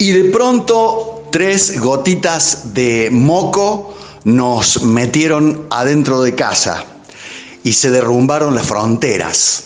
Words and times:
Y 0.00 0.12
de 0.12 0.30
pronto 0.30 1.28
tres 1.32 1.80
gotitas 1.80 2.72
de 2.72 3.08
moco 3.10 3.96
nos 4.22 4.82
metieron 4.84 5.66
adentro 5.70 6.22
de 6.22 6.36
casa 6.36 6.84
y 7.64 7.72
se 7.72 7.90
derrumbaron 7.90 8.54
las 8.54 8.66
fronteras. 8.66 9.64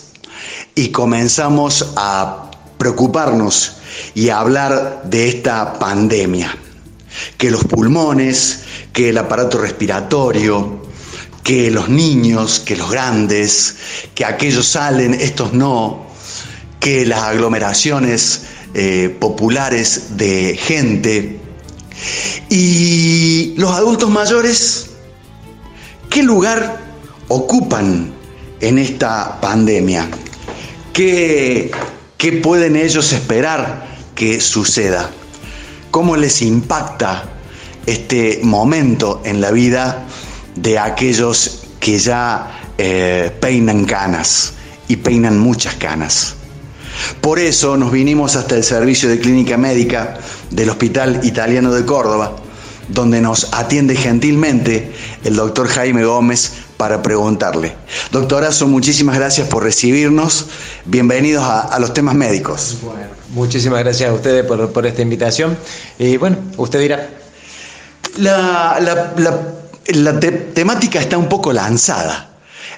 Y 0.75 0.89
comenzamos 0.89 1.93
a 1.97 2.51
preocuparnos 2.79 3.77
y 4.15 4.31
a 4.31 4.39
hablar 4.39 5.03
de 5.05 5.29
esta 5.29 5.79
pandemia, 5.79 6.57
que 7.37 7.51
los 7.51 7.65
pulmones, 7.65 8.61
que 8.95 9.11
el 9.11 9.19
aparato 9.19 9.59
respiratorio, 9.59 10.81
que 11.43 11.71
los 11.71 11.91
niños, 11.91 12.59
que 12.59 12.77
los 12.77 12.91
grandes, 12.91 13.77
que 14.15 14.25
aquellos 14.25 14.67
salen, 14.67 15.13
estos 15.13 15.53
no, 15.53 16.07
que 16.81 17.05
las 17.05 17.21
aglomeraciones 17.21 18.45
eh, 18.75 19.17
populares 19.21 20.17
de 20.17 20.57
gente. 20.57 21.39
Y 22.49 23.55
los 23.57 23.71
adultos 23.73 24.11
mayores, 24.11 24.91
¿qué 26.09 26.23
lugar 26.23 26.81
ocupan 27.29 28.13
en 28.61 28.79
esta 28.79 29.41
pandemia? 29.41 30.09
¿Qué, 30.93 31.71
¿Qué 32.17 32.33
pueden 32.33 32.77
ellos 32.77 33.13
esperar 33.13 33.87
que 34.15 34.41
suceda? 34.41 35.11
¿Cómo 35.91 36.17
les 36.17 36.41
impacta 36.41 37.25
este 37.85 38.41
momento 38.43 39.21
en 39.25 39.41
la 39.41 39.51
vida 39.51 40.07
de 40.55 40.79
aquellos 40.79 41.65
que 41.81 41.99
ya 41.99 42.73
eh, 42.79 43.31
peinan 43.41 43.85
canas 43.85 44.55
y 44.89 44.97
peinan 44.97 45.39
muchas 45.39 45.75
canas? 45.75 46.37
Por 47.21 47.39
eso 47.39 47.77
nos 47.77 47.93
vinimos 47.93 48.37
hasta 48.37 48.57
el 48.57 48.65
servicio 48.65 49.09
de 49.09 49.19
clínica 49.19 49.57
médica 49.57 50.19
del 50.51 50.71
Hospital 50.71 51.21
Italiano 51.23 51.73
de 51.73 51.85
Córdoba, 51.85 52.37
donde 52.89 53.21
nos 53.21 53.53
atiende 53.53 53.97
gentilmente 53.97 54.93
el 55.25 55.37
doctor 55.37 55.69
Jaime 55.69 56.05
Gómez 56.05 56.53
para 56.83 57.01
preguntarle. 57.01 57.77
Doctorazo, 58.11 58.67
muchísimas 58.67 59.17
gracias 59.17 59.47
por 59.47 59.63
recibirnos. 59.63 60.47
Bienvenidos 60.85 61.45
a, 61.45 61.79
los 61.79 61.95
temas 61.95 62.17
médicos. 62.17 62.79
muchísimas 63.29 63.85
gracias 63.85 64.11
a 64.11 64.13
ustedes 64.13 64.45
por, 64.45 64.85
esta 64.85 65.01
invitación. 65.01 65.57
Y 65.97 66.17
bueno, 66.17 66.39
usted 66.57 66.81
dirá. 66.81 67.09
La, 68.17 68.81
temática 70.55 70.99
está 70.99 71.17
un 71.19 71.29
poco 71.29 71.53
lanzada. 71.53 72.31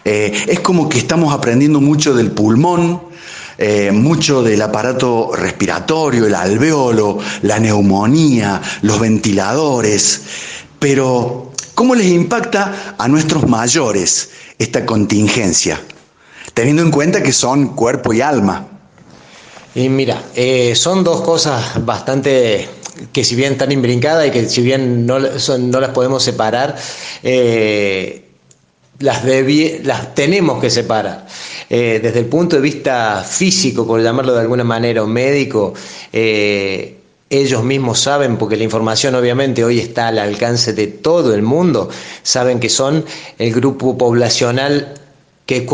Eh, 0.05 0.49
es 0.49 0.61
como 0.61 0.91
que 0.91 0.99
estamos 0.99 1.33
aprendiendo 1.33 1.81
mucho 1.81 2.15
del 2.15 2.31
pulmón, 2.31 3.01
eh, 3.59 3.91
mucho 3.93 4.43
del 4.43 4.61
aparato 4.63 5.31
respiratorio, 5.35 6.27
el 6.27 6.35
alveolo, 6.35 7.19
la 7.43 7.59
neumonía, 7.59 8.61
los 8.83 9.01
ventiladores, 9.01 10.23
pero 10.79 11.53
¿cómo 11.75 11.95
les 11.95 12.07
impacta 12.07 12.95
a 12.99 13.09
nuestros 13.09 13.49
mayores 13.49 14.31
esta 14.59 14.85
contingencia? 14.85 15.81
Teniendo 16.53 16.83
en 16.83 16.91
cuenta 16.91 17.23
que 17.23 17.33
son 17.33 17.75
cuerpo 17.75 18.13
y 18.13 18.21
alma. 18.21 18.67
Y 19.75 19.89
mira, 19.89 20.23
eh, 20.35 20.75
son 20.77 21.03
dos 21.03 21.21
cosas 21.23 21.85
bastante 21.85 22.69
que 23.13 23.25
si 23.25 23.35
bien 23.35 23.53
están 23.53 23.73
imbrincadas 23.73 24.27
y 24.29 24.31
que 24.31 24.49
si 24.49 24.63
bien 24.63 25.07
no, 25.07 25.19
las 25.19 25.91
podemos 25.91 26.23
separar, 26.23 26.77
eh, 27.23 28.24
las, 29.01 29.25
las 29.83 30.15
tenemos 30.15 30.61
que 30.61 30.71
separar. 30.71 31.27
Eh, 31.69 32.01
desde 32.03 32.21
el 32.21 32.27
punto 32.27 32.57
de 32.57 32.63
vista 32.63 33.25
físico, 33.27 33.87
por 33.87 34.03
llamarlo 34.03 34.35
de 34.35 34.41
alguna 34.41 34.65
manera, 34.65 35.03
o 35.03 35.07
médico, 35.07 35.75
eh, 36.13 36.97
ellos 37.31 37.65
mismos 37.65 37.99
saben, 38.01 38.37
porque 38.37 38.57
la 38.57 38.65
información 38.65 39.15
obviamente 39.15 39.65
hoy 39.65 39.81
está 39.81 40.09
al 40.09 40.19
alcance 40.19 40.73
de 40.73 40.87
todo 40.87 41.35
el 41.35 41.43
mundo, 41.43 41.89
saben 42.23 42.61
que 42.61 42.69
son 42.69 43.05
el 43.39 43.53
grupo 43.53 43.99
poblacional 43.99 44.95
que, 45.47 45.67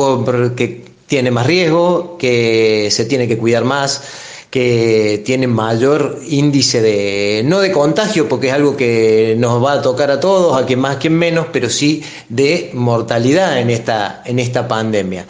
que 0.56 0.84
tiene 1.06 1.30
más 1.30 1.46
riesgo, 1.46 2.16
que 2.18 2.88
se 2.90 3.04
tiene 3.04 3.28
que 3.28 3.36
cuidar 3.36 3.64
más 3.64 4.02
que 4.50 5.22
tienen 5.24 5.50
mayor 5.50 6.18
índice 6.28 6.82
de, 6.82 7.42
no 7.44 7.60
de 7.60 7.70
contagio, 7.70 8.28
porque 8.28 8.48
es 8.48 8.52
algo 8.52 8.76
que 8.76 9.36
nos 9.38 9.64
va 9.64 9.74
a 9.74 9.82
tocar 9.82 10.10
a 10.10 10.18
todos, 10.18 10.60
a 10.60 10.66
quien 10.66 10.80
más, 10.80 10.96
quien 10.96 11.14
menos, 11.14 11.46
pero 11.52 11.70
sí 11.70 12.02
de 12.28 12.70
mortalidad 12.74 13.60
en 13.60 13.70
esta, 13.70 14.22
en 14.26 14.40
esta 14.40 14.66
pandemia. 14.66 15.24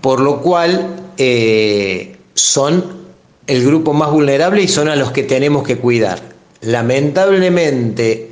Por 0.00 0.20
lo 0.20 0.40
cual 0.40 0.96
eh, 1.18 2.16
son 2.32 2.96
el 3.46 3.64
grupo 3.64 3.92
más 3.92 4.10
vulnerable 4.10 4.62
y 4.62 4.68
son 4.68 4.88
a 4.88 4.96
los 4.96 5.12
que 5.12 5.22
tenemos 5.22 5.62
que 5.62 5.76
cuidar. 5.76 6.20
Lamentablemente, 6.62 8.30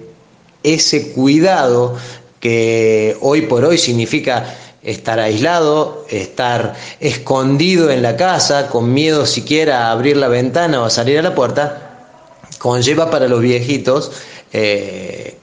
ese 0.63 1.13
cuidado 1.13 1.97
que 2.41 3.17
hoy 3.21 3.43
por 3.43 3.65
hoy 3.65 3.77
significa 3.77 4.55
estar 4.85 5.19
aislado, 5.19 6.05
estar 6.11 6.75
escondido 7.01 7.91
en 7.91 8.03
la 8.03 8.17
casa, 8.17 8.69
con 8.69 8.93
miedo 8.93 9.27
siquiera 9.27 9.89
a 9.89 9.93
abrir 9.93 10.17
la 10.17 10.29
ventana 10.29 10.83
o 10.83 10.85
a 10.85 10.91
salir 10.91 11.19
a 11.19 11.23
la 11.23 11.35
puerta, 11.35 11.91
conlleva 12.59 13.11
para 13.11 13.29
los 13.29 13.41
viejitos 13.41 14.13
eh, 14.53 15.37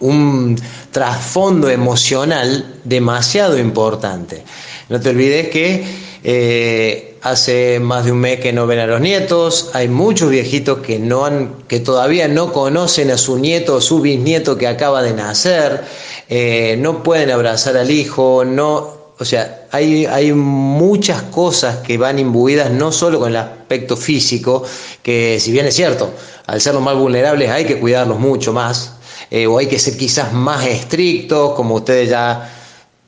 un 0.00 0.60
trasfondo 0.90 1.68
emocional 1.68 2.80
demasiado 2.84 3.58
importante. 3.58 4.42
No 4.88 4.98
te 5.00 5.10
olvides 5.10 5.48
que 5.50 6.09
eh, 6.22 7.16
hace 7.22 7.80
más 7.80 8.04
de 8.04 8.12
un 8.12 8.18
mes 8.18 8.40
que 8.40 8.52
no 8.52 8.66
ven 8.66 8.78
a 8.78 8.86
los 8.86 9.00
nietos, 9.00 9.70
hay 9.74 9.88
muchos 9.88 10.30
viejitos 10.30 10.78
que, 10.80 10.98
no 10.98 11.24
han, 11.24 11.54
que 11.68 11.80
todavía 11.80 12.28
no 12.28 12.52
conocen 12.52 13.10
a 13.10 13.18
su 13.18 13.38
nieto 13.38 13.76
o 13.76 13.80
su 13.80 14.00
bisnieto 14.00 14.56
que 14.56 14.66
acaba 14.66 15.02
de 15.02 15.12
nacer, 15.12 15.82
eh, 16.28 16.76
no 16.78 17.02
pueden 17.02 17.30
abrazar 17.30 17.76
al 17.76 17.90
hijo, 17.90 18.44
no, 18.44 19.00
o 19.18 19.24
sea, 19.24 19.66
hay, 19.70 20.06
hay 20.06 20.32
muchas 20.32 21.22
cosas 21.24 21.78
que 21.78 21.98
van 21.98 22.18
imbuidas 22.18 22.70
no 22.70 22.92
solo 22.92 23.18
con 23.18 23.30
el 23.30 23.36
aspecto 23.36 23.96
físico, 23.96 24.64
que 25.02 25.38
si 25.40 25.52
bien 25.52 25.66
es 25.66 25.74
cierto, 25.74 26.10
al 26.46 26.60
ser 26.60 26.74
los 26.74 26.82
más 26.82 26.96
vulnerables 26.96 27.50
hay 27.50 27.64
que 27.64 27.78
cuidarlos 27.78 28.18
mucho 28.18 28.52
más, 28.52 28.94
eh, 29.30 29.46
o 29.46 29.58
hay 29.58 29.66
que 29.66 29.78
ser 29.78 29.96
quizás 29.96 30.32
más 30.32 30.66
estrictos, 30.66 31.54
como 31.54 31.76
ustedes 31.76 32.10
ya 32.10 32.59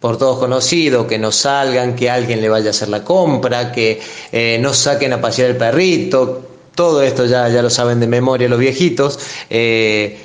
por 0.02 0.18
todos 0.18 0.40
conocidos, 0.40 1.06
que 1.06 1.16
no 1.16 1.30
salgan, 1.30 1.94
que 1.94 2.10
alguien 2.10 2.40
le 2.40 2.48
vaya 2.48 2.66
a 2.66 2.70
hacer 2.70 2.88
la 2.88 3.04
compra, 3.04 3.70
que 3.70 4.00
eh, 4.32 4.58
no 4.60 4.74
saquen 4.74 5.12
a 5.12 5.20
pasear 5.20 5.50
el 5.50 5.56
perrito, 5.56 6.42
todo 6.74 7.02
esto 7.02 7.24
ya, 7.24 7.48
ya 7.48 7.62
lo 7.62 7.70
saben 7.70 8.00
de 8.00 8.08
memoria 8.08 8.48
los 8.48 8.58
viejitos. 8.58 9.20
Eh, 9.48 10.18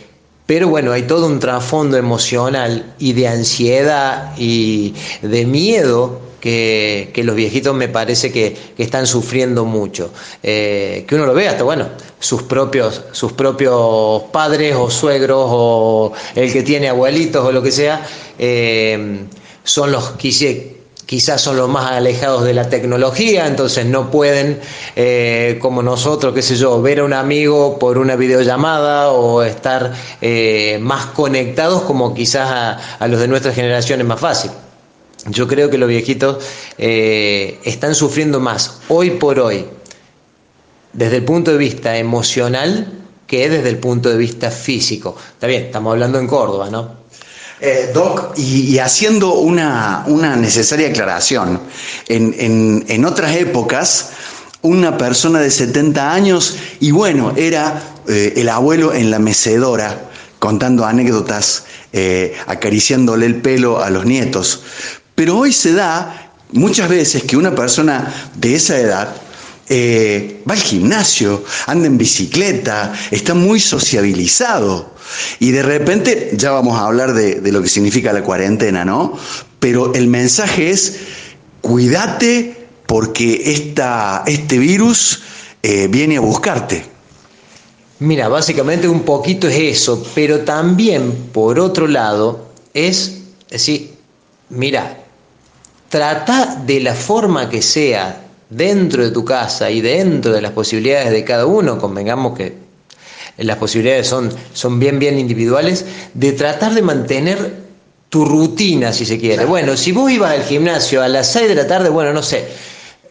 pero 0.48 0.68
bueno, 0.68 0.94
hay 0.94 1.04
todo 1.04 1.28
un 1.28 1.40
trasfondo 1.40 1.96
emocional 1.96 2.96
y 2.98 3.14
de 3.14 3.28
ansiedad 3.28 4.34
y 4.36 4.96
de 5.22 5.46
miedo 5.46 6.22
que, 6.40 7.22
los 7.24 7.36
viejitos 7.36 7.76
me 7.76 7.88
parece 7.88 8.32
que, 8.32 8.58
están 8.80 9.06
sufriendo 9.06 9.64
mucho. 9.64 10.10
Eh, 10.42 11.06
que 11.08 11.14
uno 11.16 11.28
lo 11.28 11.36
ve 11.36 11.50
hasta, 11.50 11.64
bueno, 11.64 11.88
sus 12.20 12.42
propios, 12.44 13.04
sus 13.12 13.34
propios 13.34 14.24
padres 14.32 14.76
o 14.76 14.90
suegros 14.90 15.46
o 15.52 16.14
el 16.34 16.52
que 16.52 16.64
tiene 16.64 16.90
abuelitos 16.90 17.46
o 17.46 17.52
lo 17.52 17.62
que 17.62 17.72
sea 17.72 18.08
son 19.68 19.92
los 19.92 20.14
quizás 21.06 21.42
son 21.42 21.58
los 21.58 21.70
más 21.70 21.92
alejados 21.92 22.44
de 22.44 22.54
la 22.54 22.70
tecnología, 22.70 23.48
entonces 23.48 23.86
no 23.86 24.10
pueden, 24.10 24.60
eh, 24.96 25.58
como 25.62 25.84
nosotros, 25.84 26.34
qué 26.34 26.42
sé 26.42 26.56
yo, 26.56 26.82
ver 26.82 27.00
a 27.00 27.04
un 27.04 27.14
amigo 27.14 27.78
por 27.80 27.98
una 27.98 28.16
videollamada 28.16 29.12
o 29.12 29.44
estar 29.44 29.94
eh, 30.22 30.78
más 30.82 31.08
conectados 31.08 31.84
como 31.84 32.14
quizás 32.14 32.80
a, 33.00 33.08
los 33.08 33.20
de 33.20 33.28
nuestra 33.28 33.54
generación 33.54 34.00
es 34.02 34.08
más 34.08 34.20
fácil. 34.20 34.52
Yo 35.28 35.48
creo 35.48 35.70
que 35.70 35.78
los 35.78 35.90
viejitos 35.90 36.44
eh, 36.78 37.60
están 37.66 37.94
sufriendo 37.94 38.40
más 38.40 38.80
hoy 38.88 39.12
por 39.12 39.40
hoy, 39.40 39.66
desde 40.94 41.18
el 41.18 41.26
punto 41.26 41.52
de 41.52 41.58
vista 41.58 41.98
emocional, 41.98 42.94
que 43.28 43.50
desde 43.50 43.70
el 43.70 43.78
punto 43.78 44.10
de 44.10 44.18
vista 44.18 44.50
físico. 44.50 45.16
Está 45.34 45.48
bien, 45.48 45.64
estamos 45.64 45.92
hablando 45.92 46.18
en 46.20 46.28
Córdoba, 46.28 46.70
¿no? 46.70 47.07
Eh, 47.60 47.90
Doc, 47.92 48.38
y, 48.38 48.78
haciendo 48.78 49.34
una, 49.34 50.06
necesaria 50.36 50.90
aclaración, 50.90 51.60
en, 52.08 53.06
otras 53.06 53.36
épocas, 53.36 54.12
una 54.62 54.98
persona 54.98 55.40
de 55.40 55.50
70 55.50 56.14
años, 56.14 56.56
y 56.80 56.92
bueno, 56.92 57.34
era 57.36 57.82
eh, 58.08 58.34
el 58.38 58.50
abuelo 58.50 58.94
en 58.94 59.10
la 59.10 59.18
mecedora, 59.18 60.10
contando 60.38 60.86
anécdotas, 60.86 61.66
eh, 61.94 62.36
acariciándole 62.46 63.26
el 63.26 63.42
pelo 63.42 63.82
a 63.82 63.90
los 63.90 64.06
nietos. 64.06 64.62
Pero 65.16 65.38
hoy 65.38 65.52
se 65.52 65.74
da 65.74 66.32
muchas 66.52 66.90
veces 66.90 67.24
que 67.24 67.38
una 67.38 67.56
persona 67.56 68.14
de 68.36 68.54
esa 68.54 68.78
edad 68.78 69.16
va 69.70 70.54
al 70.54 70.60
gimnasio, 70.60 71.44
anda 71.66 71.88
en 71.88 71.98
bicicleta, 71.98 72.94
está 73.12 73.34
muy 73.34 73.60
sociabilizado. 73.60 74.98
Y 75.40 75.52
de 75.52 75.64
repente, 75.64 76.32
ya 76.34 76.52
vamos 76.52 76.78
a 76.78 76.86
hablar 76.86 77.14
de, 77.14 77.52
lo 77.52 77.62
que 77.62 77.70
significa 77.70 78.14
la 78.14 78.24
cuarentena, 78.24 78.86
¿no? 78.86 79.18
Pero 79.60 79.94
el 79.94 80.08
mensaje 80.08 80.70
es, 80.70 80.98
cuídate 81.62 82.68
porque 82.86 83.52
esta, 83.54 84.24
este 84.26 84.58
virus 84.58 85.22
eh, 85.64 85.88
viene 85.90 86.18
a 86.18 86.22
buscarte. 86.22 86.86
Mira, 88.00 88.28
básicamente 88.28 88.88
un 88.88 89.02
poquito 89.02 89.48
es 89.48 89.80
eso, 89.80 90.06
pero 90.14 90.42
también, 90.42 91.30
por 91.34 91.60
otro 91.60 91.88
lado, 91.88 92.48
es 92.74 93.18
decir, 93.50 93.96
mira, 94.50 95.00
trata 95.90 96.62
de 96.66 96.80
la 96.80 96.94
forma 96.94 97.50
que 97.50 97.62
sea 97.62 98.27
dentro 98.50 99.04
de 99.04 99.12
tu 99.12 99.26
casa 99.26 99.70
y 99.70 99.82
dentro 99.82 100.32
de 100.34 100.42
las 100.42 100.52
posibilidades 100.52 101.12
de 101.12 101.24
cada 101.24 101.46
uno, 101.46 101.78
convengamos 101.78 102.38
que 102.38 102.56
las 103.38 103.58
posibilidades 103.58 104.08
son, 104.08 104.32
son 104.54 104.80
bien, 104.80 105.00
bien 105.00 105.20
individuales, 105.20 105.86
de 106.14 106.32
tratar 106.34 106.74
de 106.74 106.82
mantener 106.82 107.68
tu 108.10 108.26
rutina, 108.26 108.94
si 108.94 109.06
se 109.06 109.20
quiere. 109.20 109.46
Bueno, 109.46 109.76
si 109.76 109.92
vos 109.92 110.12
ibas 110.12 110.32
al 110.32 110.44
gimnasio 110.44 111.04
a 111.04 111.08
las 111.08 111.28
6 111.34 111.50
de 111.50 111.56
la 111.56 111.68
tarde, 111.68 111.90
bueno, 111.90 112.14
no 112.14 112.24
sé, 112.24 112.46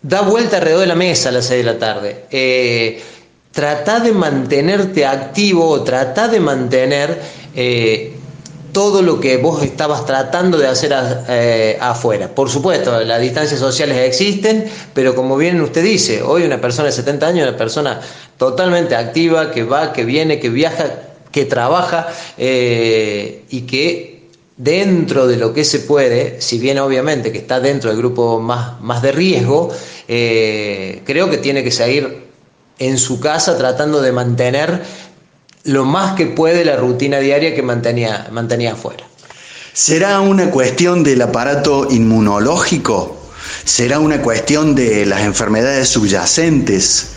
da 0.02 0.22
vuelta 0.22 0.56
alrededor 0.56 0.80
de 0.80 0.86
la 0.86 0.94
mesa 0.94 1.28
a 1.28 1.32
las 1.32 1.46
6 1.46 1.64
de 1.64 1.72
la 1.72 1.78
tarde. 1.78 2.24
Eh, 2.30 3.02
trata 3.52 4.00
de 4.00 4.12
mantenerte 4.12 5.06
activo, 5.06 5.82
trata 5.82 6.28
de 6.28 6.40
mantener 6.40 7.20
eh, 7.54 8.15
todo 8.76 9.00
lo 9.00 9.18
que 9.18 9.38
vos 9.38 9.62
estabas 9.62 10.04
tratando 10.04 10.58
de 10.58 10.66
hacer 10.66 10.94
eh, 11.30 11.78
afuera. 11.80 12.28
Por 12.28 12.50
supuesto, 12.50 13.00
las 13.00 13.22
distancias 13.22 13.58
sociales 13.58 13.96
existen, 13.96 14.66
pero 14.92 15.14
como 15.14 15.38
bien 15.38 15.58
usted 15.62 15.82
dice, 15.82 16.20
hoy 16.20 16.42
una 16.42 16.60
persona 16.60 16.84
de 16.84 16.92
70 16.92 17.26
años 17.26 17.48
una 17.48 17.56
persona 17.56 18.02
totalmente 18.36 18.94
activa, 18.94 19.50
que 19.50 19.62
va, 19.62 19.94
que 19.94 20.04
viene, 20.04 20.38
que 20.38 20.50
viaja, 20.50 20.90
que 21.32 21.46
trabaja 21.46 22.08
y 22.36 23.60
que 23.62 24.16
dentro 24.58 25.26
de 25.26 25.38
lo 25.38 25.54
que 25.54 25.64
se 25.64 25.78
puede, 25.78 26.42
si 26.42 26.58
bien 26.58 26.78
obviamente 26.78 27.32
que 27.32 27.38
está 27.38 27.60
dentro 27.60 27.88
del 27.88 27.98
grupo 27.98 28.40
más, 28.40 28.78
más 28.82 29.00
de 29.00 29.12
riesgo, 29.12 29.70
eh, 30.06 31.00
creo 31.06 31.30
que 31.30 31.38
tiene 31.38 31.64
que 31.64 31.70
seguir 31.70 32.26
en 32.78 32.98
su 32.98 33.20
casa 33.20 33.56
tratando 33.56 34.02
de 34.02 34.12
mantener 34.12 34.82
lo 35.66 35.84
más 35.84 36.14
que 36.14 36.26
puede 36.26 36.64
la 36.64 36.76
rutina 36.76 37.18
diaria 37.18 37.54
que 37.54 37.62
mantenía, 37.62 38.28
mantenía 38.30 38.72
afuera. 38.72 39.04
¿Será 39.72 40.20
una 40.20 40.50
cuestión 40.50 41.04
del 41.04 41.20
aparato 41.20 41.88
inmunológico? 41.90 43.16
¿Será 43.64 43.98
una 43.98 44.22
cuestión 44.22 44.74
de 44.74 45.04
las 45.04 45.22
enfermedades 45.22 45.88
subyacentes? 45.90 47.08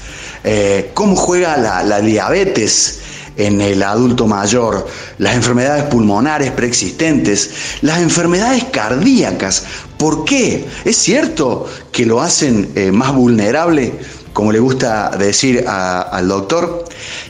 Eh, 0.44 0.92
¿Cómo 0.94 1.16
juega 1.16 1.58
la, 1.58 2.02
diabetes? 2.02 3.00
en 3.38 3.62
el 3.62 3.82
adulto 3.84 4.28
mayor, 4.28 4.86
las 5.18 5.34
enfermedades 5.34 5.86
pulmonares 5.86 6.52
preexistentes, 6.52 7.52
las 7.82 8.00
enfermedades 8.00 8.66
cardíacas. 8.66 9.64
¿Por 9.98 10.26
qué? 10.26 10.66
¿Es 10.84 10.98
cierto 10.98 11.66
que 11.94 12.06
lo 12.06 12.20
hacen 12.20 12.70
eh, 12.76 12.92
más 12.92 13.14
vulnerable, 13.14 13.94
como 14.34 14.52
le 14.52 14.60
gusta 14.60 15.10
decir 15.18 15.66
al 15.68 16.28
doctor? 16.28 16.86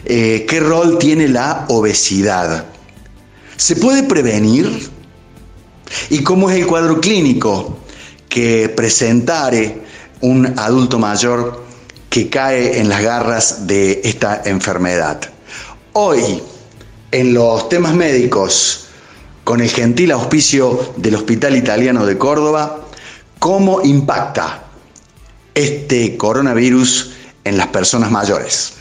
Eh, 0.06 0.46
¿Qué 0.48 0.60
rol 0.60 0.98
tiene 0.98 1.28
la 1.28 1.66
obesidad? 1.69 2.66
¿Se 3.57 3.75
puede 3.75 4.04
prevenir? 4.04 4.90
¿Y 6.10 6.24
cómo 6.24 6.50
es 6.50 6.57
el 6.57 6.68
cuadro 6.68 7.01
clínico 7.01 7.80
que 8.28 8.69
presentare 8.69 9.81
un 10.22 10.57
adulto 10.60 11.00
mayor 11.00 11.63
que 12.10 12.30
cae 12.30 12.80
en 12.80 12.90
las 12.90 13.02
garras 13.02 13.68
de 13.68 14.02
esta 14.04 14.42
enfermedad? 14.45 15.19
Hoy, 15.94 16.42
en 17.12 17.34
los 17.34 17.69
temas 17.69 17.94
médicos, 17.94 18.86
con 19.44 19.62
el 19.62 19.69
gentil 19.69 20.12
auspicio 20.12 20.94
del 20.95 21.16
Hospital 21.16 21.56
Italiano 21.56 22.06
de 22.06 22.18
Córdoba, 22.18 22.81
¿cómo 23.40 23.81
impacta 23.81 24.69
este 25.60 26.16
coronavirus 26.16 27.12
en 27.44 27.58
las 27.58 27.68
personas 27.68 28.10
mayores? 28.12 28.76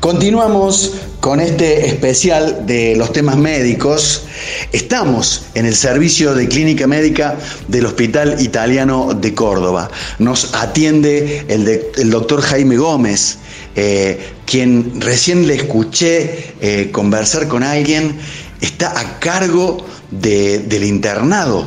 Continuamos 0.00 0.94
con 1.24 1.40
este 1.40 1.86
especial 1.86 2.66
de 2.66 2.94
los 2.96 3.10
temas 3.14 3.38
médicos. 3.38 4.24
Estamos 4.72 5.46
en 5.54 5.64
el 5.64 5.74
servicio 5.74 6.34
de 6.34 6.46
clínica 6.46 6.86
médica 6.86 7.38
del 7.66 7.86
Hospital 7.86 8.42
Italiano 8.42 9.14
de 9.14 9.32
Córdoba. 9.32 9.90
Nos 10.18 10.52
atiende 10.52 11.46
el, 11.48 12.10
doctor 12.10 12.42
Jaime 12.42 12.76
Gómez, 12.76 13.38
eh, 13.74 14.34
quien 14.44 15.00
recién 15.00 15.46
le 15.46 15.54
escuché 15.54 16.56
eh, 16.60 16.90
conversar 16.92 17.48
con 17.48 17.62
alguien, 17.62 18.18
está 18.60 18.90
a 18.90 19.18
cargo 19.18 19.86
del 20.10 20.84
internado. 20.84 21.66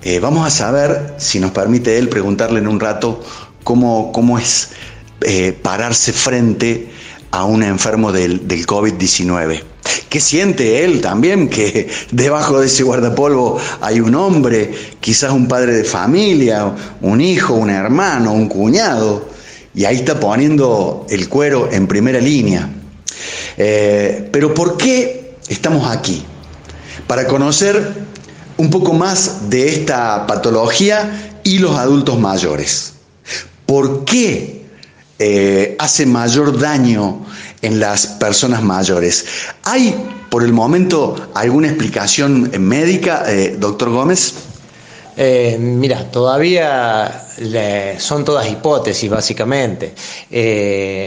Eh, 0.00 0.20
vamos 0.20 0.46
a 0.46 0.50
saber, 0.50 1.16
si 1.18 1.38
nos 1.38 1.50
permite 1.50 1.98
él, 1.98 2.08
preguntarle 2.08 2.60
en 2.60 2.68
un 2.68 2.80
rato 2.80 3.22
cómo, 3.62 4.10
cómo 4.10 4.38
es 4.38 4.70
pararse 5.62 6.14
frente 6.14 6.93
a 7.34 7.42
un 7.42 7.64
enfermo 7.64 8.12
del, 8.12 8.46
COVID-19. 8.46 9.60
¿Qué 10.08 10.20
siente 10.20 10.84
él 10.84 11.00
también? 11.00 11.48
Que 11.48 11.90
debajo 12.12 12.60
de 12.60 12.68
ese 12.68 12.84
guardapolvo 12.84 13.58
hay 13.80 13.98
un 13.98 14.14
hombre, 14.14 14.72
quizás 15.00 15.32
un 15.32 15.48
padre 15.48 15.72
de 15.72 15.82
familia, 15.82 16.72
un 17.00 17.20
hijo, 17.20 17.54
un 17.54 17.70
hermano, 17.70 18.32
un 18.32 18.48
cuñado, 18.48 19.28
y 19.74 19.84
ahí 19.84 19.96
está 19.96 20.20
poniendo 20.20 21.06
el 21.10 21.28
cuero 21.28 21.68
en 21.72 21.88
primera 21.88 22.20
línea. 22.20 22.70
Eh, 23.56 24.28
pero 24.30 24.54
¿por 24.54 24.76
qué 24.76 25.34
estamos 25.48 25.90
aquí? 25.90 26.24
Para 27.08 27.26
conocer 27.26 27.94
un 28.58 28.70
poco 28.70 28.92
más 28.92 29.50
de 29.50 29.70
esta 29.70 30.24
patología 30.28 31.40
y 31.42 31.58
los 31.58 31.76
adultos 31.76 32.16
mayores. 32.16 32.92
¿Por 33.66 34.04
qué 34.04 34.63
eh, 35.18 35.76
hace 35.78 36.06
mayor 36.06 36.58
daño 36.58 37.24
en 37.62 37.78
las 37.78 38.06
personas 38.06 38.62
mayores. 38.62 39.24
¿Hay 39.62 39.94
por 40.28 40.42
el 40.42 40.52
momento 40.52 41.30
alguna 41.34 41.68
explicación 41.68 42.50
médica, 42.58 43.24
eh, 43.28 43.54
doctor 43.56 43.90
Gómez? 43.90 44.34
Eh, 45.16 45.56
mira, 45.60 46.10
todavía 46.10 47.26
son 47.98 48.24
todas 48.24 48.50
hipótesis, 48.50 49.08
básicamente. 49.08 49.94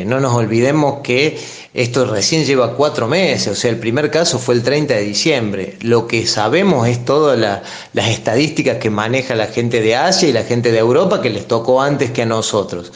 no 0.05 0.21
nos 0.21 0.33
olvidemos 0.33 1.01
que 1.03 1.37
esto 1.73 2.05
recién 2.05 2.45
lleva 2.45 2.75
cuatro 2.75 3.07
meses, 3.07 3.49
o 3.49 3.55
sea, 3.55 3.69
el 3.69 3.77
primer 3.77 4.09
caso 4.09 4.39
fue 4.39 4.55
el 4.55 4.63
30 4.63 4.93
de 4.93 5.01
diciembre. 5.01 5.77
Lo 5.81 6.07
que 6.07 6.25
sabemos 6.25 6.87
es 6.87 7.03
todas 7.03 7.37
las 7.37 8.07
estadísticas 8.09 8.77
que 8.77 8.89
maneja 8.89 9.35
la 9.35 9.47
gente 9.47 9.81
de 9.81 9.97
Asia 9.97 10.29
y 10.29 10.31
la 10.31 10.43
gente 10.43 10.71
de 10.71 10.79
Europa 10.79 11.21
que 11.21 11.29
les 11.29 11.45
tocó 11.45 11.81
antes 11.81 12.11
que 12.11 12.21
a 12.21 12.25
nosotros. 12.25 12.93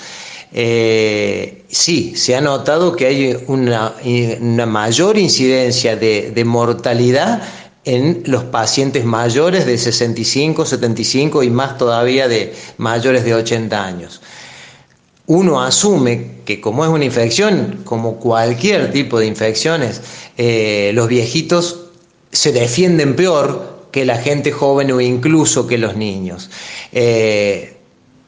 Eh, 0.54 1.64
sí, 1.70 2.14
se 2.16 2.36
ha 2.36 2.42
notado 2.42 2.96
que 2.96 3.06
hay 3.06 3.38
una, 3.48 3.96
mayor 4.66 5.18
incidencia 5.18 5.96
de, 5.96 6.44
mortalidad 6.46 7.42
en 7.86 8.24
los 8.26 8.44
pacientes 8.46 9.06
mayores 9.06 9.66
de 9.66 9.78
65, 9.78 10.66
75 10.66 11.44
y 11.44 11.50
más 11.50 11.78
todavía 11.78 12.28
de 12.28 12.54
mayores 12.78 13.24
de 13.24 13.34
80 13.34 13.84
años. 13.84 14.22
Uno 15.26 15.62
asume 15.62 16.42
que 16.46 16.60
como 16.60 16.84
es 16.84 16.92
una 16.92 17.06
infección, 17.06 17.82
como 17.86 18.18
cualquier 18.20 18.92
tipo 18.92 19.20
de 19.20 19.28
infecciones, 19.28 20.02
eh, 20.38 20.92
los 20.94 21.08
viejitos 21.08 21.86
se 22.32 22.52
defienden 22.52 23.16
peor 23.16 23.88
que 23.92 24.06
la 24.06 24.18
gente 24.18 24.52
joven 24.52 24.92
o 24.92 25.00
incluso 25.00 25.68
que 25.68 25.78
los 25.78 25.96
niños. 25.96 26.50
Eh, 26.92 27.78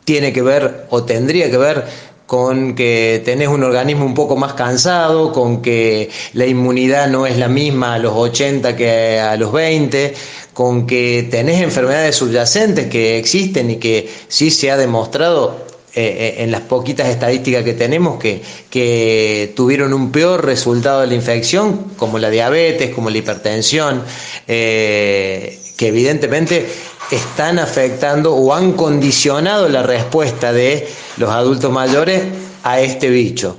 tiene 0.06 0.34
que 0.34 0.42
ver 0.42 0.88
o 0.90 1.04
tendría 1.04 1.50
que 1.50 1.58
ver 1.58 1.86
con 2.34 2.74
que 2.74 3.22
tenés 3.24 3.48
un 3.48 3.64
organismo 3.64 4.08
un 4.08 4.16
poco 4.16 4.36
más 4.36 4.54
cansado, 4.54 5.32
con 5.32 5.62
que 5.62 6.10
la 6.34 6.48
inmunidad 6.48 7.08
no 7.08 7.28
es 7.28 7.38
la 7.38 7.48
misma 7.48 7.94
a 7.94 8.00
los 8.00 8.14
80 8.16 8.76
que 8.76 9.20
a 9.20 9.38
los 9.38 9.52
20, 9.52 10.16
con 10.52 10.88
que 10.88 11.28
tenés 11.30 11.62
enfermedades 11.62 12.16
subyacentes 12.16 12.88
que 12.88 13.20
existen 13.20 13.70
y 13.70 13.76
que 13.76 14.10
sí 14.30 14.50
se 14.50 14.72
ha 14.72 14.78
demostrado 14.78 15.68
eh, 15.94 16.02
eh, 16.40 16.44
en 16.44 16.50
las 16.50 16.62
poquitas 16.62 17.08
estadísticas 17.08 17.64
que 17.64 17.74
tenemos 17.74 18.18
que, 18.18 18.42
que, 18.72 19.54
tuvieron 19.56 19.94
un 19.94 20.12
peor 20.12 20.44
resultado 20.44 21.02
de 21.02 21.08
la 21.08 21.14
infección, 21.14 21.92
como 21.98 22.18
la 22.18 22.32
diabetes, 22.32 22.96
como 22.96 23.12
la 23.12 23.20
hipertensión, 23.20 24.02
eh, 24.48 25.60
que 25.78 25.88
evidentemente 25.90 26.66
están 27.14 27.60
afectando 27.60 28.36
o 28.36 28.54
han 28.54 28.74
condicionado 28.74 29.70
la 29.70 29.84
respuesta 29.84 30.52
de 30.52 30.88
los 31.18 31.30
adultos 31.30 31.72
mayores 31.72 32.24
a 32.64 32.80
este 32.80 33.10
bicho. 33.10 33.58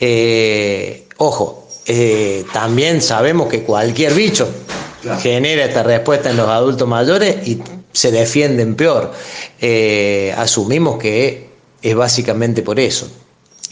Eh, 0.00 1.06
ojo, 1.18 1.68
eh, 1.86 2.44
también 2.52 3.02
sabemos 3.02 3.48
que 3.48 3.62
cualquier 3.62 4.14
bicho 4.14 4.48
genera 5.20 5.64
esta 5.66 5.82
respuesta 5.82 6.30
en 6.30 6.36
los 6.36 6.48
adultos 6.48 6.88
mayores 6.88 7.46
y 7.46 7.60
se 7.92 8.10
defienden 8.10 8.74
peor. 8.74 9.12
Eh, 9.60 10.34
asumimos 10.36 10.98
que 10.98 11.48
es 11.82 11.94
básicamente 11.94 12.62
por 12.62 12.80
eso. 12.80 13.08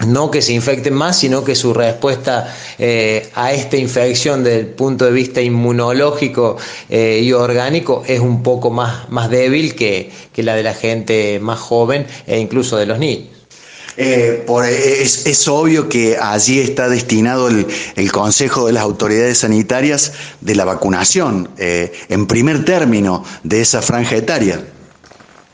No 0.07 0.31
que 0.31 0.43
se 0.43 0.53
infecten 0.53 0.95
más, 0.95 1.19
sino 1.19 1.45
que 1.45 1.55
su 1.55 1.75
respuesta 1.75 2.55
eh, 2.79 3.31
a 3.35 3.53
esta 3.53 3.77
infección 3.77 4.43
desde 4.43 4.61
el 4.61 4.67
punto 4.67 5.05
de 5.05 5.13
vista 5.13 5.41
inmunológico 5.41 6.57
eh, 6.89 7.21
y 7.23 7.33
orgánico 7.33 8.03
es 8.07 8.21
un 8.21 8.43
poco 8.43 8.71
más, 8.71 9.09
más 9.11 9.31
débil 9.31 9.75
que, 9.75 10.11
la 10.37 10.55
de 10.57 10.63
la 10.63 10.75
gente 10.75 11.39
más 11.41 11.61
joven 11.61 12.07
e 12.27 12.39
incluso 12.39 12.77
de 12.77 12.87
los 12.87 12.99
niños. 12.99 13.29
Eh, 13.99 14.47
es, 15.03 15.49
obvio 15.49 15.89
que 15.89 16.17
allí 16.19 16.61
está 16.61 16.89
destinado 16.89 17.49
el, 17.49 18.11
Consejo 18.11 18.67
de 18.67 18.73
las 18.73 18.83
Autoridades 18.83 19.39
Sanitarias 19.39 20.15
de 20.41 20.55
la 20.55 20.65
vacunación, 20.65 21.51
en 21.59 22.27
primer 22.27 22.65
término 22.65 23.23
de 23.45 23.61
esa 23.61 23.83
franja 23.83 24.17
etaria. 24.17 24.65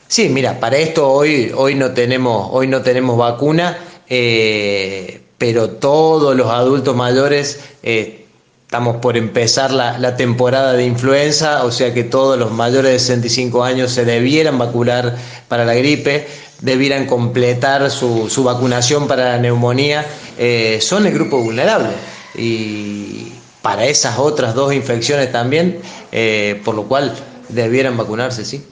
Sí, 0.06 0.30
mira, 0.30 0.58
para 0.58 0.78
esto 0.78 1.10
hoy, 1.10 1.52
hoy, 1.54 1.74
no, 1.74 1.90
tenemos, 1.90 2.48
hoy 2.52 2.66
no 2.66 2.80
tenemos 2.80 3.18
vacuna 3.18 3.76
eh, 4.10 5.20
pero 5.36 5.70
todos 5.70 6.34
los 6.34 6.48
adultos 6.48 6.96
mayores 6.96 7.60
eh, 7.82 8.26
estamos 8.62 8.96
por 8.96 9.16
empezar 9.16 9.70
la, 9.70 10.16
temporada 10.16 10.72
de 10.72 10.84
influenza, 10.84 11.64
o 11.64 11.70
sea 11.70 11.94
que 11.94 12.04
todos 12.04 12.38
los 12.38 12.50
mayores 12.50 12.92
de 12.92 12.98
65 12.98 13.64
años 13.64 13.92
se 13.92 14.04
debieran 14.04 14.58
vacunar 14.58 15.16
para 15.48 15.64
la 15.64 15.74
gripe, 15.74 16.26
debieran 16.60 17.06
completar 17.06 17.90
su, 17.90 18.42
vacunación 18.44 19.06
para 19.08 19.32
la 19.32 19.38
neumonía, 19.38 20.04
eh, 20.38 20.78
son 20.82 21.06
el 21.06 21.14
grupo 21.14 21.38
vulnerable. 21.38 21.90
Y 22.34 23.32
para 23.62 23.86
esas 23.86 24.18
otras 24.18 24.54
dos 24.54 24.72
infecciones 24.72 25.32
también, 25.32 25.80
por 26.64 26.74
lo 26.74 26.84
cual 26.84 27.14
debieran 27.48 27.96
vacunarse, 27.96 28.44
sí. 28.44 28.64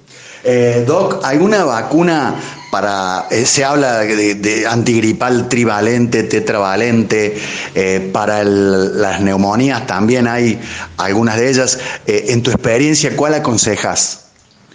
Doc, 0.86 1.24
¿alguna 1.24 1.64
vacuna 1.64 2.36
para, 2.76 3.26
eh, 3.30 3.46
se 3.46 3.64
habla 3.64 4.00
de, 4.00 4.66
antigripal 4.68 5.48
trivalente, 5.48 6.24
tetravalente, 6.24 7.34
eh, 7.74 8.10
para 8.12 8.44
las 8.44 9.22
neumonías 9.22 9.86
también 9.86 10.28
hay 10.28 10.60
algunas 10.98 11.38
de 11.38 11.48
ellas. 11.48 11.78
Eh, 12.06 12.26
en 12.28 12.42
tu 12.42 12.50
experiencia, 12.50 13.16
¿cuál 13.16 13.32
aconsejas? 13.32 14.26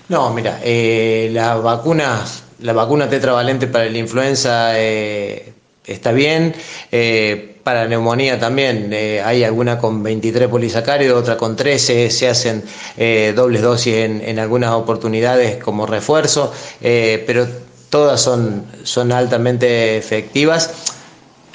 No, 0.09 0.33
mira, 0.33 0.59
la 0.65 1.57
vacuna, 1.57 2.25
la 2.61 2.73
vacuna 2.73 3.07
tetravalente 3.07 3.67
para 3.67 3.85
la 3.85 3.97
influenza 3.99 4.75
está 4.79 6.11
bien. 6.11 6.55
para 7.63 7.87
neumonía 7.87 8.39
también 8.39 8.91
hay 9.23 9.43
alguna 9.43 9.77
con 9.77 10.01
23 10.01 10.47
polisacáridos, 10.47 11.21
otra 11.21 11.37
con 11.37 11.55
13, 11.55 12.09
se 12.09 12.27
hacen 12.27 12.63
dobles 13.35 13.61
dosis 13.61 13.93
en, 13.93 14.21
en, 14.25 14.39
algunas 14.39 14.71
oportunidades 14.71 15.63
como 15.63 15.85
refuerzo, 15.85 16.51
pero 16.81 17.47
todas 17.91 18.21
son, 18.21 18.63
son 18.83 19.11
altamente 19.11 19.97
efectivas, 19.97 20.71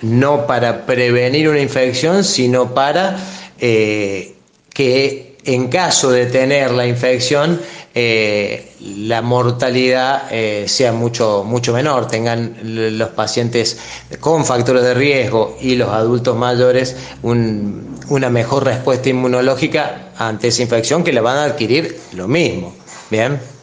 no 0.03 0.47
para 0.47 0.87
prevenir 0.87 1.49
una 1.49 1.61
infección, 1.61 2.23
sino 2.23 2.75
para 2.75 3.17
eh, 3.59 4.37
que 4.73 5.39
en 5.45 5.69
caso 5.69 6.11
de 6.11 6.27
tener 6.27 6.73
la 6.73 6.87
infección, 6.87 7.59
eh, 7.95 8.73
la 8.81 9.23
mortalidad 9.23 10.25
eh, 10.31 10.67
sea 10.69 10.93
mucho, 10.93 11.43
mucho 11.45 11.73
menor, 11.73 12.07
tengan 12.07 12.57
los 12.63 13.09
pacientes 13.11 13.79
con 14.21 14.45
factores 14.45 14.83
de 14.83 14.93
riesgo 14.93 15.57
y 15.61 15.77
los 15.77 15.89
adultos 15.89 16.37
mayores 16.37 16.97
una 17.23 18.29
mejor 18.29 18.65
respuesta 18.65 19.09
inmunológica 19.09 20.11
ante 20.19 20.49
esa 20.49 20.63
infección 20.63 21.03
que 21.03 21.13
la 21.15 21.23
van 21.23 21.39
a 21.39 21.45
adquirir 21.45 21.99
lo 22.13 22.29
mismo. 22.29 22.75
Bien. 23.11 23.56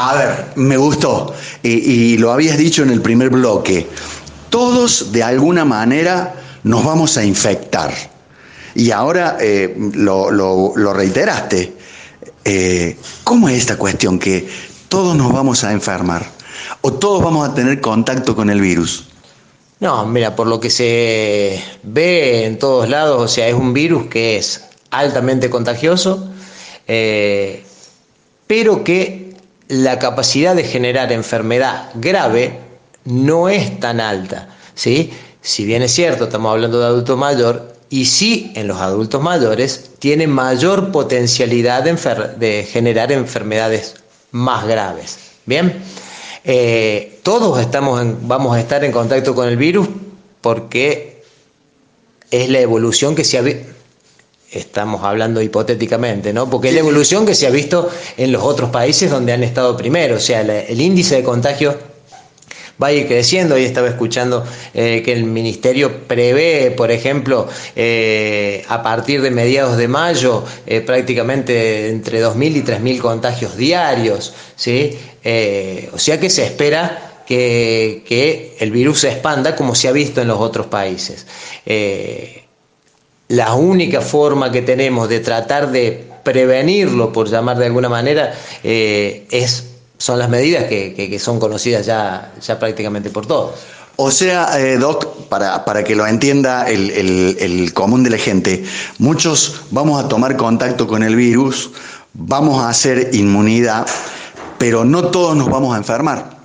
A 0.00 0.14
ver, 0.14 0.52
me 0.54 0.76
gustó. 0.76 1.34
Y, 1.60 2.16
lo 2.18 2.30
habías 2.30 2.56
dicho 2.56 2.84
en 2.84 2.90
el 2.90 3.02
primer 3.02 3.30
bloque. 3.30 3.88
Todos 4.48 5.10
de 5.10 5.24
alguna 5.24 5.64
manera 5.64 6.36
nos 6.62 6.84
vamos 6.84 7.16
a 7.16 7.24
infectar. 7.24 7.92
Y 8.76 8.92
ahora 8.92 9.38
eh, 9.40 9.74
lo, 9.94 10.92
reiteraste. 10.94 11.72
Eh, 12.44 12.96
¿Cómo 13.24 13.48
es 13.48 13.58
esta 13.58 13.76
cuestión 13.76 14.20
que 14.20 14.48
todos 14.88 15.16
nos 15.16 15.32
vamos 15.32 15.64
a 15.64 15.72
enfermar? 15.72 16.24
¿O 16.80 16.92
todos 16.92 17.20
vamos 17.20 17.48
a 17.48 17.52
tener 17.52 17.80
contacto 17.80 18.36
con 18.36 18.50
el 18.50 18.60
virus? 18.60 19.04
No, 19.80 20.06
mira, 20.06 20.36
por 20.36 20.46
lo 20.46 20.60
que 20.60 20.70
se 20.70 21.60
ve 21.82 22.46
en 22.46 22.56
todos 22.60 22.88
lados, 22.88 23.20
o 23.20 23.26
sea, 23.26 23.48
es 23.48 23.54
un 23.54 23.72
virus 23.72 24.06
que 24.06 24.36
es 24.36 24.64
altamente 24.90 25.50
contagioso, 25.50 26.30
eh, 26.86 27.64
pero 28.46 28.84
que 28.84 29.27
la 29.68 29.98
capacidad 29.98 30.56
de 30.56 30.64
generar 30.64 31.12
enfermedad 31.12 31.90
grave 31.94 32.58
no 33.04 33.48
es 33.48 33.78
tan 33.80 34.00
alta. 34.00 34.48
¿sí? 34.74 35.12
Si 35.40 35.64
bien 35.64 35.82
es 35.82 35.92
cierto, 35.92 36.24
estamos 36.24 36.52
hablando 36.52 36.80
de 36.80 36.86
adulto 36.86 37.16
mayor, 37.16 37.78
y 37.90 38.04
sí 38.04 38.52
en 38.54 38.68
los 38.68 38.78
adultos 38.78 39.22
mayores 39.22 39.90
tiene 39.98 40.26
mayor 40.26 40.92
potencialidad 40.92 41.84
de, 41.84 42.68
generar 42.70 43.12
enfermedades 43.12 43.94
más 44.30 44.66
graves. 44.66 45.18
Bien, 45.46 45.82
eh, 46.44 47.18
todos 47.22 47.58
estamos 47.60 48.00
vamos 48.22 48.56
a 48.56 48.60
estar 48.60 48.84
en 48.84 48.92
contacto 48.92 49.34
con 49.34 49.48
el 49.48 49.56
virus 49.56 49.88
porque 50.40 51.22
es 52.30 52.50
la 52.50 52.60
evolución 52.60 53.14
que 53.14 53.24
se 53.24 53.38
ha 53.38 53.42
estamos 54.50 55.04
hablando 55.04 55.42
hipotéticamente, 55.42 56.32
¿no? 56.32 56.48
Porque 56.48 56.68
es 56.68 56.74
la 56.74 56.80
evolución 56.80 57.26
que 57.26 57.34
se 57.34 57.46
ha 57.46 57.50
visto 57.50 57.90
en 58.16 58.32
los 58.32 58.42
otros 58.42 58.70
países 58.70 59.10
donde 59.10 59.32
han 59.32 59.42
estado 59.42 59.76
primero, 59.76 60.16
o 60.16 60.20
sea, 60.20 60.40
el 60.40 60.80
índice 60.80 61.16
de 61.16 61.22
contagio 61.22 61.76
va 62.82 62.88
a 62.88 62.92
ir 62.92 63.06
creciendo. 63.06 63.56
Hoy 63.56 63.64
estaba 63.64 63.88
escuchando 63.88 64.44
eh, 64.74 65.02
que 65.04 65.12
el 65.12 65.24
ministerio 65.24 66.06
prevé, 66.06 66.70
por 66.70 66.90
ejemplo, 66.90 67.48
eh, 67.74 68.64
a 68.68 68.82
partir 68.82 69.20
de 69.22 69.30
mediados 69.30 69.76
de 69.76 69.88
mayo, 69.88 70.44
eh, 70.66 70.80
prácticamente 70.80 71.88
entre 71.88 72.22
2.000 72.22 72.56
y 72.56 72.62
3.000 72.62 72.98
contagios 73.00 73.56
diarios, 73.56 74.32
¿sí? 74.56 74.98
o 75.92 75.98
sea 75.98 76.18
que 76.18 76.30
se 76.30 76.44
espera 76.44 77.22
que, 77.26 78.02
que, 78.06 78.56
el 78.60 78.70
virus 78.70 79.00
se 79.00 79.10
expanda 79.10 79.54
como 79.54 79.74
se 79.74 79.88
ha 79.88 79.92
visto 79.92 80.22
en 80.22 80.28
los 80.28 80.38
otros 80.40 80.68
países 80.68 81.26
la 83.28 83.54
única 83.54 84.00
forma 84.00 84.50
que 84.50 84.62
tenemos 84.62 85.08
de 85.08 85.20
tratar 85.20 85.70
de 85.70 86.08
prevenirlo, 86.22 87.12
por 87.12 87.28
llamar 87.28 87.58
de 87.58 87.66
alguna 87.66 87.88
manera, 87.88 88.34
eh, 88.62 89.26
es, 89.30 89.66
son 89.98 90.18
las 90.18 90.28
medidas 90.28 90.64
que, 90.64 91.18
son 91.18 91.38
conocidas 91.38 91.86
ya, 91.86 92.32
ya 92.40 92.58
prácticamente 92.58 93.10
por 93.10 93.26
todos. 93.26 93.52
O 93.96 94.10
sea, 94.10 94.60
eh, 94.60 94.78
Doc, 94.78 95.26
para, 95.28 95.64
para, 95.64 95.82
que 95.82 95.96
lo 95.96 96.06
entienda 96.06 96.68
el, 96.70 96.90
el, 96.90 97.72
común 97.74 98.04
de 98.04 98.10
la 98.10 98.18
gente, 98.18 98.64
muchos 98.98 99.62
vamos 99.72 100.02
a 100.02 100.08
tomar 100.08 100.36
contacto 100.36 100.86
con 100.86 101.02
el 101.02 101.16
virus, 101.16 101.70
vamos 102.14 102.62
a 102.62 102.68
hacer 102.68 103.10
inmunidad, 103.12 103.86
pero 104.56 104.84
no 104.84 105.06
todos 105.06 105.36
nos 105.36 105.50
vamos 105.50 105.74
a 105.74 105.78
enfermar. 105.78 106.37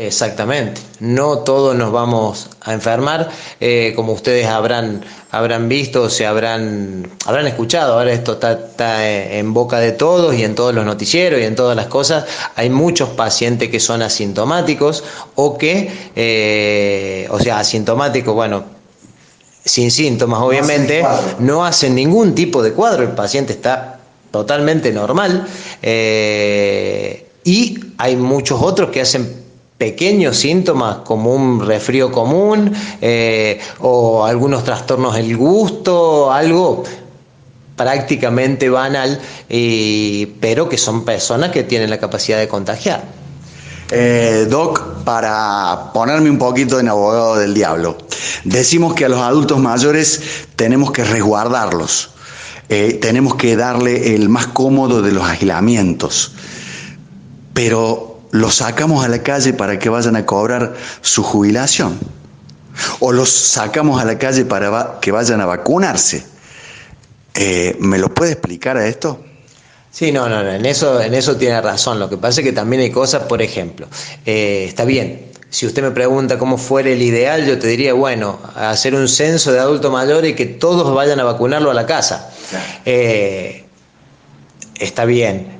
Exactamente, 0.00 0.80
no 1.00 1.40
todos 1.40 1.76
nos 1.76 1.92
vamos 1.92 2.48
a 2.62 2.72
enfermar, 2.72 3.28
eh, 3.60 3.92
como 3.94 4.14
ustedes 4.14 4.46
habrán, 4.46 5.04
habrán 5.30 5.68
visto, 5.68 6.08
se 6.08 6.24
habrán, 6.24 7.06
habrán 7.26 7.46
escuchado, 7.46 7.98
ahora 7.98 8.10
esto 8.10 8.32
está, 8.32 9.06
en 9.06 9.52
boca 9.52 9.78
de 9.78 9.92
todos 9.92 10.34
y 10.34 10.42
en 10.42 10.54
todos 10.54 10.74
los 10.74 10.86
noticieros 10.86 11.38
y 11.42 11.44
en 11.44 11.54
todas 11.54 11.76
las 11.76 11.88
cosas, 11.88 12.24
hay 12.56 12.70
muchos 12.70 13.10
pacientes 13.10 13.68
que 13.68 13.78
son 13.78 14.00
asintomáticos 14.00 15.04
o 15.34 15.58
que, 15.58 15.92
eh, 16.16 17.28
o 17.30 17.38
sea, 17.38 17.58
asintomáticos, 17.58 18.34
bueno, 18.34 18.64
sin 19.62 19.90
síntomas 19.90 20.40
obviamente, 20.40 21.04
no 21.40 21.62
hacen 21.62 21.94
ningún 21.94 22.34
tipo 22.34 22.62
de 22.62 22.72
cuadro, 22.72 23.02
el 23.02 23.10
paciente 23.10 23.52
está 23.52 24.00
totalmente 24.30 24.92
normal 24.92 25.46
eh, 25.82 27.26
y 27.44 27.78
hay 27.98 28.16
muchos 28.16 28.62
otros 28.62 28.88
que 28.88 29.02
hacen 29.02 29.39
pequeños 29.80 30.36
síntomas 30.36 30.98
como 31.06 31.34
un 31.34 31.66
resfrío 31.66 32.12
común 32.12 32.70
eh, 33.00 33.58
o 33.78 34.26
algunos 34.26 34.62
trastornos 34.62 35.14
del 35.14 35.34
gusto, 35.38 36.30
algo 36.30 36.84
prácticamente 37.76 38.68
banal, 38.68 39.18
pero 39.48 40.68
que 40.68 40.76
son 40.76 41.06
personas 41.06 41.50
que 41.50 41.62
tienen 41.62 41.88
la 41.88 41.96
capacidad 41.96 42.38
de 42.38 42.46
contagiar. 42.46 43.04
Eh, 43.90 44.46
Doc, 44.50 45.02
para 45.02 45.90
ponerme 45.94 46.28
un 46.28 46.36
poquito 46.36 46.78
en 46.78 46.90
abogado 46.90 47.36
del 47.36 47.54
diablo, 47.54 47.96
decimos 48.44 48.92
que 48.92 49.06
a 49.06 49.08
los 49.08 49.20
adultos 49.20 49.58
mayores 49.60 50.20
tenemos 50.56 50.92
que 50.92 51.04
resguardarlos, 51.04 52.10
eh, 52.68 52.98
tenemos 53.00 53.36
que 53.36 53.56
darle 53.56 54.14
el 54.14 54.28
más 54.28 54.48
cómodo 54.48 55.00
de 55.00 55.10
los 55.10 55.24
aislamientos, 55.24 56.32
pero 57.54 58.09
los 58.30 58.56
sacamos 58.56 59.04
a 59.04 59.08
la 59.08 59.22
calle 59.22 59.52
para 59.52 59.78
que 59.78 59.88
vayan 59.88 60.16
a 60.16 60.26
cobrar 60.26 60.74
su 61.00 61.22
jubilación. 61.22 61.98
O 63.00 63.12
los 63.12 63.28
sacamos 63.30 64.00
a 64.00 64.04
la 64.04 64.18
calle 64.18 64.44
para 64.44 64.98
que 65.00 65.10
vayan 65.10 65.40
a 65.40 65.46
vacunarse. 65.46 66.24
Eh, 67.34 67.76
¿Me 67.80 67.98
lo 67.98 68.12
puede 68.12 68.32
explicar 68.32 68.76
a 68.76 68.86
esto? 68.86 69.20
Sí, 69.90 70.12
no, 70.12 70.28
no, 70.28 70.48
en 70.48 70.64
eso, 70.66 71.00
en 71.00 71.14
eso 71.14 71.36
tiene 71.36 71.60
razón. 71.60 71.98
Lo 71.98 72.08
que 72.08 72.16
pasa 72.16 72.40
es 72.40 72.46
que 72.46 72.52
también 72.52 72.82
hay 72.82 72.90
cosas, 72.90 73.24
por 73.24 73.42
ejemplo, 73.42 73.88
eh, 74.24 74.66
está 74.68 74.84
bien, 74.84 75.30
si 75.50 75.66
usted 75.66 75.82
me 75.82 75.90
pregunta 75.90 76.38
cómo 76.38 76.58
fuera 76.58 76.90
el 76.90 77.02
ideal, 77.02 77.44
yo 77.44 77.58
te 77.58 77.66
diría, 77.66 77.92
bueno, 77.92 78.38
hacer 78.54 78.94
un 78.94 79.08
censo 79.08 79.52
de 79.52 79.58
adultos 79.58 79.90
mayores 79.90 80.30
y 80.30 80.34
que 80.34 80.46
todos 80.46 80.94
vayan 80.94 81.18
a 81.18 81.24
vacunarlo 81.24 81.72
a 81.72 81.74
la 81.74 81.86
casa. 81.86 82.30
Eh, 82.84 83.64
está 84.78 85.04
bien. 85.04 85.59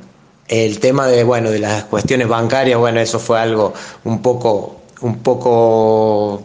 El 0.51 0.81
tema 0.81 1.07
de, 1.07 1.23
bueno, 1.23 1.49
de 1.53 1.61
las 1.61 1.85
cuestiones 1.85 2.27
bancarias, 2.27 2.77
bueno, 2.77 2.99
eso 2.99 3.21
fue 3.21 3.39
algo 3.39 3.73
un 4.03 4.21
poco, 4.21 4.81
un 5.01 5.19
poco 5.21 6.43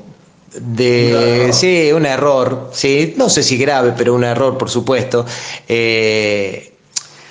de, 0.61 1.49
sí, 1.51 1.91
un 1.91 2.05
error, 2.05 2.69
sí, 2.71 3.15
no 3.17 3.29
sé 3.29 3.41
si 3.41 3.57
grave, 3.57 3.95
pero 3.97 4.13
un 4.13 4.23
error, 4.23 4.59
por 4.59 4.69
supuesto. 4.69 5.25
Eh, 5.67 6.71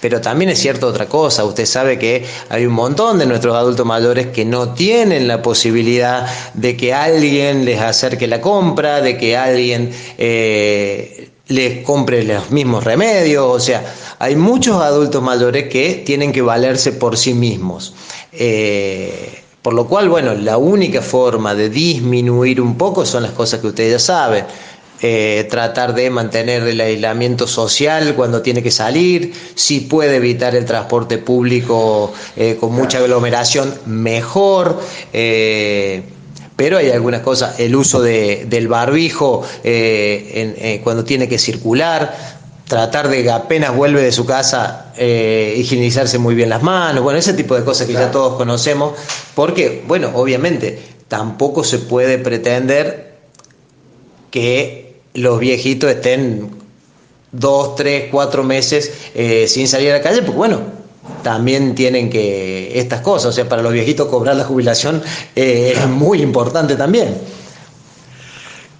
pero 0.00 0.20
también 0.20 0.50
es 0.50 0.58
cierto 0.58 0.88
otra 0.88 1.06
cosa, 1.06 1.44
usted 1.44 1.64
sabe 1.64 1.96
que 1.96 2.26
hay 2.48 2.66
un 2.66 2.74
montón 2.74 3.20
de 3.20 3.26
nuestros 3.26 3.54
adultos 3.54 3.86
mayores 3.86 4.26
que 4.26 4.44
no 4.44 4.74
tienen 4.74 5.28
la 5.28 5.42
posibilidad 5.42 6.26
de 6.54 6.76
que 6.76 6.92
alguien 6.92 7.64
les 7.64 7.80
acerque 7.80 8.26
la 8.26 8.40
compra, 8.40 9.00
de 9.00 9.16
que 9.16 9.36
alguien 9.36 9.92
eh, 10.18 11.30
les 11.48 11.84
compre 11.84 12.24
los 12.24 12.50
mismos 12.50 12.84
remedios, 12.84 13.44
o 13.44 13.60
sea, 13.60 13.94
hay 14.18 14.36
muchos 14.36 14.80
adultos 14.82 15.22
mayores 15.22 15.68
que 15.68 16.02
tienen 16.06 16.32
que 16.32 16.42
valerse 16.42 16.92
por 16.92 17.16
sí 17.16 17.34
mismos. 17.34 17.94
Eh, 18.32 19.40
por 19.60 19.74
lo 19.74 19.86
cual, 19.86 20.08
bueno, 20.08 20.34
la 20.34 20.58
única 20.58 21.00
forma 21.00 21.54
de 21.54 21.70
disminuir 21.70 22.60
un 22.60 22.76
poco 22.76 23.06
son 23.06 23.22
las 23.22 23.32
cosas 23.32 23.60
que 23.60 23.68
usted 23.68 23.90
ya 23.90 23.98
sabe 23.98 24.44
eh, 25.06 25.46
tratar 25.50 25.94
de 25.94 26.08
mantener 26.08 26.62
el 26.62 26.80
aislamiento 26.80 27.46
social 27.46 28.14
cuando 28.14 28.40
tiene 28.40 28.62
que 28.62 28.70
salir, 28.70 29.34
si 29.54 29.80
puede 29.80 30.16
evitar 30.16 30.54
el 30.54 30.64
transporte 30.64 31.18
público 31.18 32.12
eh, 32.36 32.56
con 32.58 32.72
mucha 32.72 32.98
aglomeración, 32.98 33.74
mejor. 33.84 34.80
Eh, 35.12 36.02
pero 36.56 36.78
hay 36.78 36.90
algunas 36.90 37.20
cosas, 37.22 37.58
el 37.58 37.74
uso 37.74 38.00
del 38.02 38.68
barbijo 38.68 39.42
cuando 40.82 41.04
tiene 41.04 41.28
que 41.28 41.38
circular, 41.38 42.16
tratar 42.68 43.08
de 43.08 43.22
que 43.22 43.30
apenas 43.30 43.74
vuelve 43.74 44.02
de 44.02 44.12
su 44.12 44.24
casa 44.24 44.92
higienizarse 44.96 46.18
muy 46.18 46.34
bien 46.34 46.48
las 46.48 46.62
manos, 46.62 47.02
bueno, 47.02 47.18
ese 47.18 47.34
tipo 47.34 47.54
de 47.56 47.64
cosas 47.64 47.86
que 47.86 47.92
ya 47.92 48.10
todos 48.10 48.36
conocemos, 48.36 48.94
porque, 49.34 49.82
bueno, 49.86 50.10
obviamente 50.14 50.78
tampoco 51.08 51.64
se 51.64 51.78
puede 51.78 52.18
pretender 52.18 53.14
que 54.30 55.00
los 55.14 55.38
viejitos 55.38 55.90
estén 55.90 56.50
dos, 57.30 57.74
tres, 57.76 58.08
cuatro 58.10 58.42
meses 58.42 58.92
eh, 59.14 59.46
sin 59.48 59.68
salir 59.68 59.90
a 59.90 59.98
la 59.98 60.02
calle, 60.02 60.22
pues 60.22 60.36
bueno, 60.36 60.60
también 61.22 61.74
tienen 61.74 62.10
que 62.10 62.78
estas 62.78 63.00
cosas, 63.00 63.30
o 63.30 63.32
sea, 63.32 63.48
para 63.48 63.62
los 63.62 63.72
viejitos 63.72 64.08
cobrar 64.08 64.36
la 64.36 64.44
jubilación 64.44 65.02
eh, 65.34 65.74
es 65.76 65.88
muy 65.88 66.22
importante 66.22 66.76
también. 66.76 67.16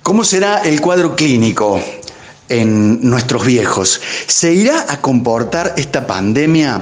¿Cómo 0.02 0.23
será 0.23 0.59
el 0.59 0.81
cuadro 0.81 1.16
clínico 1.16 1.81
en 2.49 3.09
nuestros 3.09 3.47
viejos? 3.47 4.00
¿Se 4.26 4.52
irá 4.52 4.85
a 4.88 5.00
comportar 5.00 5.75
esta 5.78 6.07
pandemia 6.07 6.81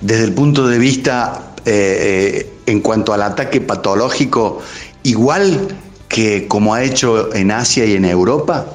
desde 0.00 0.24
el 0.24 0.32
punto 0.32 0.66
de 0.66 0.78
vista 0.78 1.54
eh, 1.64 2.54
en 2.66 2.80
cuanto 2.80 3.12
al 3.12 3.22
ataque 3.22 3.60
patológico 3.60 4.60
igual 5.04 5.68
que 6.08 6.48
como 6.48 6.74
ha 6.74 6.82
hecho 6.82 7.32
en 7.34 7.52
Asia 7.52 7.84
y 7.84 7.94
en 7.94 8.04
Europa? 8.04 8.66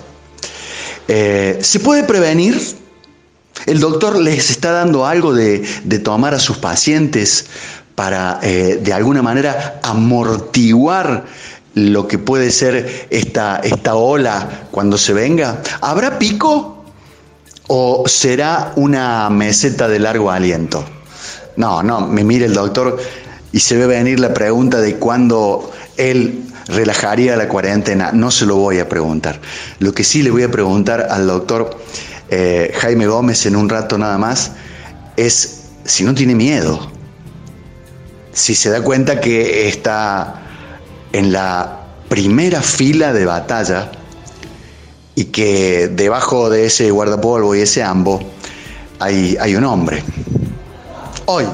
Eh, 1.08 1.60
¿Se 1.62 1.82
puede 1.82 2.04
prevenir? 2.04 2.81
¿El 3.66 3.80
doctor 3.80 4.20
les 4.20 4.50
está 4.50 4.72
dando 4.72 5.06
algo 5.06 5.34
de, 5.34 5.60
tomar 6.04 6.34
a 6.34 6.40
sus 6.40 6.58
pacientes 6.58 7.46
para 7.96 8.40
eh, 8.42 8.80
de 8.82 8.94
alguna 8.94 9.22
manera 9.22 9.80
amortiguar 9.84 11.26
lo 11.74 12.08
que 12.08 12.18
puede 12.18 12.52
ser 12.52 13.08
esta, 13.10 13.58
esta 13.58 13.96
ola 13.96 14.68
cuando 14.72 14.98
se 14.98 15.14
venga? 15.14 15.62
¿Habrá 15.82 16.18
pico 16.18 16.84
o 17.68 18.04
será 18.08 18.74
una 18.76 19.30
meseta 19.30 19.88
de 19.88 20.00
largo 20.00 20.32
aliento? 20.32 20.84
No, 21.56 21.84
no, 21.84 22.08
me 22.08 22.24
mire 22.24 22.46
el 22.46 22.54
doctor 22.54 22.98
y 23.52 23.60
se 23.60 23.76
ve 23.76 23.86
venir 23.86 24.20
la 24.20 24.34
pregunta 24.34 24.80
de 24.80 24.96
cuándo 24.96 25.72
él 25.98 26.46
relajaría 26.68 27.36
la 27.36 27.48
cuarentena? 27.48 28.12
No 28.12 28.32
se 28.32 28.46
lo 28.46 28.56
voy 28.56 28.80
a 28.80 28.88
preguntar. 28.88 29.40
Lo 29.80 29.94
que 29.94 30.04
sí 30.04 30.24
le 30.24 30.32
voy 30.32 30.44
a 30.44 30.52
preguntar 30.52 31.08
al 31.10 31.28
doctor 31.28 31.78
eh, 32.32 32.72
Jaime 32.80 33.08
Gómez 33.08 33.46
en 33.46 33.58
un 33.58 33.68
rato 33.68 33.98
nada 33.98 34.18
más 34.18 34.54
es 35.18 35.66
si 35.84 36.06
no 36.06 36.16
tiene 36.16 36.34
miedo, 36.34 36.90
si 38.32 38.56
se 38.56 38.70
da 38.70 38.82
cuenta 38.82 39.20
que 39.20 39.68
está 39.68 40.42
en 41.12 41.34
la 41.34 41.82
primera 42.08 42.62
fila 42.62 43.12
de 43.12 43.26
batalla 43.26 43.92
y 45.14 45.26
que 45.26 45.90
debajo 45.90 46.50
de 46.50 46.68
ese 46.68 46.90
guardapolvo 46.90 47.54
y 47.54 47.60
ese 47.60 47.84
ambo 47.84 48.22
hay, 49.00 49.36
hay 49.40 49.56
un 49.56 49.66
hombre. 49.66 50.02
Hoy, 51.26 51.46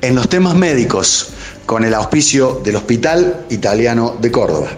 en 0.00 0.14
los 0.14 0.28
temas 0.28 0.54
médicos, 0.54 1.30
con 1.66 1.84
el 1.84 1.92
auspicio 1.92 2.60
del 2.62 2.76
Hospital 2.76 3.46
Italiano 3.50 4.16
de 4.20 4.30
Córdoba. 4.30 4.68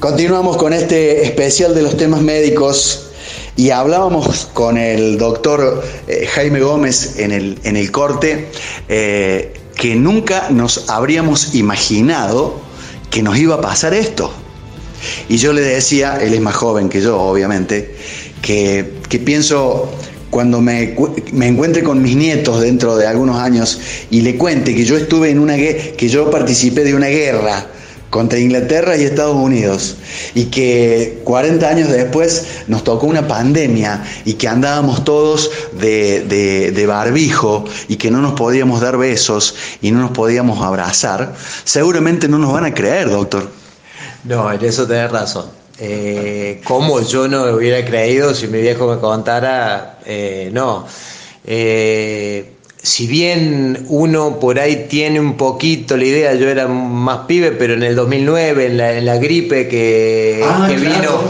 Continuamos 0.00 0.56
con 0.56 0.72
este 0.72 1.24
especial 1.24 1.74
de 1.74 1.82
los 1.82 1.98
temas 1.98 2.22
médicos 2.22 3.10
y 3.54 3.68
hablábamos 3.68 4.48
con 4.54 4.78
el 4.78 5.18
doctor 5.18 5.84
eh, 6.08 6.26
Jaime 6.26 6.60
Gómez 6.60 7.18
en 7.18 7.32
el, 7.32 7.58
en 7.64 7.76
el 7.76 7.92
corte 7.92 8.48
eh, 8.88 9.52
que 9.76 9.96
nunca 9.96 10.48
nos 10.48 10.88
habríamos 10.88 11.54
imaginado 11.54 12.62
que 13.10 13.22
nos 13.22 13.36
iba 13.36 13.56
a 13.56 13.60
pasar 13.60 13.92
esto. 13.92 14.32
Y 15.28 15.36
yo 15.36 15.52
le 15.52 15.60
decía, 15.60 16.18
él 16.18 16.32
es 16.32 16.40
más 16.40 16.54
joven 16.54 16.88
que 16.88 17.02
yo, 17.02 17.20
obviamente, 17.20 17.94
que, 18.40 18.82
pienso 19.22 19.92
cuando 20.30 20.62
me, 20.62 20.96
me, 21.32 21.48
encuentre 21.48 21.82
con 21.82 22.00
mis 22.00 22.16
nietos 22.16 22.62
dentro 22.62 22.96
de 22.96 23.06
algunos 23.06 23.38
años 23.38 23.78
y 24.10 24.22
le 24.22 24.38
cuente 24.38 24.74
que 24.74 24.86
yo 24.86 24.96
estuve 24.96 25.28
en 25.28 25.40
una 25.40 25.56
que 25.56 26.08
yo 26.08 26.30
participé 26.30 26.84
de 26.84 26.94
una 26.94 27.08
guerra 27.08 27.66
contra 28.10 28.38
Inglaterra 28.38 28.96
y 28.96 29.04
Estados 29.04 29.36
Unidos 29.36 29.96
y 30.34 30.46
que 30.46 31.20
40 31.24 31.68
años 31.68 31.88
después 31.88 32.64
nos 32.66 32.84
tocó 32.84 33.06
una 33.06 33.26
pandemia 33.26 34.04
y 34.24 34.34
que 34.34 34.48
andábamos 34.48 35.04
todos 35.04 35.50
de, 35.72 36.84
barbijo 36.86 37.64
y 37.88 37.96
que 37.96 38.10
no 38.10 38.20
nos 38.20 38.32
podíamos 38.32 38.80
dar 38.80 38.96
besos 38.98 39.54
y 39.80 39.92
no 39.92 40.00
nos 40.00 40.10
podíamos 40.10 40.60
abrazar, 40.60 41.34
seguramente 41.64 42.28
no 42.28 42.38
nos 42.38 42.52
van 42.52 42.64
a 42.64 42.74
creer, 42.74 43.08
doctor. 43.08 43.48
No, 44.24 44.52
en 44.52 44.64
eso 44.64 44.86
tenés 44.86 45.10
razón. 45.10 45.46
Eh, 45.78 46.60
¿Cómo 46.64 47.00
yo 47.00 47.26
no 47.28 47.44
hubiera 47.44 47.84
creído 47.86 48.34
si 48.34 48.48
mi 48.48 48.60
viejo 48.60 48.92
me 48.92 49.00
contara? 49.00 49.98
Eh, 50.04 50.50
no. 50.52 50.86
Eh, 51.46 52.56
si 52.82 53.06
bien 53.06 53.84
uno 53.88 54.40
por 54.40 54.58
ahí 54.58 54.86
tiene 54.88 55.20
un 55.20 55.36
poquito 55.36 55.98
la 55.98 56.04
idea, 56.04 56.34
yo 56.34 56.48
era 56.48 56.66
más 56.66 57.26
pibe, 57.26 57.52
pero 57.52 57.74
en 57.74 57.82
el 57.82 57.94
2009, 57.94 58.66
en 58.66 59.04
la, 59.04 59.16
gripe 59.18 59.68
que, 59.68 60.42
ah, 60.42 60.66
vino, 60.66 61.20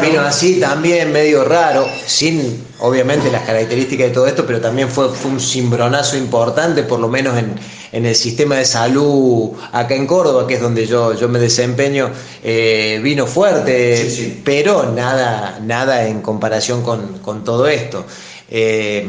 vino 0.00 0.20
así 0.20 0.60
también, 0.60 1.10
medio 1.10 1.44
raro, 1.44 1.84
sin 2.06 2.64
obviamente 2.78 3.28
las 3.30 3.42
características 3.42 4.08
de 4.08 4.12
todo 4.12 4.26
esto, 4.28 4.46
pero 4.46 4.60
también 4.60 4.88
fue, 4.88 5.08
un 5.24 5.40
cimbronazo 5.40 6.16
importante, 6.16 6.84
por 6.84 7.00
lo 7.00 7.08
menos 7.08 7.36
en, 7.36 7.58
el 7.92 8.14
sistema 8.14 8.54
de 8.54 8.64
salud 8.64 9.50
acá 9.72 9.96
en 9.96 10.06
Córdoba, 10.06 10.46
que 10.46 10.54
es 10.54 10.60
donde 10.60 10.86
yo, 10.86 11.14
yo 11.14 11.28
me 11.28 11.40
desempeño, 11.40 12.08
eh, 12.44 13.00
vino 13.02 13.26
fuerte, 13.26 14.40
pero 14.44 14.92
nada, 14.92 15.58
nada 15.60 16.06
en 16.06 16.22
comparación 16.22 16.82
con, 16.82 17.42
todo 17.44 17.66
esto. 17.66 18.06
Eh, 18.48 19.08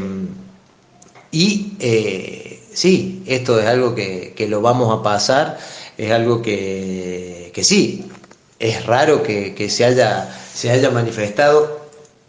y 1.32 1.72
eh, 1.80 2.62
sí, 2.74 3.22
esto 3.26 3.58
es 3.58 3.66
algo 3.66 3.94
que, 3.94 4.46
lo 4.48 4.60
vamos 4.60 4.96
a 4.96 5.02
pasar, 5.02 5.58
es 5.96 6.12
algo 6.12 6.42
que, 6.42 7.50
sí, 7.62 8.04
es 8.58 8.86
raro 8.86 9.22
que, 9.22 9.66
se, 9.70 9.84
haya, 9.84 10.30
se 10.54 10.70
haya 10.70 10.90
manifestado. 10.90 11.80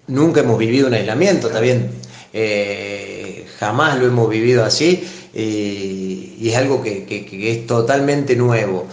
Nunca 0.08 0.42
hemos 0.42 0.58
vivido 0.58 0.88
un 0.88 0.94
aislamiento, 0.94 1.48
está 1.48 1.60
bien, 1.60 1.92
eh, 2.34 3.46
jamás 3.60 4.00
lo 4.00 4.08
hemos 4.08 4.30
vivido 4.30 4.64
así 4.66 5.08
y 5.34 6.50
es 6.50 6.56
algo 6.56 6.82
que, 6.82 7.06
es 7.52 7.68
totalmente 7.68 8.36
nuevo. 8.36 8.88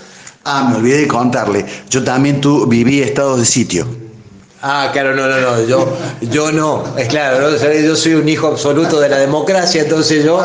Ah, 0.45 0.69
me 0.71 0.77
olvidé 0.77 1.03
de 1.03 1.09
contarle, 1.09 1.65
yo 1.89 2.03
también 2.03 2.41
tu, 2.41 2.67
viví 2.67 3.01
estados 3.01 3.39
de 3.39 3.45
sitio. 3.47 4.10
Ah, 4.63 4.91
claro, 4.93 5.15
no, 5.15 5.27
no, 5.27 5.41
no, 5.41 5.65
yo, 5.65 5.97
yo 6.21 6.53
no, 6.53 6.85
es 6.99 7.09
claro, 7.09 7.51
yo 7.57 7.97
soy 7.97 8.13
un 8.15 8.29
hijo 8.29 8.49
absoluto 8.49 9.01
de 9.01 9.09
la 9.09 9.17
democracia, 9.17 9.83
entonces 9.83 10.23
yo 10.23 10.43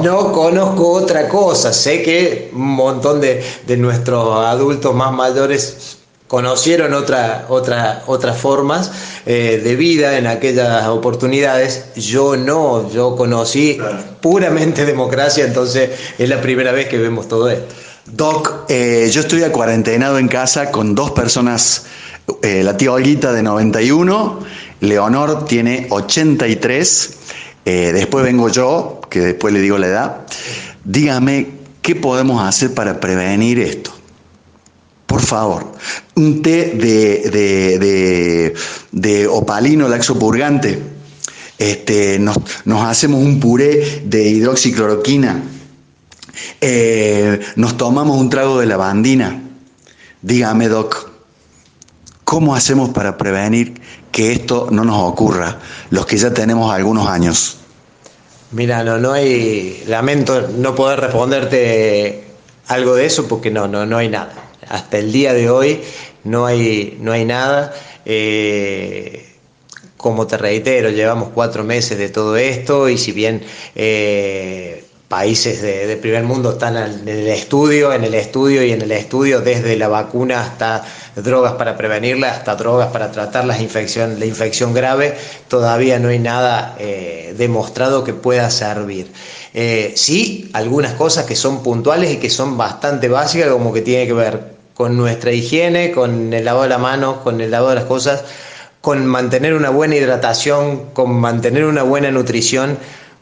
no 0.00 0.32
conozco 0.32 0.92
otra 0.92 1.28
cosa, 1.28 1.72
sé 1.72 2.02
que 2.02 2.50
un 2.52 2.68
montón 2.68 3.20
de, 3.20 3.42
de 3.66 3.76
nuestros 3.76 4.46
adultos 4.46 4.94
más 4.94 5.12
mayores 5.12 5.98
conocieron 6.28 6.92
otra, 6.94 7.46
otra, 7.48 8.02
otras 8.06 8.38
formas 8.38 8.92
eh, 9.26 9.60
de 9.64 9.74
vida 9.74 10.18
en 10.18 10.26
aquellas 10.26 10.86
oportunidades. 10.86 11.86
Yo 11.96 12.36
no, 12.36 12.88
yo 12.90 13.16
conocí 13.16 13.78
puramente 14.20 14.84
democracia, 14.84 15.44
entonces 15.44 15.90
es 16.18 16.28
la 16.28 16.40
primera 16.40 16.70
vez 16.70 16.86
que 16.86 16.98
vemos 16.98 17.26
todo 17.26 17.48
esto. 17.48 17.74
Doc, 18.04 18.66
eh, 18.68 19.08
yo 19.10 19.20
estoy 19.22 19.42
cuarentenado 19.50 20.18
en 20.18 20.28
casa 20.28 20.70
con 20.70 20.94
dos 20.94 21.10
personas, 21.10 21.84
eh, 22.42 22.62
la 22.62 22.76
tía 22.76 22.92
Olguita 22.92 23.32
de 23.32 23.42
91, 23.42 24.40
Leonor 24.80 25.44
tiene 25.46 25.86
83, 25.90 27.16
después 27.64 28.24
vengo 28.24 28.48
yo, 28.48 29.00
que 29.10 29.20
después 29.20 29.52
le 29.52 29.60
digo 29.60 29.76
la 29.76 29.88
edad. 29.88 30.26
Dígame, 30.84 31.48
¿qué 31.82 31.94
podemos 31.96 32.42
hacer 32.42 32.72
para 32.72 32.98
prevenir 33.00 33.58
esto? 33.58 33.92
Por 35.08 35.22
favor, 35.22 35.72
un 36.16 36.42
té 36.42 36.74
de, 36.74 38.52
de, 38.92 39.26
opalino 39.26 39.88
laxopurgante. 39.88 40.78
Este, 41.56 42.18
nos, 42.18 42.36
hacemos 42.84 43.22
un 43.24 43.40
puré 43.40 44.02
de 44.04 44.28
hidroxicloroquina. 44.28 45.42
Eh, 46.60 47.40
nos 47.56 47.78
tomamos 47.78 48.20
un 48.20 48.28
trago 48.28 48.60
de 48.60 48.66
lavandina. 48.66 49.42
Dígame, 50.20 50.68
Doc, 50.68 51.07
¿cómo 52.28 52.54
hacemos 52.54 52.90
para 52.90 53.16
prevenir 53.16 53.80
que 54.12 54.32
esto 54.32 54.68
no 54.70 54.84
nos 54.84 55.00
ocurra, 55.02 55.58
los 55.88 56.04
que 56.04 56.18
ya 56.18 56.34
tenemos 56.34 56.70
algunos 56.70 57.08
años? 57.08 57.56
Mira, 58.50 58.84
no, 58.84 58.98
no 58.98 59.12
hay, 59.12 59.84
lamento 59.86 60.48
no 60.56 60.74
poder 60.74 61.00
responderte 61.00 62.24
algo 62.66 62.94
de 62.94 63.06
eso 63.06 63.26
porque 63.28 63.50
no, 63.50 63.66
no, 63.66 63.86
no 63.86 63.96
hay 63.96 64.10
nada 64.10 64.32
hasta 64.68 64.98
el 64.98 65.12
día 65.12 65.32
de 65.32 65.48
hoy 65.48 65.80
no 66.24 66.46
hay, 66.46 66.98
no 67.00 67.12
hay 67.12 67.24
nada. 67.24 67.74
Eh, 68.04 69.24
como 69.96 70.26
te 70.26 70.36
reitero, 70.36 70.90
llevamos 70.90 71.30
cuatro 71.34 71.64
meses 71.64 71.98
de 71.98 72.08
todo 72.08 72.36
esto 72.36 72.88
y 72.88 72.98
si 72.98 73.12
bien 73.12 73.42
eh, 73.74 74.84
países 75.08 75.62
de, 75.62 75.96
primer 75.96 76.22
mundo 76.24 76.52
están 76.52 76.76
en 76.76 77.08
el 77.08 77.28
estudio, 77.28 77.92
en 77.92 78.04
el 78.04 78.14
estudio 78.14 78.62
y 78.62 78.72
en 78.72 78.82
el 78.82 78.92
estudio 78.92 79.40
desde 79.40 79.76
la 79.76 79.88
vacuna 79.88 80.42
hasta 80.42 80.84
drogas 81.16 81.54
para 81.54 81.76
prevenirla, 81.78 82.30
hasta 82.30 82.54
drogas 82.56 82.88
para 82.88 83.10
tratar 83.10 83.46
la 83.46 83.60
infección, 83.60 84.20
la 84.20 84.26
infección 84.26 84.74
grave, 84.74 85.16
todavía 85.48 85.98
no 85.98 86.08
hay 86.08 86.18
nada 86.18 86.76
eh, 86.78 87.34
demostrado 87.38 88.04
que 88.04 88.12
pueda 88.12 88.50
servir. 88.50 89.10
sí, 89.94 90.50
algunas 90.52 90.92
cosas 90.92 91.24
que 91.24 91.34
son 91.34 91.62
puntuales 91.62 92.12
y 92.12 92.16
que 92.18 92.28
son 92.28 92.58
bastante 92.58 93.08
básicas, 93.08 93.48
como 93.48 93.72
que 93.72 93.80
tiene 93.80 94.06
que 94.06 94.12
ver 94.12 94.58
con 94.74 94.96
nuestra 94.96 95.32
higiene, 95.32 95.90
con 95.90 96.32
el 96.32 96.44
lavado 96.44 96.62
de 96.62 96.68
las 96.68 96.80
manos, 96.80 97.16
con 97.24 97.40
el 97.40 97.50
lavado 97.50 97.70
de 97.70 97.74
las 97.76 97.84
cosas, 97.86 98.22
con 98.80 99.04
mantener 99.06 99.54
una 99.54 99.70
buena 99.70 99.96
hidratación, 99.96 100.90
con 100.92 101.18
mantener 101.18 101.64
una 101.64 101.82
buena 101.82 102.12
nutrición, 102.12 102.78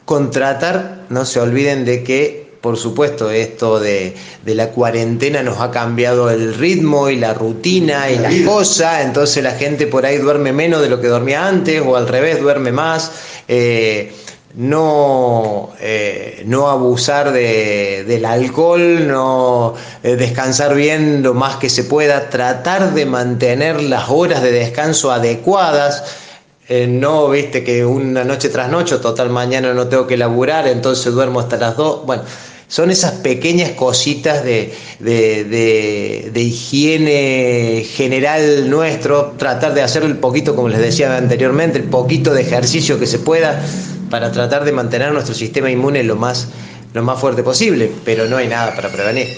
con 0.07 0.31
tratar, 0.31 1.01
no 1.11 1.27
se 1.27 1.41
olviden 1.41 1.85
de 1.85 2.05
que, 2.05 2.47
por 2.61 2.79
supuesto, 2.79 3.29
esto 3.31 3.81
de, 3.81 4.15
la 4.45 4.71
cuarentena 4.71 5.43
nos 5.43 5.61
ha 5.61 5.73
cambiado 5.73 6.31
el 6.31 6.55
ritmo 6.55 7.11
y 7.11 7.17
la 7.17 7.35
rutina 7.35 8.09
y 8.09 8.19
las 8.19 8.35
cosas, 8.47 9.05
entonces 9.05 9.43
la 9.43 9.53
gente 9.53 9.89
por 9.89 10.07
ahí 10.07 10.19
duerme 10.19 10.53
menos 10.53 10.81
de 10.81 10.89
lo 10.89 11.01
que 11.01 11.09
dormía 11.09 11.47
antes 11.47 11.83
o 11.85 11.97
al 11.97 12.07
revés 12.07 12.41
duerme 12.41 12.71
más. 12.73 13.11
Eh, 13.49 14.13
no, 14.55 15.73
eh, 15.81 16.43
no 16.47 16.69
abusar 16.69 17.33
del 17.33 18.25
alcohol, 18.25 19.07
no 19.07 19.75
eh, 20.03 20.17
descansar 20.17 20.75
bien 20.75 21.23
lo 21.23 21.35
más 21.35 21.57
que 21.57 21.69
se 21.69 21.85
pueda, 21.85 22.31
tratar 22.31 22.95
de 22.95 23.05
mantener 23.05 23.83
las 23.83 24.09
horas 24.09 24.41
de 24.43 24.53
descanso 24.53 25.13
adecuadas. 25.13 26.26
Eh, 26.69 26.89
no, 26.89 27.29
viste, 27.29 27.63
que 27.63 27.85
una 27.85 28.25
noche 28.25 28.49
tras 28.49 28.69
noche, 28.69 28.97
total 28.99 29.31
mañana 29.31 29.73
no 29.73 29.87
tengo 29.87 30.07
que 30.07 30.17
laburar, 30.17 30.67
entonces 30.67 31.13
duermo 31.13 31.39
hasta 31.39 31.57
las 31.57 31.77
dos. 31.77 32.05
Bueno, 32.05 32.25
son 32.67 32.91
esas 32.91 33.13
pequeñas 33.13 33.71
cositas 33.73 34.43
de, 34.43 34.75
de, 34.99 35.45
de, 36.33 36.41
higiene 36.43 37.87
general 37.89 38.69
nuestro, 38.69 39.35
tratar 39.39 39.75
de 39.75 39.83
hacer 39.83 40.03
el 40.03 40.17
poquito, 40.17 40.57
como 40.57 40.69
les 40.69 40.81
decía 40.81 41.17
anteriormente, 41.17 41.79
el 41.79 41.85
poquito 41.85 42.35
de 42.35 42.43
ejercicio 42.43 42.99
que 42.99 43.07
se 43.07 43.21
pueda 43.21 43.63
para 44.11 44.33
tratar 44.33 44.65
de 44.65 44.73
mantener 44.73 45.13
nuestro 45.13 45.37
sistema 45.37 45.71
inmune 45.71 46.03
lo 46.03 46.17
más, 46.17 46.49
lo 46.95 47.03
más 47.05 47.21
fuerte 47.21 47.45
posible, 47.45 47.93
pero 48.05 48.27
no 48.27 48.39
hay 48.39 48.49
nada 48.49 48.75
para 48.75 48.89
prevenir. 48.89 49.29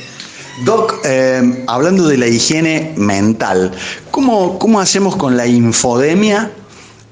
Doc, 0.65 0.95
eh, 1.05 1.65
hablando 1.67 2.09
de 2.09 2.17
la 2.17 2.27
higiene 2.27 2.95
mental, 2.97 3.73
¿cómo, 4.11 4.59
cómo 4.59 4.81
hacemos 4.81 5.15
con 5.15 5.37
la 5.37 5.47
infodemia 5.47 6.51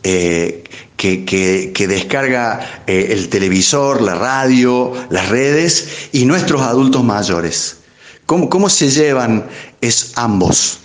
eh, 0.09 0.65
que, 0.97 1.87
descarga 1.89 2.83
eh, 2.87 3.09
el 3.11 3.29
televisor, 3.29 4.01
la 4.03 4.15
radio, 4.15 4.93
las 5.11 5.29
redes 5.29 6.09
y 6.13 6.25
nuestros 6.25 6.63
adultos 6.63 7.03
mayores? 7.03 7.79
¿Cómo, 8.25 8.49
cómo 8.49 8.69
se 8.69 8.91
llevan 8.91 9.47
es 9.81 10.13
ambos? 10.17 10.79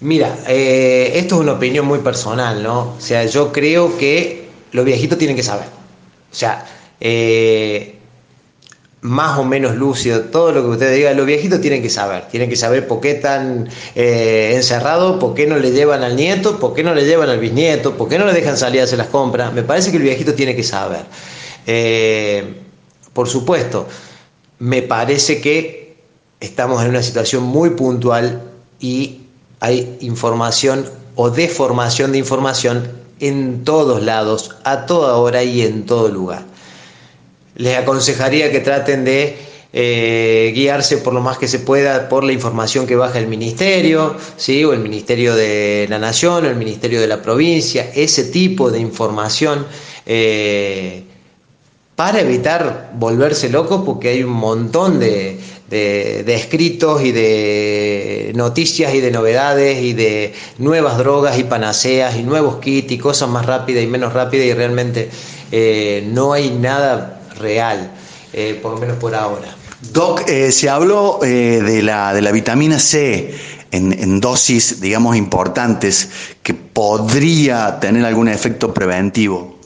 Mira, 0.00 0.38
esto 0.46 1.34
es 1.36 1.40
una 1.40 1.52
opinión 1.52 1.86
muy 1.86 1.98
personal, 1.98 2.62
¿no? 2.62 2.94
O 2.96 3.00
sea, 3.00 3.24
yo 3.26 3.52
creo 3.52 3.96
que 3.98 4.48
los 4.72 4.84
viejitos 4.84 5.18
tienen 5.18 5.36
que 5.36 5.42
saber. 5.42 5.66
O 6.30 6.34
sea, 6.34 6.64
eh, 7.00 7.97
más 9.00 9.38
o 9.38 9.44
menos 9.44 9.76
lúcido, 9.76 10.22
todo 10.22 10.50
lo 10.50 10.62
que 10.62 10.68
usted 10.70 10.94
diga, 10.94 11.12
los 11.12 11.24
viejitos 11.24 11.60
tienen 11.60 11.82
que 11.82 11.90
saber, 11.90 12.26
tienen 12.28 12.50
que 12.50 12.56
saber 12.56 12.88
por 12.88 13.00
qué 13.00 13.12
están 13.12 13.68
eh, 13.94 14.52
encerrados, 14.54 15.20
por 15.20 15.34
qué 15.34 15.46
no 15.46 15.56
le 15.56 15.70
llevan 15.70 16.02
al 16.02 16.16
nieto, 16.16 16.58
por 16.58 16.74
qué 16.74 16.82
no 16.82 16.94
le 16.94 17.04
llevan 17.04 17.28
al 17.28 17.38
bisnieto, 17.38 17.96
por 17.96 18.08
qué 18.08 18.18
no 18.18 18.26
le 18.26 18.32
dejan 18.32 18.56
salir 18.56 18.80
a 18.80 18.84
hacer 18.84 18.98
las 18.98 19.08
compras. 19.08 19.52
Me 19.52 19.62
parece 19.62 19.90
que 19.90 19.98
el 19.98 20.02
viejito 20.02 20.34
tiene 20.34 20.56
que 20.56 20.64
saber. 20.64 21.04
Eh, 21.66 22.54
por 23.12 23.28
supuesto, 23.28 23.86
me 24.58 24.82
parece 24.82 25.40
que 25.40 25.96
estamos 26.40 26.82
en 26.82 26.90
una 26.90 27.02
situación 27.02 27.44
muy 27.44 27.70
puntual 27.70 28.42
y 28.80 29.20
hay 29.60 29.96
información 30.00 30.88
o 31.14 31.30
deformación 31.30 32.12
de 32.12 32.18
información 32.18 32.88
en 33.20 33.64
todos 33.64 34.02
lados, 34.02 34.56
a 34.64 34.86
toda 34.86 35.16
hora 35.16 35.42
y 35.42 35.62
en 35.62 35.86
todo 35.86 36.08
lugar. 36.08 36.44
Les 37.58 37.76
aconsejaría 37.76 38.50
que 38.50 38.60
traten 38.60 39.04
de 39.04 39.36
eh, 39.72 40.52
guiarse 40.54 40.96
por 40.98 41.12
lo 41.12 41.20
más 41.20 41.36
que 41.36 41.46
se 41.46 41.58
pueda 41.58 42.08
por 42.08 42.24
la 42.24 42.32
información 42.32 42.86
que 42.86 42.96
baja 42.96 43.18
el 43.18 43.26
ministerio, 43.26 44.16
¿sí? 44.36 44.64
o 44.64 44.72
el 44.72 44.80
ministerio 44.80 45.36
de 45.36 45.86
la 45.90 45.98
nación, 45.98 46.46
o 46.46 46.48
el 46.48 46.56
ministerio 46.56 47.00
de 47.00 47.06
la 47.06 47.20
provincia, 47.20 47.90
ese 47.94 48.24
tipo 48.24 48.70
de 48.70 48.80
información. 48.80 49.66
Eh, 50.06 51.04
para 51.94 52.20
evitar 52.20 52.92
volverse 52.94 53.50
loco, 53.50 53.84
porque 53.84 54.10
hay 54.10 54.22
un 54.22 54.30
montón 54.30 55.00
de, 55.00 55.36
de, 55.68 56.34
escritos 56.34 57.02
y 57.02 57.12
de 57.12 58.32
noticias 58.34 58.94
y 58.94 59.00
de 59.00 59.10
novedades 59.10 59.82
y 59.82 59.92
de 59.92 60.32
nuevas 60.58 60.96
drogas 60.98 61.38
y 61.38 61.44
panaceas 61.44 62.16
y 62.16 62.22
nuevos 62.22 62.56
kits 62.56 62.92
y 62.92 62.98
cosas 62.98 63.28
más 63.28 63.44
rápidas 63.44 63.82
y 63.82 63.86
menos 63.86 64.12
rápidas 64.12 64.46
y 64.46 64.54
realmente 64.54 65.10
eh, 65.52 66.06
no 66.06 66.32
hay 66.32 66.50
nada 66.50 67.17
real, 67.38 67.90
eh, 68.32 68.58
por 68.60 68.72
lo 68.72 68.78
menos 68.78 68.96
por 68.98 69.14
ahora. 69.14 69.54
Doc, 69.92 70.28
eh, 70.28 70.50
se 70.50 70.68
habló 70.68 71.18
de, 71.22 71.82
la, 71.82 72.12
de 72.12 72.20
la 72.20 72.32
vitamina 72.32 72.78
C 72.78 73.34
en, 73.70 73.92
en, 73.92 74.20
dosis, 74.20 74.80
digamos, 74.80 75.16
importantes 75.16 76.08
que 76.42 76.54
podría 76.54 77.78
tener 77.80 78.04
algún 78.04 78.28
efecto 78.28 78.74
preventivo. 78.74 79.58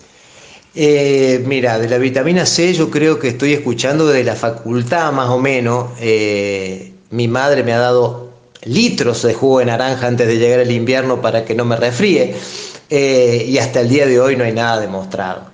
Eh, 0.74 1.42
mira, 1.46 1.78
de 1.78 1.88
la 1.88 1.98
vitamina 1.98 2.46
C 2.46 2.72
yo 2.72 2.90
creo 2.90 3.18
que 3.18 3.28
estoy 3.28 3.52
escuchando 3.52 4.06
de 4.06 4.24
la 4.24 4.34
facultad 4.34 5.12
más 5.12 5.28
o 5.28 5.38
menos. 5.38 5.90
Eh, 6.00 6.92
mi 7.10 7.28
madre 7.28 7.62
me 7.62 7.72
ha 7.74 7.78
dado 7.78 8.30
litros 8.62 9.22
de 9.22 9.34
jugo 9.34 9.58
de 9.58 9.66
naranja 9.66 10.06
antes 10.06 10.26
de 10.26 10.38
llegar 10.38 10.60
el 10.60 10.70
invierno 10.70 11.20
para 11.20 11.44
que 11.44 11.54
no 11.54 11.64
me 11.64 11.76
refríe 11.76 12.34
eh, 12.88 13.44
y 13.48 13.58
hasta 13.58 13.80
el 13.80 13.88
día 13.88 14.06
de 14.06 14.20
hoy 14.20 14.36
no 14.36 14.44
hay 14.44 14.52
nada 14.52 14.80
demostrado. 14.80 15.50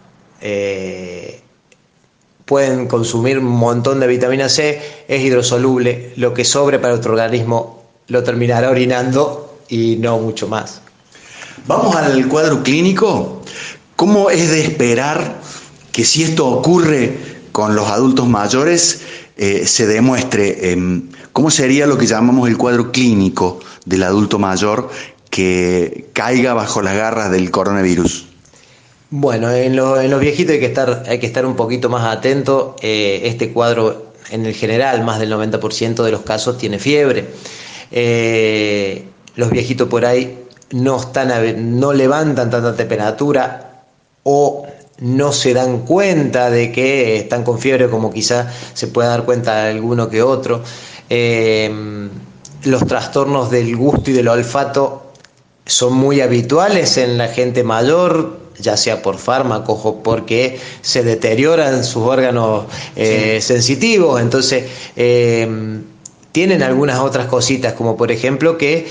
Pueden 2.49 2.89
consumir 2.89 3.39
un 3.39 3.45
montón 3.45 4.01
de 4.01 4.07
vitamina 4.07 4.49
C, 4.49 4.81
es 5.07 5.23
hidrosoluble, 5.23 6.15
lo 6.17 6.33
que 6.33 6.47
sobre 6.47 6.79
para 6.79 6.95
nuestro 6.95 7.13
organismo 7.13 7.85
lo 8.07 8.23
terminará 8.23 8.71
orinando 8.71 9.59
y 9.69 9.97
no 9.97 10.19
mucho 10.19 10.49
más. 10.49 10.81
Vamos 11.67 11.95
al 11.95 12.27
cuadro 12.27 12.63
clínico. 12.63 13.43
¿Cómo 13.97 14.31
es 14.31 14.51
de 14.51 14.63
esperar 14.63 15.41
que 15.93 16.07
si 16.07 16.23
esto 16.23 16.47
ocurre 16.47 17.19
con 17.53 17.75
los 17.77 17.87
adultos 17.89 18.27
mayores, 18.27 19.03
eh, 19.37 19.67
se 19.67 19.87
demuestre 19.87 20.73
em, 20.73 21.11
cómo 21.33 21.51
sería 21.51 21.87
lo 21.87 21.99
que 21.99 22.07
llamamos 22.07 22.49
el 22.49 22.57
cuadro 22.57 22.93
clínico 22.93 23.61
del 23.85 24.05
adulto 24.05 24.39
mayor 24.39 24.89
que 25.29 26.07
caiga 26.15 26.55
bajo 26.55 26.81
las 26.81 26.95
garras 26.95 27.31
del 27.31 27.51
coronavirus? 27.51 28.28
Bueno, 29.11 29.51
en, 29.51 29.75
los 29.75 30.21
viejitos 30.21 30.53
hay 30.53 30.61
que 30.61 30.67
estar, 30.67 31.05
hay 31.09 31.19
que 31.19 31.27
estar 31.27 31.47
un 31.47 31.57
poquito 31.57 31.89
más 31.89 32.05
atento. 32.05 32.77
Eh, 32.83 33.23
este 33.25 33.53
cuadro, 33.53 34.13
en 34.31 34.45
el 34.45 34.55
general, 34.55 35.03
más 35.03 35.19
del 35.19 35.33
90% 35.33 36.03
de 36.03 36.11
los 36.11 36.23
casos 36.23 36.59
tiene 36.59 36.79
fiebre. 36.79 37.27
Eh, 37.91 39.05
los 39.37 39.51
viejitos 39.51 39.89
por 39.89 40.05
ahí 40.05 40.45
no, 40.73 41.01
están, 41.01 41.81
no 41.81 41.95
levantan 41.95 42.51
tanta 42.51 42.77
temperatura 42.77 43.85
o 44.25 44.67
no 44.99 45.33
se 45.33 45.55
dan 45.55 45.87
cuenta 45.87 46.51
de 46.51 46.71
que 46.71 47.17
están 47.17 47.45
con 47.45 47.59
fiebre 47.59 47.89
como 47.89 48.13
quizá 48.13 48.53
se 48.75 48.89
pueda 48.89 49.09
dar 49.09 49.25
cuenta 49.25 49.69
alguno 49.69 50.11
que 50.11 50.23
otro. 50.23 50.63
Eh, 51.09 52.11
los 52.65 52.87
trastornos 52.87 53.51
del 53.51 53.75
gusto 53.75 54.11
y 54.11 54.13
del 54.13 54.29
olfato 54.29 55.13
son 55.65 55.95
muy 55.95 56.21
habituales 56.21 56.99
en 56.99 57.17
la 57.17 57.29
gente 57.29 57.63
mayor, 57.63 58.48
ya 58.61 58.77
sea 58.77 59.03
por 59.03 59.19
fármacos 59.19 59.81
o 59.85 60.03
porque 60.03 60.59
se 60.83 61.03
deterioran 61.03 61.85
sus 61.85 62.05
órganos 62.05 62.67
eh, 62.97 63.41
sensitivos. 63.41 64.21
Entonces, 64.21 64.65
eh, 64.97 65.81
tienen 66.33 66.63
algunas 66.63 67.01
otras 67.01 67.27
cositas, 67.27 67.73
como 67.73 67.97
por 67.97 68.13
ejemplo 68.13 68.59
que 68.59 68.87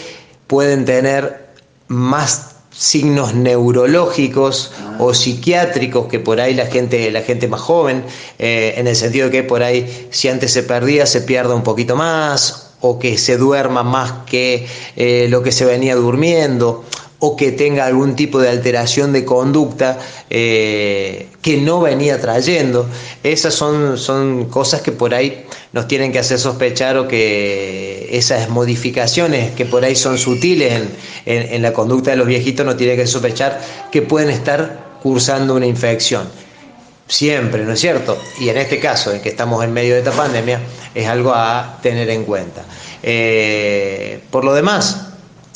pueden 0.47 0.85
tener 0.85 1.47
más 1.87 2.55
signos 2.71 3.33
neurológicos 3.33 4.71
o 4.99 5.13
psiquiátricos 5.13 6.07
que 6.07 6.19
por 6.19 6.39
ahí 6.39 6.53
la 6.53 6.67
gente, 6.67 7.09
la 7.11 7.21
gente 7.21 7.47
más 7.47 7.61
joven, 7.61 8.03
eh, 8.37 8.75
en 8.77 8.87
el 8.87 8.95
sentido 8.95 9.25
de 9.25 9.31
que 9.31 9.43
por 9.43 9.63
ahí 9.63 10.07
si 10.11 10.27
antes 10.27 10.51
se 10.51 10.63
perdía 10.63 11.05
se 11.05 11.21
pierda 11.21 11.55
un 11.55 11.63
poquito 11.63 11.95
más 11.95 12.66
o 12.81 12.99
que 12.99 13.17
se 13.17 13.37
duerma 13.37 13.83
más 13.83 14.13
que 14.25 14.67
lo 15.29 15.41
que 15.43 15.51
se 15.51 15.65
venía 15.65 15.95
durmiendo 15.95 16.83
o 17.19 17.35
que 17.35 17.51
tenga 17.51 17.85
algún 17.85 18.15
tipo 18.15 18.39
de 18.39 18.49
alteración 18.49 19.11
de 19.11 19.25
conducta 19.25 19.97
eh, 20.29 21.29
que 21.41 21.57
no 21.57 21.81
venía 21.81 22.21
trayendo. 22.21 22.87
Esas 23.23 23.55
son, 23.55 23.97
son 23.97 24.45
cosas 24.45 24.81
que 24.81 24.91
por 24.91 25.15
ahí 25.15 25.45
nos 25.73 25.87
tienen 25.87 26.11
que 26.11 26.19
hacer 26.19 26.37
sospechar 26.37 26.97
o 26.97 27.07
que 27.07 28.09
esas 28.11 28.49
modificaciones 28.49 29.51
que 29.55 29.65
por 29.65 29.83
ahí 29.83 29.95
son 29.95 30.17
sutiles 30.17 30.83
en, 31.25 31.61
la 31.61 31.73
conducta 31.73 32.11
de 32.11 32.17
los 32.17 32.27
viejitos 32.27 32.65
nos 32.65 32.77
tienen 32.77 32.97
que 32.97 33.07
sospechar 33.07 33.61
que 33.91 34.01
pueden 34.01 34.29
estar 34.29 34.99
cursando 35.01 35.55
una 35.55 35.65
infección. 35.65 36.29
Siempre, 37.07 37.63
¿no 37.63 37.73
es 37.73 37.79
cierto? 37.79 38.17
Y 38.39 38.49
en 38.49 38.57
este 38.57 38.79
caso, 38.79 39.13
en 39.13 39.21
que 39.21 39.29
estamos 39.29 39.63
en 39.63 39.71
medio 39.71 39.93
de 39.93 39.99
esta 39.99 40.11
pandemia, 40.11 40.59
es 40.93 41.07
algo 41.07 41.33
a 41.33 41.79
tener 41.81 42.09
en 42.09 42.25
cuenta. 42.25 42.63
Eh, 43.01 44.21
por 44.29 44.43
lo 44.43 44.53
demás, 44.53 45.07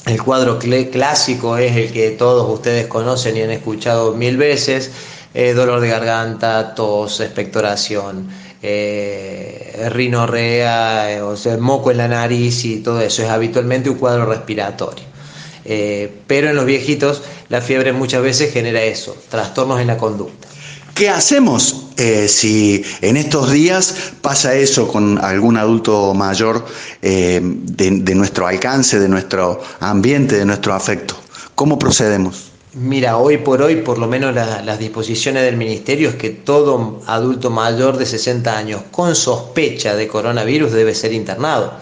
el 0.07 0.21
cuadro 0.23 0.57
clásico 0.57 1.57
es 1.57 1.75
el 1.75 1.91
que 1.91 2.11
todos 2.11 2.51
ustedes 2.51 2.87
conocen 2.87 3.37
y 3.37 3.41
han 3.41 3.51
escuchado 3.51 4.13
mil 4.13 4.35
veces, 4.35 4.91
eh, 5.33 5.53
dolor 5.53 5.79
de 5.79 5.89
garganta, 5.89 6.73
tos, 6.73 7.19
expectoración, 7.19 8.29
eh, 8.63 9.87
rinorrea, 9.91 11.11
eh, 11.13 11.21
o 11.21 11.37
sea, 11.37 11.55
moco 11.57 11.91
en 11.91 11.97
la 11.97 12.07
nariz 12.07 12.65
y 12.65 12.77
todo 12.77 12.99
eso. 12.99 13.23
Es 13.23 13.29
habitualmente 13.29 13.89
un 13.89 13.97
cuadro 13.97 14.25
respiratorio. 14.25 15.05
pero 16.27 16.49
en 16.49 16.55
los 16.55 16.65
viejitos 16.65 17.21
la 17.49 17.61
fiebre 17.61 17.93
muchas 17.93 18.23
veces 18.23 18.51
genera 18.51 18.81
eso, 18.81 19.15
trastornos 19.29 19.79
en 19.79 19.87
la 19.87 19.97
conducta. 19.97 20.47
¿Qué 21.01 21.09
hacemos 21.09 21.87
eh, 21.97 22.27
si 22.27 22.85
en 23.01 23.17
estos 23.17 23.49
días 23.51 24.11
pasa 24.21 24.53
eso 24.53 24.87
con 24.87 25.17
algún 25.17 25.57
adulto 25.57 26.13
mayor 26.13 26.63
eh, 27.01 27.41
de, 27.41 28.13
nuestro 28.13 28.45
alcance, 28.45 28.99
de 28.99 29.09
nuestro 29.09 29.63
ambiente, 29.79 30.37
de 30.37 30.45
nuestro 30.45 30.75
afecto? 30.75 31.15
¿Cómo 31.55 31.79
procedemos? 31.79 32.51
Mira, 32.75 33.17
hoy 33.17 33.37
por 33.37 33.63
hoy, 33.63 33.77
por 33.77 33.97
lo 33.97 34.05
menos 34.05 34.35
las 34.35 34.77
disposiciones 34.77 35.41
del 35.41 35.57
ministerio 35.57 36.09
es 36.09 36.15
que 36.17 36.29
todo 36.29 37.01
adulto 37.07 37.49
mayor 37.49 37.97
de 37.97 38.05
60 38.05 38.55
años 38.55 38.81
con 38.91 39.15
sospecha 39.15 39.95
de 39.95 40.07
coronavirus 40.07 40.71
debe 40.71 40.93
ser 40.93 41.13
internado. 41.13 41.73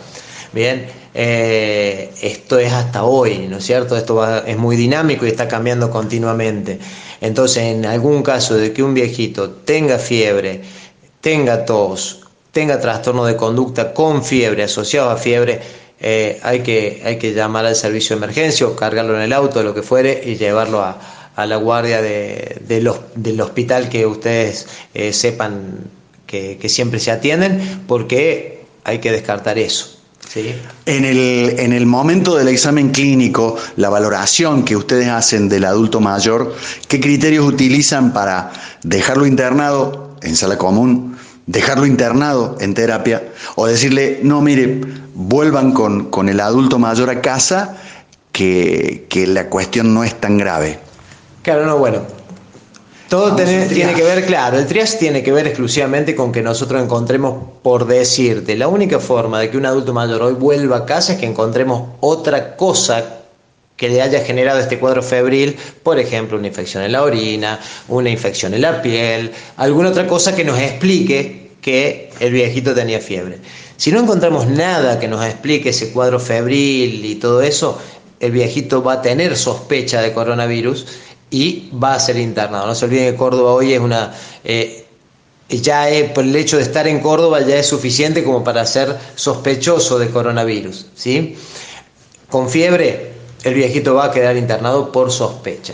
Bien, 0.53 0.87
eh, 1.13 2.11
esto 2.21 2.59
es 2.59 2.71
hasta 2.71 3.03
hoy, 3.03 3.47
¿no 3.49 3.57
es 3.57 3.65
cierto? 3.65 3.97
Esto 3.97 4.23
es 4.45 4.57
muy 4.57 4.75
dinámico 4.75 5.25
y 5.25 5.29
está 5.29 5.47
cambiando 5.47 5.89
continuamente. 5.89 6.79
Entonces, 7.21 7.63
en 7.63 7.85
algún 7.85 8.23
caso 8.23 8.55
de 8.55 8.71
que 8.73 8.83
un 8.83 8.93
viejito 8.93 9.49
tenga 9.49 9.97
fiebre, 9.97 10.61
tenga 11.21 11.65
tos, 11.65 12.21
tenga 12.51 12.79
trastorno 12.79 13.25
de 13.25 13.35
conducta 13.35 13.93
con 13.93 14.23
fiebre, 14.23 14.63
asociado 14.63 15.09
a 15.09 15.17
fiebre, 15.17 15.59
eh, 15.99 16.39
hay, 16.43 16.61
que, 16.61 17.01
hay 17.03 17.17
que 17.17 17.33
llamar 17.33 17.65
al 17.65 17.75
servicio 17.75 18.15
de 18.15 18.23
emergencia 18.23 18.67
o 18.67 18.75
cargarlo 18.75 19.15
en 19.15 19.21
el 19.21 19.33
auto, 19.33 19.63
lo 19.63 19.73
que 19.73 19.81
fuere, 19.83 20.21
y 20.25 20.35
llevarlo 20.35 20.81
a, 20.81 20.97
la 21.45 21.55
guardia 21.55 22.01
de, 22.01 22.79
los, 22.81 22.99
del 23.15 23.39
hospital 23.39 23.87
que 23.87 24.05
ustedes 24.05 24.67
eh, 24.93 25.13
sepan 25.13 25.89
que, 26.27 26.57
que 26.57 26.67
siempre 26.67 26.99
se 26.99 27.11
atienden, 27.11 27.83
porque 27.87 28.65
hay 28.83 28.99
que 28.99 29.09
descartar 29.09 29.57
eso. 29.57 29.98
En, 30.35 31.05
el, 31.05 31.55
en 31.59 31.73
el 31.73 31.87
momento 31.87 32.35
del 32.35 32.49
examen 32.49 32.89
clínico, 32.89 33.57
la 33.77 33.89
valoración 33.89 34.63
que 34.63 34.75
ustedes 34.75 35.07
hacen 35.07 35.49
del 35.49 35.65
adulto 35.65 36.01
mayor, 36.01 36.55
¿qué 36.87 36.99
criterios 36.99 37.45
utilizan 37.45 38.13
para 38.13 38.51
dejarlo 38.83 39.25
internado 39.25 40.15
en 40.21 40.35
sala 40.35 40.57
común, 40.57 41.17
dejarlo 41.47 41.87
internado 41.87 42.57
en 42.59 42.75
terapia 42.75 43.23
o 43.55 43.65
decirle, 43.65 44.19
no, 44.21 44.41
mire, 44.41 44.81
vuelvan 45.15 45.73
con, 45.73 46.29
el 46.29 46.39
adulto 46.39 46.77
mayor 46.77 47.09
a 47.09 47.21
casa, 47.21 47.77
que, 48.31 49.07
que 49.09 49.25
la 49.25 49.49
cuestión 49.49 49.95
no 49.95 50.03
es 50.03 50.13
tan 50.19 50.37
grave? 50.37 50.79
Claro, 51.41 51.65
no, 51.65 51.77
bueno, 51.79 52.03
todo 53.09 53.35
tiene, 53.35 53.93
que 53.95 54.03
ver, 54.03 54.25
claro, 54.25 54.59
el 54.59 54.67
triage 54.67 54.97
tiene 54.97 55.23
que 55.23 55.31
ver 55.31 55.47
exclusivamente 55.47 56.15
con 56.15 56.31
que 56.31 56.43
nosotros 56.43 56.81
encontremos, 56.81 57.43
por 57.63 57.87
decirte, 57.87 58.55
la 58.55 58.67
única 58.67 58.99
forma 58.99 59.39
de 59.39 59.49
que 59.49 59.57
un 59.57 59.65
adulto 59.65 59.93
mayor 59.93 60.21
hoy 60.21 60.33
vuelva 60.33 60.77
a 60.77 60.85
casa 60.85 61.13
es 61.13 61.19
que 61.19 61.25
encontremos 61.25 61.89
otra 62.01 62.55
cosa 62.55 63.03
que 63.75 63.89
le 63.89 64.01
haya 64.01 64.19
generado 64.23 64.59
este 64.59 64.77
cuadro 64.77 65.01
febril, 65.01 65.55
por 65.81 65.97
ejemplo, 65.97 66.37
una 66.37 66.47
infección 66.47 66.83
en 66.83 66.91
la 66.91 67.01
orina, 67.01 67.59
una 67.87 68.09
infección 68.09 68.53
en 68.53 68.61
la 68.61 68.81
piel, 68.81 69.31
alguna 69.57 69.89
otra 69.89 70.05
cosa 70.05 70.35
que 70.35 70.43
nos 70.43 70.59
explique 70.59 71.51
que 71.61 72.11
el 72.19 72.31
viejito 72.31 72.75
tenía 72.75 72.99
fiebre. 72.99 73.39
Si 73.77 73.91
no 73.91 74.01
encontramos 74.01 74.45
nada 74.47 74.99
que 74.99 75.07
nos 75.07 75.25
explique 75.25 75.69
ese 75.69 75.91
cuadro 75.91 76.19
febril 76.19 77.03
y 77.05 77.15
todo 77.15 77.41
eso, 77.41 77.79
el 78.19 78.31
viejito 78.33 78.83
va 78.83 78.93
a 78.93 79.01
tener 79.01 79.37
sospecha 79.37 80.01
de 80.01 80.13
coronavirus 80.13 80.85
y 81.29 81.69
va 81.71 81.93
a 81.93 81.99
ser 81.99 82.17
internado. 82.17 82.67
No 82.67 82.75
se 82.75 82.85
olviden 82.85 83.11
que 83.11 83.17
Córdoba 83.17 83.53
hoy 83.53 83.73
es 83.73 83.79
una... 83.79 84.13
Eh, 84.43 84.85
ya 85.49 85.89
es, 85.89 86.11
por 86.11 86.23
el 86.23 86.35
hecho 86.35 86.57
de 86.57 86.63
estar 86.63 86.87
en 86.87 86.99
Córdoba 86.99 87.41
ya 87.41 87.55
es 87.55 87.65
suficiente 87.65 88.23
como 88.23 88.43
para 88.43 88.65
ser 88.67 88.95
sospechoso 89.15 89.97
de 89.97 90.09
coronavirus. 90.11 90.85
¿sí? 90.93 91.35
Con 92.29 92.49
fiebre, 92.49 93.13
el 93.43 93.55
viejito 93.55 93.95
va 93.95 94.05
a 94.05 94.11
quedar 94.11 94.37
internado 94.37 94.91
por 94.91 95.11
sospecha. 95.11 95.73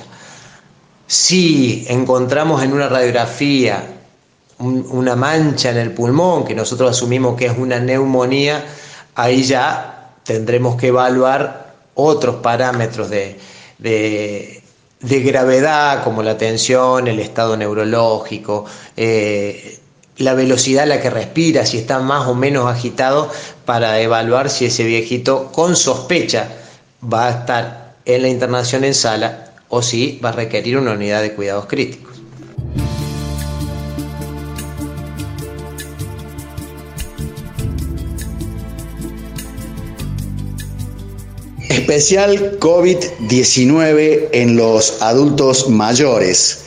Si 1.08 1.86
encontramos 1.89 2.63
en 2.63 2.72
una 2.72 2.88
radiografía 2.88 3.96
una 4.58 5.15
mancha 5.15 5.72
en 5.72 5.78
el 5.78 5.91
pulmón, 5.91 6.46
que 6.46 6.56
nosotros 6.56 6.91
asumimos 6.91 7.36
que 7.36 7.48
es 7.48 7.58
una 7.58 7.80
neumonía, 7.80 8.63
ahí 9.15 9.44
ya 9.44 10.13
tendremos 10.24 10.78
que 10.78 10.88
evaluar 10.88 11.76
otros 11.96 12.38
parámetros 12.38 13.10
de, 13.10 13.38
de 13.78 14.63
gravedad 15.08 16.04
como 16.04 16.24
la 16.24 16.38
tensión, 16.38 17.08
el 17.08 17.20
estado 17.20 17.56
neurológico, 17.58 18.65
eh, 18.98 19.80
la 20.18 20.34
velocidad 20.34 20.84
a 20.84 20.88
la 20.88 21.02
que 21.02 21.10
respira, 21.10 21.65
si 21.65 21.78
está 21.78 22.00
más 22.00 22.28
o 22.28 22.36
menos 22.36 22.68
agitado, 22.68 23.30
para 23.65 24.00
evaluar 24.00 24.50
si 24.50 24.65
ese 24.65 24.84
viejito 24.84 25.52
con 25.52 25.76
sospecha 25.76 26.50
va 27.04 27.28
a 27.28 27.32
estar 27.32 27.96
en 28.06 28.22
la 28.22 28.28
internación 28.30 28.84
en 28.84 28.94
sala 28.94 29.52
o 29.70 29.82
si 29.82 30.20
va 30.24 30.30
a 30.30 30.34
requerir 30.34 30.78
una 30.78 30.94
unidad 30.94 31.22
de 31.22 31.34
cuidados 31.34 31.65
críticos. 31.65 32.14
Especial 41.86 42.58
COVID-19 42.60 44.30
en 44.32 44.56
los 44.56 45.04
adultos 45.04 45.69
mayores 45.69 46.65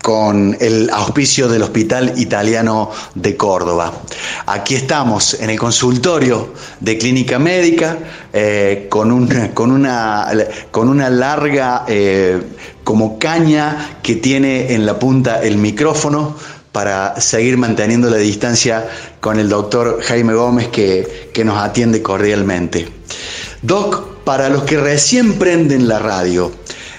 con 0.00 0.56
el 0.60 0.88
auspicio 0.90 1.48
del 1.48 1.64
Hospital 1.64 2.12
Italiano 2.16 2.92
de 3.16 3.36
Córdoba. 3.36 3.92
Aquí 4.46 4.76
estamos 4.76 5.34
en 5.40 5.50
el 5.50 5.58
consultorio 5.58 6.54
de 6.78 6.96
Clínica 6.98 7.40
Médica 7.40 7.98
eh, 8.32 8.86
con, 8.88 9.10
un, 9.10 9.26
con, 9.54 9.72
una, 9.72 10.28
con, 10.70 10.88
una, 10.88 11.10
larga 11.10 11.84
eh, 11.88 12.40
como 12.84 13.18
caña 13.18 13.98
que 14.04 14.14
tiene 14.14 14.72
en 14.72 14.86
la 14.86 15.00
punta 15.00 15.42
el 15.42 15.56
micrófono 15.58 16.36
para 16.70 17.20
seguir 17.20 17.58
manteniendo 17.58 18.08
la 18.08 18.18
distancia 18.18 18.88
con 19.18 19.40
el 19.40 19.48
doctor 19.48 19.98
Jaime 20.00 20.34
Gómez 20.34 20.68
que, 20.68 21.30
que 21.34 21.44
nos 21.44 21.58
atiende 21.58 22.02
cordialmente. 22.02 22.88
Doc, 23.62 24.19
para 24.30 24.48
los 24.48 24.62
que 24.62 24.76
recién 24.76 25.40
prenden 25.40 25.88
la 25.88 25.98
radio, 25.98 26.52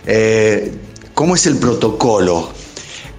eh, 0.05 0.69
¿cómo 1.13 1.35
es 1.35 1.45
el 1.45 1.55
protocolo? 1.55 2.51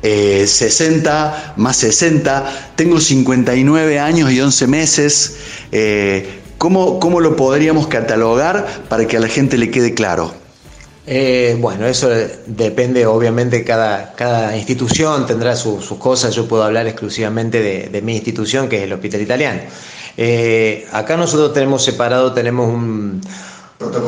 60 0.03 1.45
eh, 1.47 1.53
más 1.57 1.79
60, 1.79 2.73
tengo 2.77 3.01
59 3.01 3.99
años 3.99 4.31
y 4.31 4.39
11 4.39 4.67
meses. 4.67 5.37
Eh, 5.73 6.29
¿cómo, 6.59 7.01
¿Cómo 7.01 7.21
lo 7.21 7.37
podríamos 7.37 7.87
catalogar 7.87 8.83
para 8.91 9.07
que 9.07 9.17
a 9.17 9.21
la 9.21 9.29
gente 9.29 9.57
le 9.57 9.71
quede 9.71 9.95
claro? 9.95 10.35
Bueno, 11.61 11.87
eso 11.87 12.11
depende, 12.47 13.07
obviamente, 13.07 13.65
cada, 13.65 14.13
cada 14.13 14.55
institución 14.59 15.25
tendrá 15.27 15.57
sus 15.57 15.87
cosas. 15.95 16.35
Yo 16.35 16.47
puedo 16.47 16.65
hablar 16.65 16.87
exclusivamente 16.87 17.89
de, 17.91 18.03
mi 18.03 18.13
institución, 18.13 18.69
que 18.69 18.77
es 18.77 18.83
el 18.83 18.93
Hospital 18.93 19.23
Italiano. 19.23 19.61
acá 20.93 21.17
nosotros 21.17 21.55
tenemos 21.55 21.83
separado, 21.83 22.35
tenemos 22.35 22.69
un, 22.69 23.23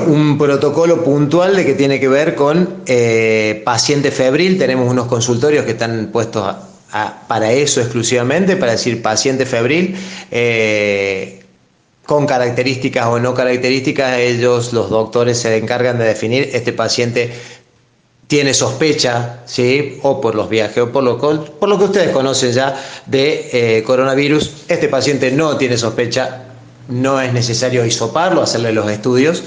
un 0.06 0.38
protocolo 0.38 1.02
puntual 1.02 1.56
de 1.56 1.64
que 1.66 1.74
tiene 1.74 1.98
que 1.98 2.08
ver 2.08 2.34
con 2.34 2.82
eh, 2.86 3.62
paciente 3.64 4.10
febril. 4.10 4.58
Tenemos 4.58 4.90
unos 4.90 5.06
consultorios 5.06 5.64
que 5.64 5.72
están 5.72 6.10
puestos 6.12 6.54
para 7.26 7.50
eso 7.52 7.80
exclusivamente, 7.80 8.56
para 8.56 8.72
decir 8.72 9.02
paciente 9.02 9.46
febril. 9.46 9.96
Eh, 10.30 11.40
con 12.06 12.26
características 12.26 13.06
o 13.06 13.18
no 13.18 13.32
características, 13.32 14.18
ellos, 14.18 14.72
los 14.72 14.90
doctores, 14.90 15.38
se 15.38 15.56
encargan 15.56 15.98
de 15.98 16.04
definir 16.04 16.50
este 16.52 16.72
paciente 16.72 17.32
tiene 18.26 18.54
sospecha, 18.54 19.40
¿sí? 19.44 19.98
o 20.02 20.20
por 20.20 20.34
los 20.34 20.48
viajes, 20.48 20.78
o 20.78 20.90
por 20.90 21.02
lo, 21.02 21.18
por 21.18 21.68
lo 21.68 21.78
que 21.78 21.84
ustedes 21.84 22.10
conocen 22.10 22.52
ya 22.52 22.74
de 23.06 23.50
eh, 23.52 23.82
coronavirus, 23.82 24.64
este 24.68 24.88
paciente 24.88 25.30
no 25.30 25.56
tiene 25.56 25.76
sospecha, 25.76 26.53
no 26.88 27.20
es 27.20 27.32
necesario 27.32 27.84
hisoparlo, 27.84 28.42
hacerle 28.42 28.72
los 28.72 28.90
estudios. 28.90 29.42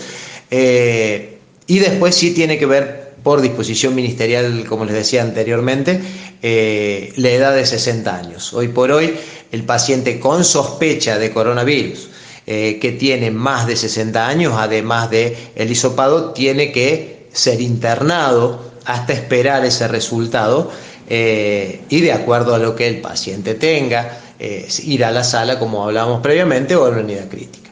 Eh, 0.50 1.40
y 1.68 1.80
después 1.80 2.16
sí 2.16 2.32
tiene 2.32 2.58
que 2.58 2.66
ver, 2.66 3.08
por 3.24 3.42
disposición 3.42 3.94
ministerial, 3.94 4.66
como 4.68 4.86
les 4.86 4.96
decía 4.96 5.22
anteriormente, 5.22 6.00
eh, 6.42 7.12
la 7.18 7.30
edad 7.30 7.56
de 7.56 7.66
60 7.66 8.16
años. 8.16 8.54
Hoy 8.54 8.70
por 8.70 8.92
hoy, 8.92 9.16
el 9.52 9.64
paciente 9.64 10.20
con 10.20 10.46
sospecha 10.46 11.18
de 11.18 11.32
coronavirus, 11.32 12.10
eh, 12.46 12.80
que 12.82 12.94
tiene 12.94 13.32
más 13.32 13.68
de 13.68 13.76
60 13.76 14.26
años, 14.26 14.54
además 14.56 15.10
de 15.10 15.36
el 15.56 15.70
hisopado, 15.70 16.32
tiene 16.32 16.72
que 16.72 17.28
ser 17.34 17.60
internado 17.60 18.72
hasta 18.86 19.12
esperar 19.12 19.66
ese 19.66 19.88
resultado 19.90 20.72
y 21.10 22.02
de 22.02 22.12
acuerdo 22.12 22.54
a 22.54 22.58
lo 22.58 22.76
que 22.76 22.86
el 22.86 23.00
paciente 23.00 23.54
tenga, 23.54 24.27
ir 24.40 25.06
a 25.06 25.12
la 25.12 25.24
sala, 25.24 25.60
como 25.60 25.84
hablábamos 25.84 26.22
previamente, 26.22 26.76
o 26.76 26.86
a 26.86 26.92
la 26.92 26.98
unidad 26.98 27.28
crítica. 27.28 27.70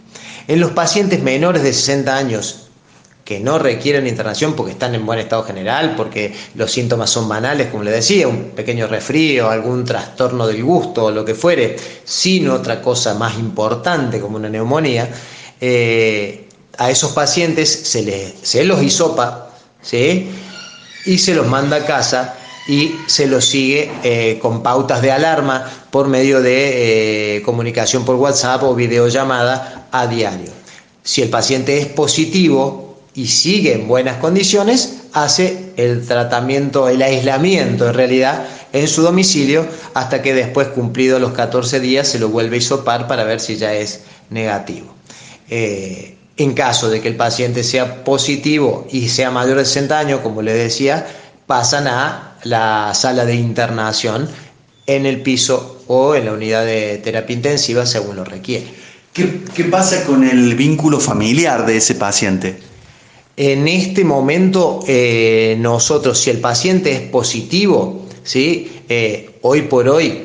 En 0.48 0.60
los 0.60 0.72
pacientes 0.72 1.22
menores 1.22 1.64
de 1.64 1.74
60 1.74 2.16
años 2.16 2.66
que 3.26 3.40
no 3.40 3.58
requieren 3.58 4.06
internación 4.06 4.54
porque 4.54 4.74
están 4.74 4.94
en 4.94 5.04
buen 5.04 5.18
estado 5.18 5.44
general, 5.44 5.96
porque 5.98 6.34
los 6.54 6.72
síntomas 6.72 7.10
son 7.10 7.28
banales, 7.28 7.70
como 7.72 7.84
le 7.84 7.90
decía, 7.90 8.28
un 8.28 8.52
pequeño 8.52 8.86
resfrío, 8.86 9.50
algún 9.50 9.84
trastorno 9.84 10.46
del 10.46 10.64
gusto 10.64 11.06
o 11.06 11.12
lo 11.12 11.26
que 11.26 11.34
fuere, 11.34 11.76
sin 12.04 12.48
otra 12.50 12.82
cosa 12.82 13.16
más 13.16 13.40
importante 13.40 14.22
como 14.22 14.38
una 14.38 14.48
neumonía, 14.48 15.10
eh, 15.60 16.48
a 16.78 16.92
esos 16.92 17.14
pacientes 17.14 17.70
se, 17.70 18.04
les, 18.04 18.34
se 18.44 18.64
los 18.64 18.84
hisopa 18.84 19.50
¿sí? 19.82 20.30
y 21.06 21.18
se 21.18 21.34
los 21.34 21.48
manda 21.48 21.78
a 21.78 21.86
casa 21.86 22.36
y 22.68 22.96
se 23.08 23.28
los 23.28 23.46
sigue 23.46 23.92
eh, 24.04 24.40
con 24.42 24.64
pautas 24.64 25.02
de 25.02 25.12
alarma 25.12 25.70
por 25.92 26.08
medio 26.08 26.42
de 26.42 27.38
eh, 27.38 27.42
comunicación 27.44 28.06
por 28.06 28.16
WhatsApp 28.16 28.64
o 28.64 28.74
videollamada 28.76 29.88
a 29.92 30.08
diario. 30.08 30.52
Si 31.04 31.22
el 31.22 31.30
paciente 31.30 31.78
es 31.78 31.86
positivo 31.86 32.98
y 33.14 33.28
sigue 33.28 33.74
en 33.74 33.88
buenas 33.88 34.18
condiciones, 34.18 35.04
hace 35.14 35.72
el 35.78 36.06
tratamiento, 36.06 36.90
el 36.90 37.02
aislamiento 37.02 37.88
en 37.88 37.94
realidad 37.94 38.48
en 38.74 38.88
su 38.88 39.04
domicilio 39.04 39.66
hasta 39.94 40.22
que 40.22 40.34
después, 40.34 40.68
cumplidos 40.70 41.22
los 41.22 41.32
14 41.32 41.80
días, 41.80 42.08
se 42.08 42.20
lo 42.20 42.30
vuelve 42.30 42.58
a 42.58 42.60
isopar 42.60 43.08
para 43.08 43.24
ver 43.24 43.40
si 43.40 43.56
ya 43.56 43.74
es 43.74 44.02
negativo. 44.30 44.94
Eh, 45.50 46.18
en 46.38 46.54
caso 46.54 46.90
de 46.90 47.00
que 47.00 47.08
el 47.08 47.16
paciente 47.16 47.64
sea 47.64 48.04
positivo 48.04 48.86
y 48.92 49.08
sea 49.08 49.32
mayor 49.32 49.58
de 49.58 49.66
60 49.66 49.98
años, 49.98 50.20
como 50.20 50.42
les 50.42 50.56
decía, 50.56 51.08
pasan 51.46 51.88
a 51.88 52.35
la 52.46 52.94
sala 52.94 53.26
de 53.26 53.36
internación 53.36 54.30
en 54.88 55.06
el 55.06 55.22
piso 55.22 55.84
o 55.88 56.16
en 56.16 56.26
la 56.26 56.34
unidad 56.34 56.66
de 56.66 56.98
terapia 57.00 57.36
intensiva 57.36 57.86
según 57.86 58.16
lo 58.16 58.24
requiere. 58.24 58.68
¿Qué, 59.14 59.64
pasa 59.72 60.04
con 60.06 60.24
el 60.24 60.56
vínculo 60.56 61.00
familiar 61.00 61.66
de 61.66 61.78
ese 61.78 61.96
paciente? 61.96 62.60
En 63.38 63.68
este 63.68 64.04
momento, 64.04 64.82
eh, 64.88 65.56
nosotros, 65.60 66.20
si 66.20 66.30
el 66.30 66.40
paciente 66.40 66.92
es 66.92 67.02
positivo, 67.02 68.06
¿sí? 68.24 68.82
Eh, 68.90 69.40
hoy 69.42 69.64
por 69.64 69.88
hoy, 69.88 70.22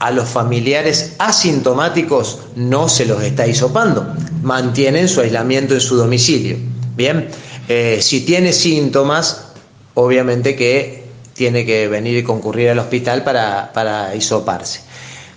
a 0.00 0.10
los 0.10 0.28
familiares 0.28 1.14
asintomáticos 1.18 2.40
no 2.56 2.88
se 2.88 3.04
los 3.06 3.22
está 3.22 3.46
hisopando, 3.46 4.14
mantienen 4.42 5.08
su 5.08 5.20
aislamiento 5.20 5.74
en 5.74 5.80
su 5.80 5.96
domicilio. 5.96 6.56
Bien, 6.96 7.28
eh, 7.68 7.98
si 8.00 8.22
tiene 8.22 8.52
síntomas, 8.52 9.52
obviamente 9.94 10.56
que 10.56 10.99
tiene 11.40 11.64
que 11.64 11.88
venir 11.88 12.18
y 12.18 12.22
concurrir 12.22 12.68
al 12.68 12.80
hospital 12.80 13.24
para, 13.24 13.72
para 13.72 14.14
hisoparse. 14.14 14.82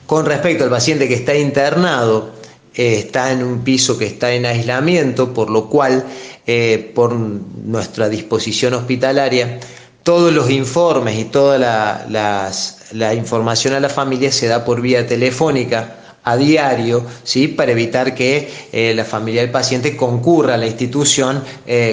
Con 0.06 0.26
respecto 0.26 0.66
al 0.66 0.70
paciente 0.70 1.08
que 1.08 1.13
está 1.13 1.34
internado, 1.34 2.34
eh, 2.76 2.96
está 2.96 3.32
en 3.32 3.42
un 3.42 3.63
piso 3.63 3.98
que 3.98 4.06
está 4.06 4.34
en 4.34 4.46
aislamiento, 4.46 5.34
por 5.34 5.50
lo 5.50 5.70
cual, 5.70 6.04
eh, 6.46 6.92
por 6.94 7.13
nuestra 7.13 8.10
disposición 8.10 8.74
hospitalaria, 8.74 9.62
todos 10.04 10.34
los 10.34 10.50
informes 10.50 11.18
y 11.18 11.24
toda 11.24 11.58
la, 11.58 13.13
información 13.16 13.74
a 13.74 13.80
la 13.80 13.88
familia 13.88 14.30
se 14.30 14.48
da 14.48 14.66
por 14.66 14.82
vía 14.82 15.08
telefónica 15.08 16.18
a 16.26 16.36
diario, 16.36 17.06
¿sí? 17.24 17.48
para 17.48 17.72
evitar 17.72 18.13
que 18.13 18.52
eh, 18.74 18.94
la 18.94 19.06
familia 19.06 19.39
del 19.39 19.52
paciente 19.52 19.96
concurra 19.96 20.56
a 20.56 20.58
la 20.58 20.68
institución 20.68 21.42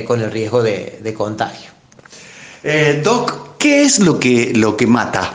con 0.04 0.20
el 0.20 0.32
riesgo 0.32 0.64
de, 0.64 1.14
contagio. 1.16 1.70
Doc, 3.04 3.49
¿qué 3.60 3.82
es 3.82 4.00
lo 4.00 4.18
que, 4.18 4.52
lo 4.54 4.76
que 4.76 4.88
mata? 4.88 5.34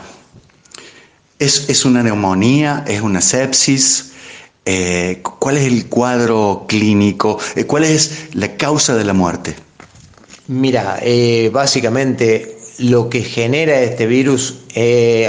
¿Es, 1.38 1.70
¿Es 1.70 1.84
una 1.86 2.02
neumonía? 2.02 2.84
¿Es 2.86 3.00
una 3.00 3.22
sepsis? 3.22 4.12
Eh, 4.66 5.22
¿cuál 5.22 5.56
es 5.56 5.66
el 5.66 5.86
cuadro 5.86 6.66
clínico? 6.68 7.38
Eh, 7.54 7.64
¿Cuál 7.64 7.84
es 7.84 8.34
la 8.34 8.56
causa 8.56 8.96
de 8.96 9.04
la 9.04 9.12
muerte? 9.12 9.54
Mira, 10.48 10.98
eh, 11.02 11.50
básicamente 11.52 12.58
lo 12.78 13.08
que 13.08 13.22
genera 13.22 13.80
este 13.80 14.06
virus 14.06 14.58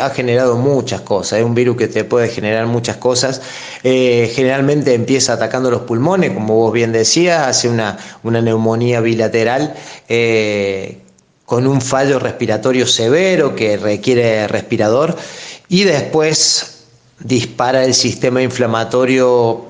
ha 0.02 0.10
generado 0.10 0.58
muchas 0.58 1.02
cosas. 1.02 1.40
Es 1.40 1.46
un 1.46 1.56
virus 1.56 1.78
que 1.78 1.88
te 1.88 2.04
puede 2.04 2.28
generar 2.28 2.66
muchas 2.66 2.98
cosas. 2.98 3.42
generalmente 3.82 4.94
empieza 4.94 5.34
atacando 5.34 5.72
los 5.72 5.84
pulmones, 5.84 6.32
como 6.32 6.56
vos 6.56 6.74
bien 6.74 6.92
decías, 6.92 7.48
hace 7.48 7.70
una, 7.70 7.98
una 8.24 8.42
neumonía 8.42 9.00
bilateral 9.00 9.74
con 11.48 11.66
un 11.66 11.80
fallo 11.80 12.20
respiratorio 12.20 12.86
severo 12.86 13.56
que 13.56 13.78
requiere 13.78 14.50
respirador 14.50 15.16
y 15.70 15.86
después 15.86 16.84
dispara 17.20 17.86
el 17.86 17.94
sistema 17.94 18.42
inflamatorio 18.42 19.66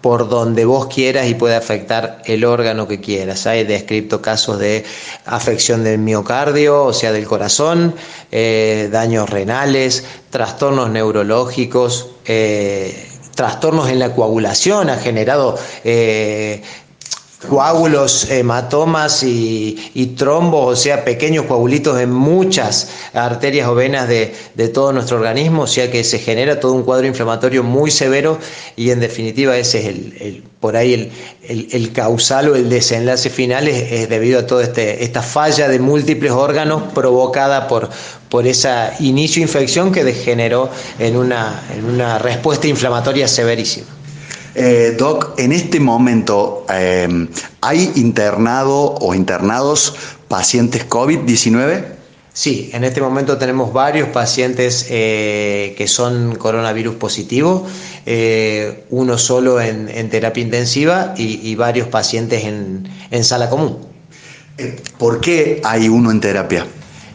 por 0.00 0.30
donde 0.30 0.64
vos 0.64 0.86
quieras 0.86 1.28
y 1.28 1.34
puede 1.34 1.56
afectar 1.56 2.22
el 2.24 2.42
órgano 2.46 2.88
que 2.88 3.02
quieras. 3.02 3.46
Hay 3.46 3.64
descrito 3.64 4.22
casos 4.22 4.58
de 4.58 4.82
afección 5.26 5.84
del 5.84 5.98
miocardio, 5.98 6.84
o 6.84 6.92
sea, 6.94 7.12
del 7.12 7.26
corazón, 7.26 7.94
eh, 8.32 8.88
daños 8.90 9.28
renales, 9.28 10.04
trastornos 10.30 10.88
neurológicos, 10.88 12.12
eh, 12.24 13.08
trastornos 13.34 13.90
en 13.90 13.98
la 13.98 14.14
coagulación, 14.14 14.88
ha 14.88 14.96
generado 14.96 15.58
eh, 15.84 16.62
coágulos, 17.48 18.30
hematomas 18.30 19.22
y, 19.22 19.92
y, 19.94 20.06
trombos, 20.08 20.78
o 20.78 20.80
sea, 20.80 21.04
pequeños 21.04 21.46
coagulitos 21.46 21.98
en 21.98 22.12
muchas 22.12 22.90
arterias 23.14 23.66
o 23.68 23.74
venas 23.74 24.08
de, 24.08 24.34
todo 24.74 24.92
nuestro 24.92 25.16
organismo, 25.16 25.62
o 25.62 25.66
sea 25.66 25.90
que 25.90 26.04
se 26.04 26.18
genera 26.18 26.60
todo 26.60 26.74
un 26.74 26.82
cuadro 26.82 27.06
inflamatorio 27.06 27.62
muy 27.62 27.90
severo 27.90 28.38
y 28.76 28.90
en 28.90 29.00
definitiva 29.00 29.56
ese 29.56 29.78
es 29.80 29.86
el, 29.86 30.44
por 30.60 30.76
ahí 30.76 31.10
el, 31.48 31.92
causal 31.92 32.50
o 32.50 32.56
el 32.56 32.68
desenlace 32.68 33.30
final 33.30 33.68
es, 33.68 34.08
debido 34.08 34.40
a 34.40 34.46
toda 34.46 34.62
este, 34.62 35.02
esta 35.02 35.22
falla 35.22 35.66
de 35.66 35.78
múltiples 35.78 36.32
órganos 36.32 36.92
provocada 36.92 37.66
por, 37.68 37.88
por 38.28 38.46
esa 38.46 38.94
inicio 39.00 39.40
de 39.40 39.48
infección 39.48 39.92
que 39.92 40.04
degeneró 40.04 40.68
en 40.98 41.16
una, 41.16 41.62
en 41.74 41.86
una 41.86 42.18
respuesta 42.18 42.68
inflamatoria 42.68 43.26
severísima. 43.26 43.99
Eh, 44.54 44.96
Doc, 44.98 45.38
en 45.38 45.52
este 45.52 45.78
momento, 45.78 46.66
em, 46.68 47.28
¿hay 47.60 47.92
internado 47.96 48.94
o 49.00 49.14
internados 49.14 49.94
pacientes 50.28 50.88
COVID-19? 50.88 51.84
Sí, 52.32 52.70
en 52.72 52.84
este 52.84 53.00
momento 53.00 53.38
tenemos 53.38 53.72
varios 53.72 54.08
pacientes 54.08 54.86
eh, 54.88 55.74
que 55.76 55.86
son 55.88 56.36
coronavirus 56.36 56.94
positivos, 56.94 57.70
eh, 58.06 58.84
uno 58.90 59.18
solo 59.18 59.60
en, 59.60 60.08
terapia 60.10 60.42
intensiva 60.42 61.14
y, 61.16 61.54
varios 61.56 61.88
pacientes 61.88 62.44
en, 62.44 63.24
sala 63.24 63.50
común. 63.50 63.78
¿Por 64.98 65.20
qué 65.20 65.60
hay 65.64 65.88
uno 65.88 66.10
en 66.10 66.20
terapia? 66.20 66.66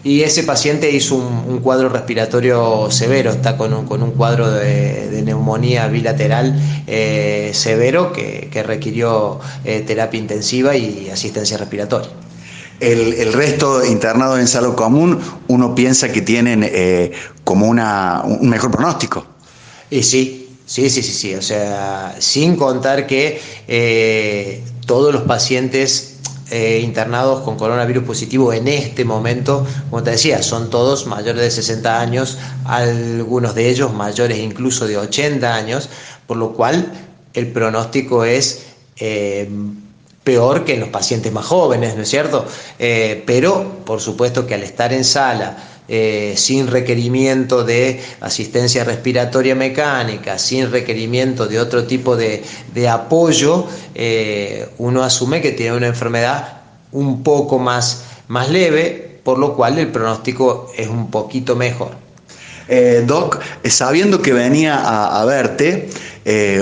Y 0.06 0.22
ese 0.22 0.44
paciente 0.44 0.90
hizo 0.90 1.16
un, 1.16 1.60
cuadro 1.60 1.90
respiratorio 1.90 2.90
severo, 2.92 3.32
está 3.32 3.58
con 3.58 3.74
un, 3.74 4.12
cuadro 4.12 4.50
de, 4.50 5.22
neumonía 5.26 5.88
bilateral 5.88 6.58
eh, 6.88 7.52
severo 7.54 8.14
que, 8.14 8.48
que 8.50 8.64
requirió 8.64 9.42
terapia 9.64 10.20
intensiva 10.20 10.78
y 10.78 11.10
asistencia 11.10 11.58
respiratoria. 11.58 12.12
El, 12.80 13.34
resto 13.34 13.86
internados 13.86 14.40
en 14.40 14.48
salud 14.48 14.76
común, 14.76 15.20
uno 15.48 15.76
piensa 15.76 16.12
que 16.12 16.22
tienen 16.22 16.62
eh, 16.64 17.12
como 17.44 17.68
una, 17.68 18.24
un 18.26 18.50
mejor 18.50 18.72
pronóstico. 18.72 19.26
Y 19.90 20.04
sí, 20.04 20.50
sí, 20.66 20.90
sí, 20.90 21.02
sí, 21.02 21.14
sí. 21.14 21.36
O 21.36 21.42
sea, 21.42 22.16
sin 22.20 22.58
contar 22.58 23.08
que 23.08 23.40
eh, 23.68 24.62
todos 24.86 25.14
los 25.14 25.24
pacientes 25.24 26.15
eh, 26.52 26.82
internados 26.84 27.42
con 27.42 27.58
coronavirus 27.58 28.04
positivo 28.04 28.54
en 28.54 28.68
este 28.68 29.06
momento, 29.06 29.66
como 29.90 30.04
te 30.04 30.12
decía, 30.12 30.44
son 30.44 30.70
todos 30.70 31.08
mayores 31.08 31.42
de 31.42 31.52
60 31.52 32.00
años, 32.00 32.38
algunos 32.66 33.56
de 33.56 33.70
ellos 33.70 33.94
mayores 33.94 34.38
incluso 34.38 34.88
de 34.88 34.98
80 34.98 35.56
años, 35.56 35.90
por 36.28 36.38
lo 36.38 36.54
cual 36.54 36.92
el 37.34 37.52
pronóstico 37.52 38.24
es 38.24 38.66
peor 40.26 40.66
que 40.66 40.74
en 40.74 40.80
los 40.82 40.90
pacientes 40.90 41.32
más 41.32 41.46
jóvenes, 41.46 41.96
¿no 41.96 42.02
es 42.02 42.10
cierto? 42.10 42.46
Eh, 42.80 43.24
pero, 43.26 43.86
por 43.86 44.02
supuesto 44.02 44.46
que 44.46 44.56
al 44.56 44.64
estar 44.64 44.92
en 44.92 45.06
sala, 45.06 45.56
eh, 45.88 46.34
sin 46.36 46.68
requerimiento 46.68 47.64
de 47.64 48.02
asistencia 48.22 48.84
respiratoria 48.84 49.54
mecánica, 49.54 50.40
sin 50.40 50.72
requerimiento 50.72 51.48
de 51.48 51.60
otro 51.60 51.86
tipo 51.86 52.16
de, 52.16 52.44
apoyo, 52.90 53.68
eh, 53.94 54.68
uno 54.78 55.04
asume 55.04 55.42
que 55.42 55.52
tiene 55.52 55.78
una 55.78 55.88
enfermedad 55.88 56.62
un 56.92 57.24
poco 57.24 57.60
más, 57.60 58.04
más 58.28 58.50
leve, 58.50 59.20
por 59.24 59.38
lo 59.38 59.56
cual 59.56 59.78
el 59.78 59.90
pronóstico 59.90 60.72
es 60.76 60.88
un 60.88 61.12
poquito 61.12 61.56
mejor. 61.56 61.92
Doc, 63.06 63.40
sabiendo 63.66 64.24
que 64.24 64.34
venía 64.34 65.20
a, 65.20 65.24
verte, 65.26 65.88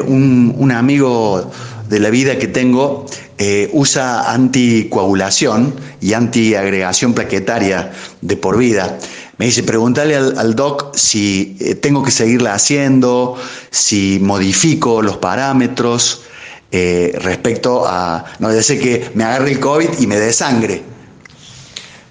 un, 0.06 0.54
un 0.58 0.72
amigo 0.74 1.50
de 1.94 2.00
la 2.00 2.10
vida 2.10 2.40
que 2.40 2.48
tengo 2.48 3.06
eh, 3.38 3.70
usa 3.72 4.34
anticoagulación 4.34 5.76
y 6.02 6.14
antiagregación 6.14 7.14
plaquetaria 7.14 7.92
de 8.22 8.36
por 8.36 8.58
vida. 8.58 8.98
Me 9.38 9.46
dice, 9.46 9.62
pregúntale 9.62 10.16
al, 10.16 10.56
doc 10.56 10.96
si 10.96 11.56
eh, 11.60 11.76
tengo 11.76 12.02
que 12.02 12.10
seguirla 12.10 12.56
haciendo, 12.56 13.36
si 13.70 14.18
modifico 14.20 15.04
los 15.04 15.18
parámetros 15.18 16.24
eh, 16.72 17.16
respecto 17.22 17.86
a, 17.86 18.26
no, 18.40 18.52
ya 18.52 18.64
sé 18.64 18.80
que 18.80 19.12
me 19.14 19.24
agarre 19.24 19.52
el 19.52 19.60
COVID 19.60 19.90
y 20.00 20.08
me 20.08 20.18
dé 20.20 20.34
sangre. 20.34 20.82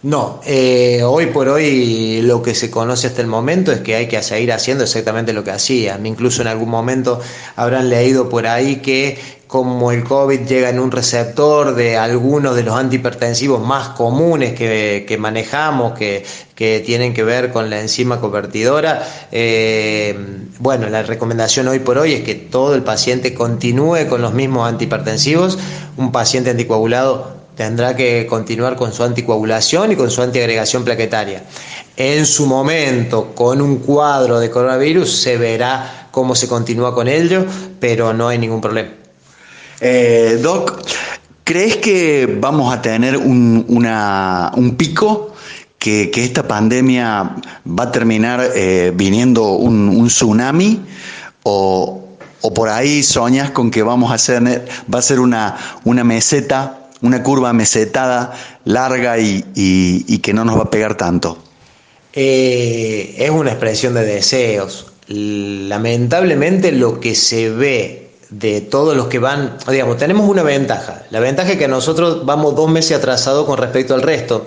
No, 0.04 0.40
hoy 1.04 1.26
por 1.26 1.48
hoy 1.48 2.22
lo 2.22 2.42
que 2.42 2.56
se 2.56 2.72
conoce 2.72 3.06
hasta 3.06 3.20
el 3.20 3.28
momento 3.28 3.70
es 3.70 3.82
que 3.82 3.94
hay 3.94 4.08
que 4.08 4.20
seguir 4.20 4.52
haciendo 4.52 4.82
exactamente 4.82 5.32
lo 5.32 5.44
que 5.44 5.52
hacían. 5.52 6.06
Incluso 6.06 6.42
en 6.42 6.48
algún 6.48 6.70
momento 6.70 7.20
habrán 7.54 7.88
leído 7.88 8.28
por 8.28 8.48
ahí 8.48 8.76
que 8.76 9.41
como 9.52 9.92
el 9.92 10.02
COVID 10.02 10.46
llega 10.46 10.70
en 10.70 10.80
un 10.80 10.90
receptor 10.90 11.74
de 11.74 11.98
algunos 11.98 12.56
de 12.56 12.62
los 12.62 12.74
antihipertensivos 12.74 13.60
más 13.60 13.88
comunes 13.90 14.54
que, 14.54 15.16
manejamos, 15.20 15.92
que, 15.92 16.24
tienen 16.86 17.12
que 17.12 17.22
ver 17.22 17.52
con 17.52 17.68
la 17.68 17.78
enzima 17.78 18.18
convertidora, 18.18 19.06
eh, 19.30 20.16
bueno, 20.58 20.88
la 20.88 21.02
recomendación 21.02 21.68
hoy 21.68 21.80
por 21.80 21.98
hoy 21.98 22.14
es 22.14 22.22
que 22.22 22.34
todo 22.34 22.74
el 22.74 22.82
paciente 22.82 23.34
continúe 23.34 24.06
con 24.08 24.22
los 24.22 24.32
mismos 24.32 24.66
antihipertensivos. 24.66 25.58
Un 25.98 26.12
paciente 26.12 26.48
anticoagulado 26.48 27.36
tendrá 27.54 27.94
que 27.94 28.26
continuar 28.26 28.76
con 28.76 28.94
su 28.94 29.04
anticoagulación 29.04 29.92
y 29.92 29.96
con 29.96 30.10
su 30.10 30.22
antiagregación 30.22 30.82
plaquetaria. 30.82 31.42
En 31.98 32.24
su 32.24 32.46
momento, 32.46 33.34
con 33.34 33.60
un 33.60 33.80
cuadro 33.80 34.40
de 34.40 34.48
coronavirus, 34.48 35.14
se 35.14 35.36
verá 35.36 36.08
cómo 36.10 36.34
se 36.34 36.48
continúa 36.48 36.94
con 36.94 37.06
ello, 37.06 37.44
pero 37.80 38.14
no 38.14 38.28
hay 38.28 38.38
ningún 38.38 38.62
problema. 38.62 39.01
Eh, 39.84 40.38
Doc, 40.40 40.80
¿crees 41.42 41.78
que 41.78 42.38
vamos 42.40 42.72
a 42.72 42.80
tener 42.80 43.16
un, 43.16 44.74
pico? 44.78 45.34
Que, 45.76 46.08
esta 46.14 46.46
pandemia 46.46 47.34
va 47.66 47.84
a 47.84 47.90
terminar 47.90 48.52
eh, 48.54 48.92
viniendo 48.94 49.54
un, 49.54 50.06
tsunami 50.06 50.80
o, 51.42 52.00
por 52.54 52.68
ahí 52.68 53.02
soñas 53.02 53.50
con 53.50 53.72
que 53.72 53.82
vamos 53.82 54.12
a 54.12 54.14
hacer, 54.14 54.68
va 54.92 55.00
a 55.00 55.02
ser 55.02 55.18
una, 55.18 55.56
una 55.82 56.04
meseta, 56.04 56.88
una 57.00 57.24
curva 57.24 57.52
mesetada 57.52 58.34
larga 58.64 59.18
y, 59.18 60.18
que 60.22 60.32
no 60.32 60.44
nos 60.44 60.58
va 60.58 60.62
a 60.62 60.70
pegar 60.70 60.96
tanto? 60.96 61.38
Eh, 62.12 63.16
es 63.18 63.30
una 63.30 63.50
expresión 63.50 63.94
de 63.94 64.04
deseos. 64.04 64.92
Lamentablemente 65.08 66.70
lo 66.70 67.00
que 67.00 67.16
se 67.16 67.50
ve 67.50 68.01
de 68.32 68.62
todos 68.62 68.96
los 68.96 69.08
que 69.08 69.18
van, 69.18 69.58
digamos, 69.68 69.98
tenemos 69.98 70.28
una 70.28 70.42
ventaja. 70.42 71.02
La 71.10 71.20
ventaja 71.20 71.52
es 71.52 71.58
que 71.58 71.68
nosotros 71.68 72.24
vamos 72.24 72.56
dos 72.56 72.70
meses 72.70 72.96
atrasados 72.96 73.46
con 73.46 73.58
respecto 73.58 73.94
al 73.94 74.02
resto, 74.02 74.46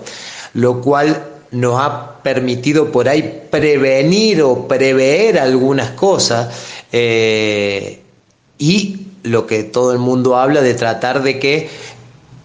lo 0.54 0.80
cual 0.80 1.24
nos 1.52 1.80
ha 1.80 2.14
permitido 2.22 2.90
por 2.90 3.08
ahí 3.08 3.46
prevenir 3.50 4.42
o 4.42 4.66
prever 4.66 5.38
algunas 5.38 5.90
cosas 5.92 6.48
eh, 6.90 8.02
y 8.58 9.06
lo 9.22 9.46
que 9.46 9.62
todo 9.62 9.92
el 9.92 9.98
mundo 9.98 10.36
habla 10.36 10.62
de 10.62 10.74
tratar 10.74 11.22
de 11.22 11.38
que 11.38 11.68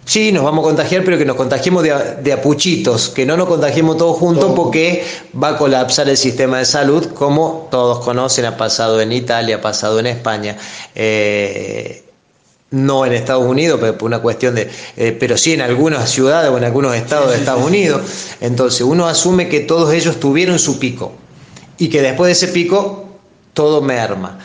Sí, 0.03 0.31
nos 0.31 0.43
vamos 0.43 0.65
a 0.65 0.67
contagiar, 0.69 1.03
pero 1.05 1.17
que 1.17 1.25
nos 1.25 1.35
contagiemos 1.35 1.83
de, 1.83 2.33
apuchitos, 2.33 3.09
que 3.09 3.25
no 3.25 3.37
nos 3.37 3.47
contagiemos 3.47 3.97
todos 3.97 4.17
juntos 4.17 4.53
porque 4.55 5.05
va 5.41 5.49
a 5.49 5.57
colapsar 5.57 6.09
el 6.09 6.17
sistema 6.17 6.57
de 6.57 6.65
salud, 6.65 7.07
como 7.13 7.67
todos 7.69 8.03
conocen, 8.03 8.45
ha 8.45 8.57
pasado 8.57 8.99
en 8.99 9.11
Italia, 9.11 9.57
ha 9.57 9.61
pasado 9.61 9.99
en 9.99 10.07
España. 10.07 10.57
Eh, 10.95 12.03
no 12.71 13.05
en 13.05 13.13
Estados 13.13 13.45
Unidos, 13.45 13.79
pero 13.81 13.97
por 13.97 14.07
una 14.07 14.19
cuestión 14.19 14.55
de, 14.55 14.69
eh, 14.95 15.15
pero 15.19 15.37
sí 15.37 15.53
en 15.53 15.61
algunas 15.61 16.09
ciudades 16.09 16.49
o 16.49 16.57
en 16.57 16.63
algunos 16.63 16.95
estados 16.95 17.31
de 17.31 17.37
Estados 17.37 17.63
Unidos. 17.63 18.01
Entonces 18.39 18.81
uno 18.81 19.07
asume 19.07 19.49
que 19.49 19.59
todos 19.59 19.93
ellos 19.93 20.19
tuvieron 20.19 20.57
su 20.57 20.79
pico 20.79 21.11
y 21.77 21.89
que 21.89 22.01
después 22.01 22.27
de 22.27 22.31
ese 22.31 22.47
pico 22.53 23.05
todo 23.53 23.81
merma. 23.81 24.39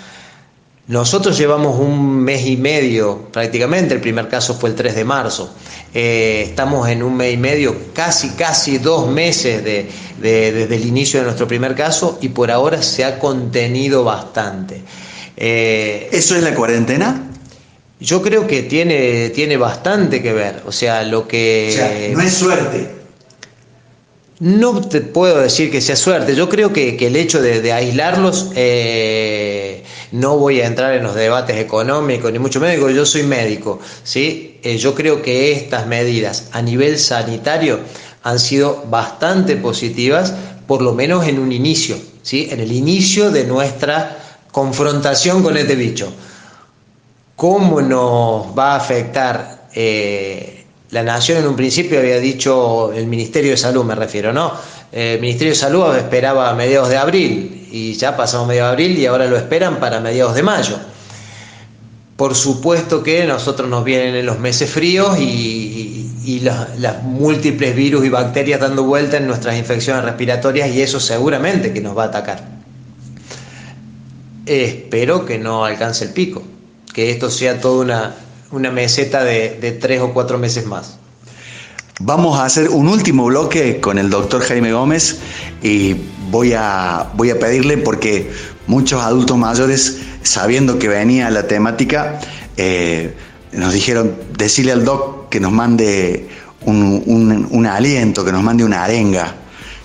Nosotros 0.88 1.36
llevamos 1.36 1.80
un 1.80 2.20
mes 2.20 2.46
y 2.46 2.56
medio 2.56 3.28
prácticamente, 3.32 3.94
el 3.94 4.00
primer 4.00 4.28
caso 4.28 4.54
fue 4.54 4.70
el 4.70 4.76
3 4.76 4.94
de 4.94 5.04
marzo. 5.04 5.52
Eh, 5.92 6.44
estamos 6.46 6.88
en 6.88 7.02
un 7.02 7.16
mes 7.16 7.34
y 7.34 7.36
medio, 7.36 7.74
casi, 7.92 8.30
casi 8.30 8.78
dos 8.78 9.08
meses 9.08 9.64
de, 9.64 9.88
desde 10.20 10.74
el 10.74 10.86
inicio 10.86 11.18
de 11.18 11.26
nuestro 11.26 11.48
primer 11.48 11.74
caso 11.74 12.18
y 12.20 12.28
por 12.28 12.52
ahora 12.52 12.82
se 12.82 13.04
ha 13.04 13.18
contenido 13.18 14.04
bastante. 14.04 14.82
Eh, 15.36 16.08
¿Eso 16.12 16.36
es 16.36 16.42
la 16.44 16.54
cuarentena? 16.54 17.30
Yo 17.98 18.22
creo 18.22 18.46
que 18.46 18.62
tiene, 18.62 19.30
tiene 19.30 19.56
bastante 19.56 20.22
que 20.22 20.32
ver. 20.32 20.62
O 20.66 20.72
sea, 20.72 21.02
lo 21.02 21.26
que. 21.26 21.68
O 21.70 21.74
sea, 21.74 22.08
no 22.12 22.20
es 22.20 22.34
suerte. 22.34 22.90
No 24.38 24.86
te 24.86 25.00
puedo 25.00 25.40
decir 25.40 25.70
que 25.70 25.80
sea 25.80 25.96
suerte. 25.96 26.36
Yo 26.36 26.48
creo 26.48 26.72
que, 26.72 26.96
el 27.00 27.16
hecho 27.16 27.40
de, 27.40 27.72
aislarlos. 27.72 28.50
Eh, 28.54 29.75
no 30.12 30.38
voy 30.38 30.60
a 30.60 30.66
entrar 30.66 30.94
en 30.94 31.02
los 31.02 31.14
debates 31.14 31.56
económicos, 31.56 32.32
ni 32.32 32.38
mucho 32.38 32.60
menos, 32.60 32.94
yo 32.94 33.06
soy 33.06 33.22
médico, 33.22 33.80
¿sí? 34.04 34.58
Eh, 34.62 34.76
yo 34.76 34.94
creo 34.94 35.22
que 35.22 35.52
estas 35.52 35.86
medidas 35.86 36.48
a 36.52 36.62
nivel 36.62 36.98
sanitario 36.98 37.80
han 38.22 38.38
sido 38.38 38.84
bastante 38.88 39.56
positivas, 39.56 40.34
por 40.66 40.82
lo 40.82 40.92
menos 40.92 41.26
en 41.26 41.38
un 41.38 41.52
inicio, 41.52 41.96
¿sí? 42.22 42.48
En 42.50 42.60
el 42.60 42.72
inicio 42.72 43.30
de 43.30 43.44
nuestra 43.44 44.18
confrontación 44.50 45.42
con 45.42 45.56
este 45.56 45.74
bicho. 45.74 46.12
¿Cómo 47.36 47.80
nos 47.82 48.56
va 48.58 48.72
a 48.72 48.76
afectar? 48.76 49.68
Eh, 49.74 50.56
la 50.90 51.02
nación 51.02 51.38
en 51.38 51.48
un 51.48 51.56
principio 51.56 51.98
había 51.98 52.18
dicho 52.18 52.92
el 52.92 53.06
Ministerio 53.06 53.50
de 53.50 53.56
Salud, 53.56 53.84
me 53.84 53.94
refiero, 53.94 54.32
¿no? 54.32 54.52
El 54.92 55.20
Ministerio 55.20 55.52
de 55.52 55.58
Salud 55.58 55.96
esperaba 55.96 56.48
a 56.48 56.54
mediados 56.54 56.88
de 56.88 56.96
abril 56.96 57.55
y 57.70 57.94
ya 57.94 58.16
pasamos 58.16 58.48
medio 58.48 58.64
de 58.64 58.70
abril 58.70 58.98
y 58.98 59.06
ahora 59.06 59.26
lo 59.26 59.36
esperan 59.36 59.80
para 59.80 60.00
mediados 60.00 60.34
de 60.34 60.42
mayo. 60.42 60.78
Por 62.16 62.34
supuesto 62.34 63.02
que 63.02 63.26
nosotros 63.26 63.68
nos 63.68 63.84
vienen 63.84 64.14
en 64.14 64.24
los 64.24 64.38
meses 64.38 64.70
fríos 64.70 65.18
y, 65.18 66.40
las, 66.42 67.02
múltiples 67.02 67.76
virus 67.76 68.04
y 68.04 68.08
bacterias 68.08 68.60
dando 68.60 68.84
vuelta 68.84 69.16
en 69.16 69.26
nuestras 69.26 69.56
infecciones 69.56 70.04
respiratorias 70.04 70.70
y 70.70 70.80
eso 70.80 70.98
seguramente 70.98 71.72
que 71.72 71.80
nos 71.80 71.96
va 71.96 72.04
a 72.04 72.06
atacar. 72.06 72.42
Espero 74.46 75.26
que 75.26 75.38
no 75.38 75.64
alcance 75.64 76.04
el 76.04 76.12
pico, 76.12 76.42
que 76.92 77.10
esto 77.10 77.30
sea 77.30 77.60
toda 77.60 78.14
una, 78.50 78.70
meseta 78.70 79.24
de 79.24 79.78
tres 79.80 80.00
o 80.00 80.12
cuatro 80.12 80.38
meses 80.38 80.66
más. 80.66 80.98
Vamos 81.98 82.38
a 82.38 82.44
hacer 82.44 82.68
un 82.68 82.88
último 82.88 83.24
bloque 83.24 83.80
con 83.80 83.96
el 83.96 84.10
doctor 84.10 84.42
Jaime 84.42 84.70
Gómez 84.70 85.18
y 85.62 85.96
voy 86.30 86.52
a, 86.52 87.10
voy 87.14 87.30
a 87.30 87.38
pedirle 87.38 87.78
porque 87.78 88.30
muchos 88.66 89.02
adultos 89.02 89.36
mayores, 89.36 89.98
sabiendo 90.22 90.78
que 90.78 90.88
venía 90.88 91.30
la 91.30 91.46
temática, 91.46 92.20
eh, 92.56 93.14
nos 93.52 93.72
dijeron, 93.72 94.14
decirle 94.36 94.72
al 94.72 94.84
doc 94.84 95.28
que 95.28 95.40
nos 95.40 95.52
mande 95.52 96.28
un, 96.64 97.66
aliento, 97.70 98.24
que 98.24 98.32
nos 98.32 98.42
mande 98.42 98.64
una 98.64 98.84
arenga, 98.84 99.34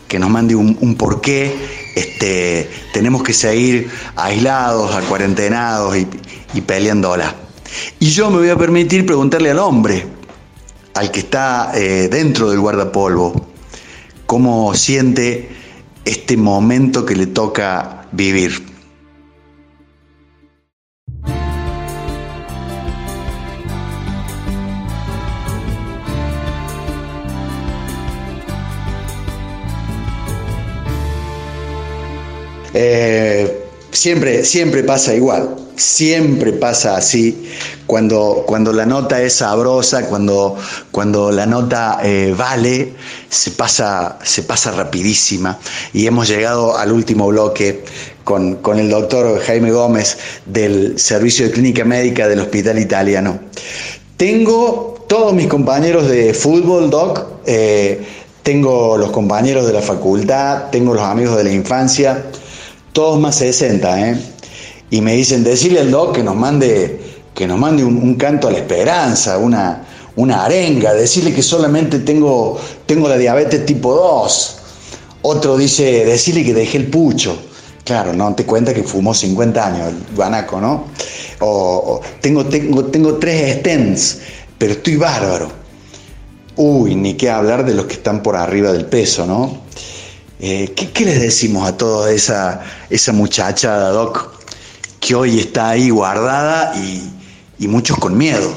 que 0.08 0.20
nos 0.20 0.30
mande 0.30 0.56
un, 0.56 0.78
un 0.82 0.96
porqué 0.96 1.54
este, 1.96 2.70
tenemos 2.94 3.24
que 3.24 3.34
seguir 3.34 3.89
aislados, 4.16 4.96
acuarentenados 4.96 5.98
y, 5.98 6.08
y 6.54 6.62
peleándola. 6.62 7.36
Y 8.00 8.10
yo 8.12 8.30
me 8.30 8.38
voy 8.38 8.50
a 8.50 8.58
permitir 8.58 9.06
preguntarle 9.06 9.52
al 9.52 9.60
hombre, 9.60 10.06
al 10.94 11.12
que 11.12 11.20
está 11.20 11.72
eh, 11.76 12.08
dentro 12.10 12.50
del 12.50 12.60
guardapolvo, 12.60 13.48
cómo 14.26 14.74
siente 14.74 15.50
este 16.06 16.38
momento 16.38 17.06
que 17.06 17.16
le 17.16 17.28
toca 17.28 18.08
vivir. 18.12 18.72
Eh, 32.74 33.64
siempre, 33.91 34.45
siempre 34.45 34.84
pasa 34.84 35.14
igual, 35.14 35.56
siempre 35.76 36.54
pasa 36.54 36.97
así. 36.97 37.47
Cuando, 37.92 38.46
cuando 38.48 38.72
la 38.72 38.86
nota 38.86 39.22
es 39.22 39.34
sabrosa, 39.34 40.08
cuando, 40.08 40.56
cuando 40.92 41.30
la 41.30 41.46
nota 41.46 42.00
eh, 42.02 42.34
vale, 42.38 42.94
se 43.28 43.52
pasa, 43.52 44.18
se 44.24 44.44
pasa 44.44 44.72
rapidísima. 44.72 45.60
Y 45.92 46.08
hemos 46.08 46.30
llegado 46.30 46.78
al 46.78 46.94
último 46.94 47.28
bloque 47.28 47.84
con, 48.24 48.56
con 48.62 48.80
el 48.80 48.89
doctor 48.89 49.42
Jaime 49.42 49.74
Gómez 49.74 50.18
del 50.46 50.98
Servicio 50.98 51.48
de 51.48 51.52
Clínica 51.52 51.84
Médica 51.84 52.30
del 52.30 52.39
Hospital 52.39 52.80
Italiano. 52.80 53.42
Tengo 54.16 55.04
todos 55.10 55.34
mis 55.34 55.48
compañeros 55.48 56.08
de 56.08 56.34
fútbol, 56.34 56.89
Doc. 56.89 57.26
Eh, 57.46 58.08
tengo 58.44 58.96
los 58.96 59.12
compañeros 59.12 59.68
de 59.68 59.74
la 59.74 59.82
facultad, 59.82 60.70
tengo 60.72 60.94
los 60.94 61.04
amigos 61.04 61.36
de 61.36 61.44
la 61.44 61.52
infancia, 61.52 62.24
todos 62.94 63.20
más 63.20 63.36
60, 63.36 64.12
¿eh? 64.12 64.16
Y 64.92 65.02
me 65.02 65.14
dicen, 65.14 65.44
decirle 65.44 65.82
al 65.82 65.92
doc 65.92 66.16
que 66.16 66.24
nos 66.24 66.38
mande, 66.38 67.21
que 67.34 67.48
nos 67.48 67.58
mande 67.58 67.84
un, 67.84 68.16
canto 68.16 68.48
a 68.48 68.52
la 68.52 68.58
esperanza, 68.58 69.38
una, 69.38 69.84
una 70.16 70.46
arenga, 70.46 70.94
decirle 70.94 71.34
que 71.34 71.42
solamente 71.42 72.00
tengo, 72.00 72.60
tengo 72.86 73.08
la 73.08 73.18
diabetes 73.18 73.66
tipo 73.66 73.94
2. 73.96 74.58
Otro 75.24 75.58
dice, 75.58 76.06
decirle 76.06 76.44
que 76.44 76.54
dejé 76.54 76.78
el 76.78 76.88
pucho. 76.88 77.38
Claro, 77.84 78.14
no 78.14 78.34
te 78.36 78.46
cuenta 78.46 78.74
que 78.74 78.84
fumó 78.84 79.14
50 79.14 79.66
años 79.66 79.88
el 79.90 80.16
guanaco, 80.16 80.62
¿no? 80.62 80.86
O, 81.40 82.02
tengo, 82.20 82.46
tengo, 82.46 82.86
tengo 82.86 83.16
tres 83.16 83.60
stents, 83.60 84.20
pero 84.58 84.74
estoy 84.74 84.98
bárbaro. 84.98 85.52
Uy, 86.58 86.96
ni 86.96 87.16
qué 87.16 87.30
hablar 87.30 87.66
de 87.66 87.74
los 87.74 87.86
que 87.86 87.94
están 87.94 88.22
por 88.22 88.36
arriba 88.36 88.72
del 88.72 88.86
peso, 88.86 89.26
¿no? 89.26 89.62
Eh, 90.40 90.74
¿qué, 90.76 91.06
les 91.06 91.22
decimos 91.22 91.68
a 91.68 91.78
toda 91.78 92.12
esa, 92.12 92.62
esa 92.90 93.14
muchachada, 93.14 93.90
Doc, 93.92 94.32
que 95.00 95.16
hoy 95.16 95.40
está 95.40 95.70
ahí 95.70 95.90
guardada 95.90 96.76
y, 96.76 97.21
muchos 97.68 97.97
con 97.97 98.18
miedo? 98.18 98.53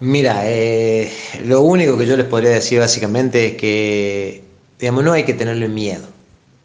Mira, 0.00 0.42
eh, 0.44 1.12
lo 1.44 1.60
único 1.60 1.96
que 1.98 2.06
yo 2.06 2.16
les 2.16 2.26
podría 2.26 2.50
decir 2.50 2.80
básicamente 2.80 3.48
es 3.48 3.56
que, 3.56 4.42
digamos, 4.78 5.04
no 5.04 5.12
hay 5.12 5.24
que 5.24 5.34
tenerle 5.34 5.68
miedo, 5.68 6.06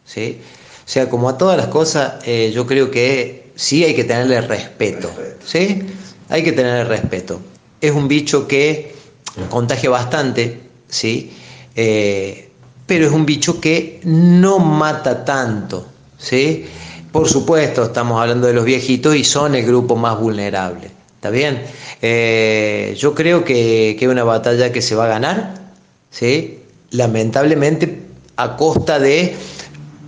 ¿sí? 0.04 0.40
O 0.86 0.88
sea, 0.88 1.10
como 1.10 1.28
a 1.28 1.36
todas 1.36 1.56
las 1.56 1.66
cosas, 1.66 2.14
eh, 2.24 2.50
yo 2.54 2.66
creo 2.66 2.90
que 2.90 3.50
sí 3.54 3.84
hay 3.84 3.94
que 3.94 4.04
tenerle 4.04 4.40
respeto, 4.40 5.10
¿sí? 5.44 5.82
Hay 6.28 6.42
que 6.42 6.52
tenerle 6.52 6.84
respeto. 6.84 7.40
Es 7.80 7.92
un 7.92 8.08
bicho 8.08 8.48
que 8.48 8.94
contagia 9.50 9.90
bastante, 9.90 10.60
¿sí? 10.88 11.32
pero 12.86 13.06
es 13.06 13.12
un 13.12 13.26
bicho 13.26 13.60
que 13.60 14.00
no 14.04 14.58
mata 14.58 15.24
tanto, 15.24 15.86
¿sí? 16.16 16.66
Por 17.12 17.28
supuesto, 17.28 17.84
estamos 17.84 18.20
hablando 18.20 18.46
de 18.46 18.52
los 18.52 18.64
viejitos 18.64 19.16
y 19.16 19.24
son 19.24 19.54
el 19.54 19.66
grupo 19.66 19.96
más 19.96 20.18
vulnerable, 20.18 20.90
¿está 21.26 21.30
bien? 21.30 21.62
Eh, 22.02 22.94
yo 22.96 23.12
creo 23.14 23.44
que, 23.44 23.96
es 23.98 24.08
una 24.08 24.22
batalla 24.22 24.70
que 24.70 24.80
se 24.80 24.94
va 24.94 25.06
a 25.06 25.08
ganar, 25.08 25.54
¿sí? 26.08 26.60
Lamentablemente 26.90 28.02
a 28.36 28.56
costa 28.56 29.00
de 29.00 29.34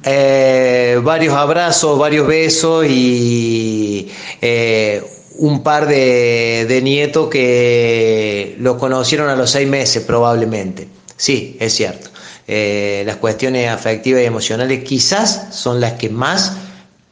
eh, 0.05 1.01
varios 1.03 1.35
abrazos, 1.35 1.99
varios 1.99 2.29
besos 2.29 2.87
y 2.89 4.12
eh, 4.41 5.03
un 5.39 5.64
par 5.64 5.89
de, 5.89 6.81
nietos 6.85 7.29
que 7.29 8.55
lo 8.61 8.79
conocieron 8.79 9.29
a 9.29 9.35
los 9.35 9.51
seis 9.51 9.69
meses 9.69 10.05
probablemente. 10.05 10.87
Sí, 11.16 11.57
es 11.59 11.75
cierto. 11.75 12.11
Las 12.47 13.16
cuestiones 13.16 13.69
afectivas 13.69 14.23
y 14.23 14.25
emocionales 14.25 14.85
quizás 14.85 15.49
son 15.51 15.81
las 15.81 15.95
que 15.95 16.09
más 16.09 16.53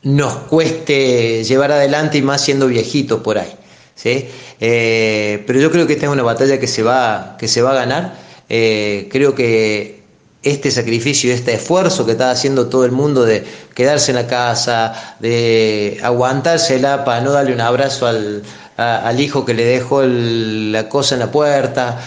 nos 0.02 0.32
cueste 0.48 1.44
llevar 1.44 1.72
adelante 1.72 2.18
y 2.18 2.22
más 2.22 2.40
siendo 2.40 2.68
viejitos 2.68 3.20
por 3.20 3.38
ahí. 3.38 3.52
¿Sí? 3.96 4.28
Eh, 4.60 5.42
pero 5.46 5.58
yo 5.58 5.72
creo 5.72 5.88
que 5.88 5.94
esta 5.94 6.06
es 6.06 6.12
una 6.12 6.22
batalla 6.22 6.60
que 6.60 6.68
se 6.68 6.84
va, 6.84 7.36
que 7.38 7.48
se 7.48 7.62
va 7.62 7.72
a 7.72 7.74
ganar. 7.74 8.14
Eh, 8.48 9.08
creo 9.10 9.34
que 9.34 10.02
este 10.44 10.70
sacrificio, 10.70 11.34
este 11.34 11.54
esfuerzo 11.54 12.06
que 12.06 12.12
está 12.12 12.30
haciendo 12.30 12.68
todo 12.68 12.84
el 12.84 12.92
mundo 12.92 13.24
de 13.24 13.44
quedarse 13.74 14.12
en 14.12 14.16
la 14.16 14.28
casa, 14.28 15.16
de 15.18 15.98
aguantársela 16.04 17.04
para 17.04 17.20
no 17.22 17.32
darle 17.32 17.52
un 17.52 17.60
abrazo 17.60 18.06
al, 18.06 18.44
al 18.76 19.18
hijo 19.18 19.44
que 19.44 19.54
le 19.54 19.64
dejó 19.64 20.02
la 20.04 20.88
cosa 20.88 21.16
en 21.16 21.18
la 21.18 21.32
puerta, 21.32 22.00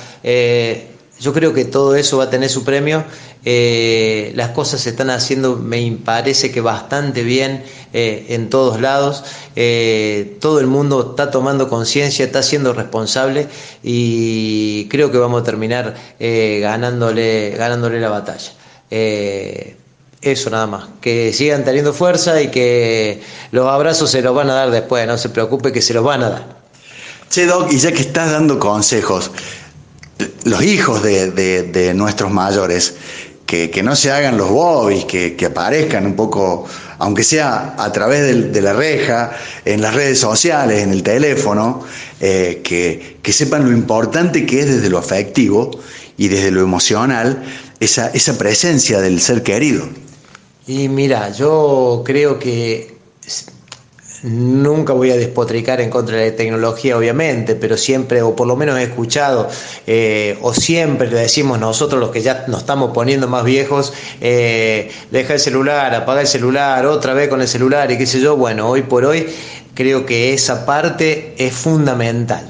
yo 1.20 1.34
creo 1.34 1.53
que 1.53 1.65
todo 1.65 1.95
eso 1.95 2.17
va 2.17 2.26
a 2.26 2.30
tener 2.30 2.49
su 2.49 2.63
premio. 2.63 3.03
Eh, 3.45 4.32
las 4.36 4.49
cosas 4.49 4.82
se 4.82 4.91
están 4.91 5.09
haciendo, 5.09 5.55
me 5.57 5.97
parece 6.03 6.51
que 6.51 6.61
bastante 6.61 7.24
bien 7.24 7.63
eh, 7.93 8.28
en 8.30 8.49
todos 8.49 8.80
lados. 8.80 9.24
Eh, 9.55 10.38
todo 10.39 10.59
el 10.59 10.67
mundo 10.67 11.11
está 11.11 11.30
tomando 11.30 11.67
conciencia, 11.70 12.26
está 12.26 12.41
siendo 12.41 12.74
responsable 12.74 13.47
y 13.84 14.88
creo 14.89 15.11
que 15.11 15.17
vamos 15.17 15.41
a 15.41 15.43
terminar 15.43 15.95
ganándole, 16.20 17.51
ganándole 17.57 17.99
la 17.99 18.09
batalla. 18.09 18.51
eso 20.22 20.49
nada 20.49 20.67
más, 20.67 20.89
que 21.01 21.34
sigan 21.34 21.63
teniendo 21.63 21.93
fuerza 21.93 22.41
y 22.41 22.49
que 22.49 23.22
los 23.51 23.67
abrazos 23.67 24.11
se 24.11 24.22
los 24.22 24.34
van 24.36 24.49
a 24.49 24.53
dar 24.53 24.72
después, 24.72 25.05
no 25.07 25.17
se 25.17 25.30
preocupe 25.30 25.72
que 25.72 25.82
se 25.82 25.93
los 25.93 26.03
van 26.03 26.24
a 26.24 26.30
dar. 26.30 26.59
Che, 27.30 27.45
Doc, 27.45 27.72
y 27.72 27.78
ya 27.78 27.91
que 27.91 28.01
estás 28.01 28.32
dando 28.32 28.57
consejos, 28.57 29.30
los 30.46 30.64
hijos 30.64 31.04
de, 31.04 31.94
nuestros 31.96 32.32
mayores, 32.32 32.96
que, 33.46 33.82
no 33.84 33.96
se 33.96 34.12
hagan 34.12 34.38
los 34.38 34.50
bobbies, 34.50 35.06
que, 35.06 35.46
aparezcan 35.46 36.06
un 36.06 36.16
poco, 36.16 36.66
aunque 37.00 37.24
sea 37.24 37.76
a 37.78 37.92
través 37.92 38.52
de, 38.52 38.62
la 38.62 38.74
reja, 38.74 39.32
en 39.66 39.82
las 39.82 39.96
redes 39.96 40.20
sociales, 40.20 40.84
en 40.84 40.92
el 40.92 41.04
teléfono, 41.04 41.84
eh, 42.20 42.62
que, 42.64 43.32
sepan 43.32 43.66
lo 43.66 43.72
importante 43.72 44.46
que 44.46 44.62
es 44.62 44.68
desde 44.68 44.90
lo 44.90 44.98
afectivo 44.98 45.72
y 46.18 46.28
desde 46.28 46.52
lo 46.52 46.62
emocional 46.62 47.44
esa, 47.80 48.10
esa 48.10 48.38
presencia 48.38 49.00
del 49.00 49.22
ser 49.22 49.44
querido. 49.44 49.88
Y 50.68 50.88
mira, 50.88 51.32
yo 51.32 52.04
creo 52.06 52.38
que 52.38 52.96
Nunca 54.22 54.91
voy 54.91 55.11
a 55.11 55.15
despotricar 55.15 55.80
en 55.80 55.89
contra 55.89 56.17
de 56.17 56.32
la 56.32 56.36
tecnología, 56.36 56.97
obviamente, 56.97 57.55
pero 57.55 57.78
siempre, 57.78 58.22
o 58.22 58.36
por 58.36 58.47
lo 58.47 58.57
menos 58.57 58.78
he 58.78 58.84
escuchado, 58.84 59.47
eh, 59.88 60.38
o 60.41 60.53
siempre 60.53 61.09
le 61.09 61.17
decimos 61.17 61.57
nosotros 61.57 62.01
los 62.01 62.11
que 62.11 62.22
ya 62.22 62.43
nos 62.47 62.61
estamos 62.61 62.91
poniendo 62.93 63.30
más 63.30 63.45
viejos, 63.45 63.93
eh, 64.20 64.91
deja 65.09 65.36
el 65.36 65.39
celular, 65.39 65.95
apaga 65.95 66.20
el 66.20 66.28
celular, 66.28 66.86
otra 66.86 67.13
vez 67.13 67.30
con 67.30 67.39
el 67.39 67.47
celular 67.47 67.91
y 67.91 67.97
qué 67.97 68.05
sé 68.05 68.20
yo. 68.20 68.36
Bueno, 68.36 68.67
hoy 68.70 68.82
por 68.82 69.05
hoy 69.05 69.26
creo 69.74 70.05
que 70.05 70.34
esa 70.34 70.65
parte 70.65 71.36
es 71.38 71.53
fundamental. 71.53 72.43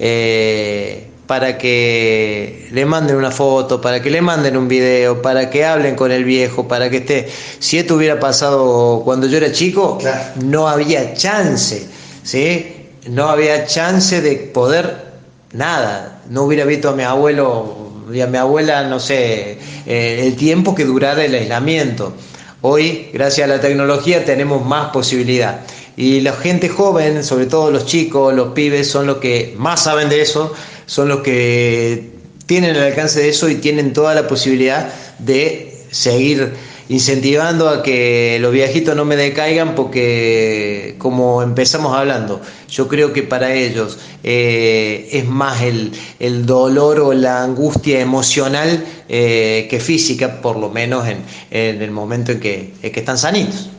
Eh, 0.00 1.11
para 1.32 1.56
que 1.56 2.68
le 2.72 2.84
manden 2.84 3.16
una 3.16 3.30
foto, 3.30 3.80
para 3.80 4.02
que 4.02 4.10
le 4.10 4.20
manden 4.20 4.54
un 4.54 4.68
video, 4.68 5.22
para 5.22 5.48
que 5.48 5.64
hablen 5.64 5.96
con 5.96 6.12
el 6.12 6.24
viejo, 6.24 6.68
para 6.68 6.90
que 6.90 6.98
esté. 6.98 7.26
Si 7.58 7.78
esto 7.78 7.94
hubiera 7.94 8.20
pasado 8.20 9.00
cuando 9.02 9.26
yo 9.26 9.38
era 9.38 9.50
chico, 9.50 9.98
no 10.44 10.68
había 10.68 11.14
chance, 11.14 11.86
¿sí? 12.22 12.90
No 13.08 13.30
había 13.30 13.64
chance 13.64 14.20
de 14.20 14.34
poder 14.52 15.06
nada. 15.54 16.20
No 16.28 16.42
hubiera 16.42 16.66
visto 16.66 16.90
a 16.90 16.92
mi 16.92 17.02
abuelo 17.02 17.76
y 18.12 18.20
a 18.20 18.26
mi 18.26 18.36
abuela, 18.36 18.82
no 18.86 19.00
sé, 19.00 19.56
eh, 19.86 20.26
el 20.26 20.36
tiempo 20.36 20.74
que 20.74 20.84
durara 20.84 21.24
el 21.24 21.34
aislamiento. 21.34 22.12
Hoy, 22.60 23.08
gracias 23.14 23.48
a 23.48 23.54
la 23.54 23.58
tecnología, 23.58 24.22
tenemos 24.26 24.66
más 24.66 24.90
posibilidad. 24.90 25.60
Y 25.96 26.20
la 26.20 26.34
gente 26.34 26.68
joven, 26.68 27.24
sobre 27.24 27.46
todo 27.46 27.70
los 27.70 27.86
chicos, 27.86 28.34
los 28.34 28.48
pibes, 28.48 28.90
son 28.90 29.06
los 29.06 29.16
que 29.16 29.54
más 29.56 29.82
saben 29.84 30.10
de 30.10 30.20
eso 30.20 30.52
son 30.86 31.08
los 31.08 31.20
que 31.20 32.10
tienen 32.46 32.76
el 32.76 32.82
alcance 32.82 33.20
de 33.20 33.28
eso 33.28 33.48
y 33.48 33.56
tienen 33.56 33.92
toda 33.92 34.14
la 34.14 34.26
posibilidad 34.26 34.92
de 35.18 35.84
seguir 35.90 36.52
incentivando 36.88 37.68
a 37.68 37.82
que 37.82 38.38
los 38.40 38.52
viejitos 38.52 38.94
no 38.94 39.04
me 39.04 39.16
decaigan 39.16 39.74
porque 39.74 40.96
como 40.98 41.42
empezamos 41.42 41.96
hablando, 41.96 42.40
yo 42.68 42.88
creo 42.88 43.12
que 43.12 43.22
para 43.22 43.54
ellos 43.54 43.98
eh, 44.22 45.08
es 45.12 45.26
más 45.26 45.62
el, 45.62 46.46
dolor 46.46 47.00
o 47.00 47.12
la 47.14 47.42
angustia 47.42 48.00
emocional 48.00 48.84
eh, 49.08 49.66
que 49.70 49.80
física, 49.80 50.42
por 50.42 50.56
lo 50.56 50.68
menos 50.68 51.06
en, 51.08 51.22
el 51.50 51.90
momento 51.90 52.32
en 52.32 52.40
que, 52.40 52.72
que 52.82 53.00
están 53.00 53.16
sanitos. 53.16 53.70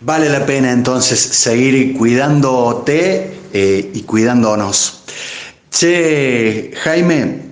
Vale 0.00 0.28
la 0.28 0.46
pena 0.46 0.70
entonces 0.70 1.18
seguir 1.18 1.96
cuidándote 1.96 3.32
eh, 3.52 3.90
y 3.94 4.02
cuidándonos. 4.02 4.97
Che, 5.70 6.72
Jaime, 6.82 7.42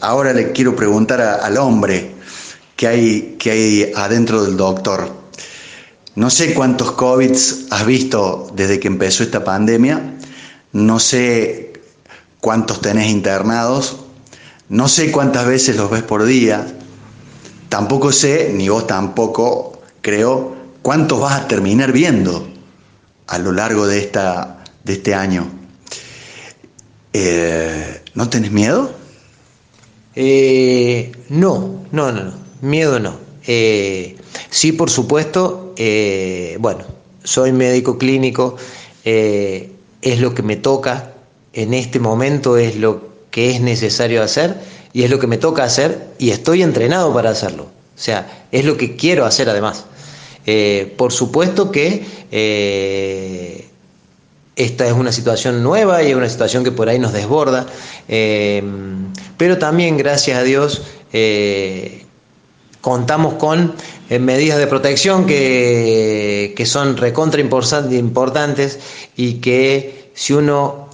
ahora 0.00 0.32
le 0.32 0.52
quiero 0.52 0.74
preguntar 0.74 1.20
al 1.20 1.56
hombre, 1.56 2.14
que 2.76 2.86
hay, 2.86 3.36
que 3.38 3.50
hay 3.50 3.92
adentro 3.94 4.44
del 4.44 4.56
doctor. 4.56 5.10
No 6.14 6.30
sé 6.30 6.54
cuántos 6.54 6.92
COVID 6.92 7.30
has 7.70 7.86
visto 7.86 8.50
desde 8.54 8.80
que 8.80 8.88
empezó 8.88 9.22
esta 9.22 9.44
pandemia, 9.44 10.14
no 10.72 10.98
sé 10.98 11.72
cuántos 12.40 12.80
tenés 12.80 13.08
internados, 13.08 13.98
no 14.68 14.88
sé 14.88 15.12
cuántas 15.12 15.46
veces 15.46 15.76
los 15.76 15.90
ves 15.90 16.02
por 16.02 16.24
día, 16.24 16.66
tampoco 17.68 18.12
sé, 18.12 18.52
ni 18.54 18.68
vos 18.68 18.86
tampoco 18.86 19.80
creo, 20.00 20.56
cuántos 20.82 21.20
vas 21.20 21.40
a 21.40 21.48
terminar 21.48 21.92
viendo 21.92 22.48
a 23.28 23.38
lo 23.38 23.52
largo 23.52 23.86
de, 23.86 23.98
esta, 23.98 24.64
de 24.84 24.94
este 24.94 25.14
año. 25.14 25.57
Eh, 27.20 28.00
¿No 28.14 28.28
tenés 28.28 28.52
miedo? 28.52 28.92
Eh, 30.14 31.10
no, 31.30 31.84
no, 31.90 32.12
no, 32.12 32.24
no. 32.24 32.32
Miedo 32.60 33.00
no. 33.00 33.16
Eh, 33.44 34.16
sí, 34.50 34.70
por 34.70 34.88
supuesto, 34.88 35.74
bueno, 36.60 36.84
soy 37.24 37.52
médico 37.52 37.98
clínico, 37.98 38.56
es 39.04 40.20
lo 40.20 40.34
que 40.34 40.42
me 40.42 40.56
toca 40.56 41.14
en 41.52 41.74
este 41.74 41.98
momento, 41.98 42.56
es 42.56 42.76
lo 42.76 43.08
que 43.30 43.50
es 43.50 43.60
necesario 43.60 44.22
hacer 44.22 44.56
y 44.92 45.02
es 45.02 45.10
lo 45.10 45.18
que 45.18 45.26
me 45.26 45.38
toca 45.38 45.64
hacer 45.64 46.10
y 46.18 46.30
estoy 46.30 46.62
entrenado 46.62 47.12
para 47.12 47.30
hacerlo. 47.30 47.64
O 47.64 48.00
sea, 48.00 48.46
es 48.52 48.64
lo 48.64 48.76
que 48.76 48.94
quiero 48.96 49.24
hacer 49.24 49.48
además. 49.48 49.86
por 50.96 51.12
supuesto 51.12 51.72
que 51.72 52.04
esta 54.58 54.86
es 54.86 54.92
una 54.92 55.12
situación 55.12 55.62
nueva 55.62 56.02
y 56.02 56.10
es 56.10 56.16
una 56.16 56.28
situación 56.28 56.64
que 56.64 56.72
por 56.72 56.88
ahí 56.88 56.98
nos 56.98 57.12
desborda, 57.12 57.66
pero 58.06 59.58
también 59.58 59.96
gracias 59.96 60.38
a 60.38 60.42
Dios 60.42 60.82
contamos 62.80 63.34
con 63.34 63.74
eh, 64.08 64.18
medidas 64.18 64.58
de 64.58 64.66
protección 64.66 65.26
que, 65.26 66.62
son 66.64 66.96
recontra 66.96 67.40
importantes 67.40 68.78
y 69.16 69.34
que 69.34 70.10
si 70.14 70.32
uno 70.32 70.88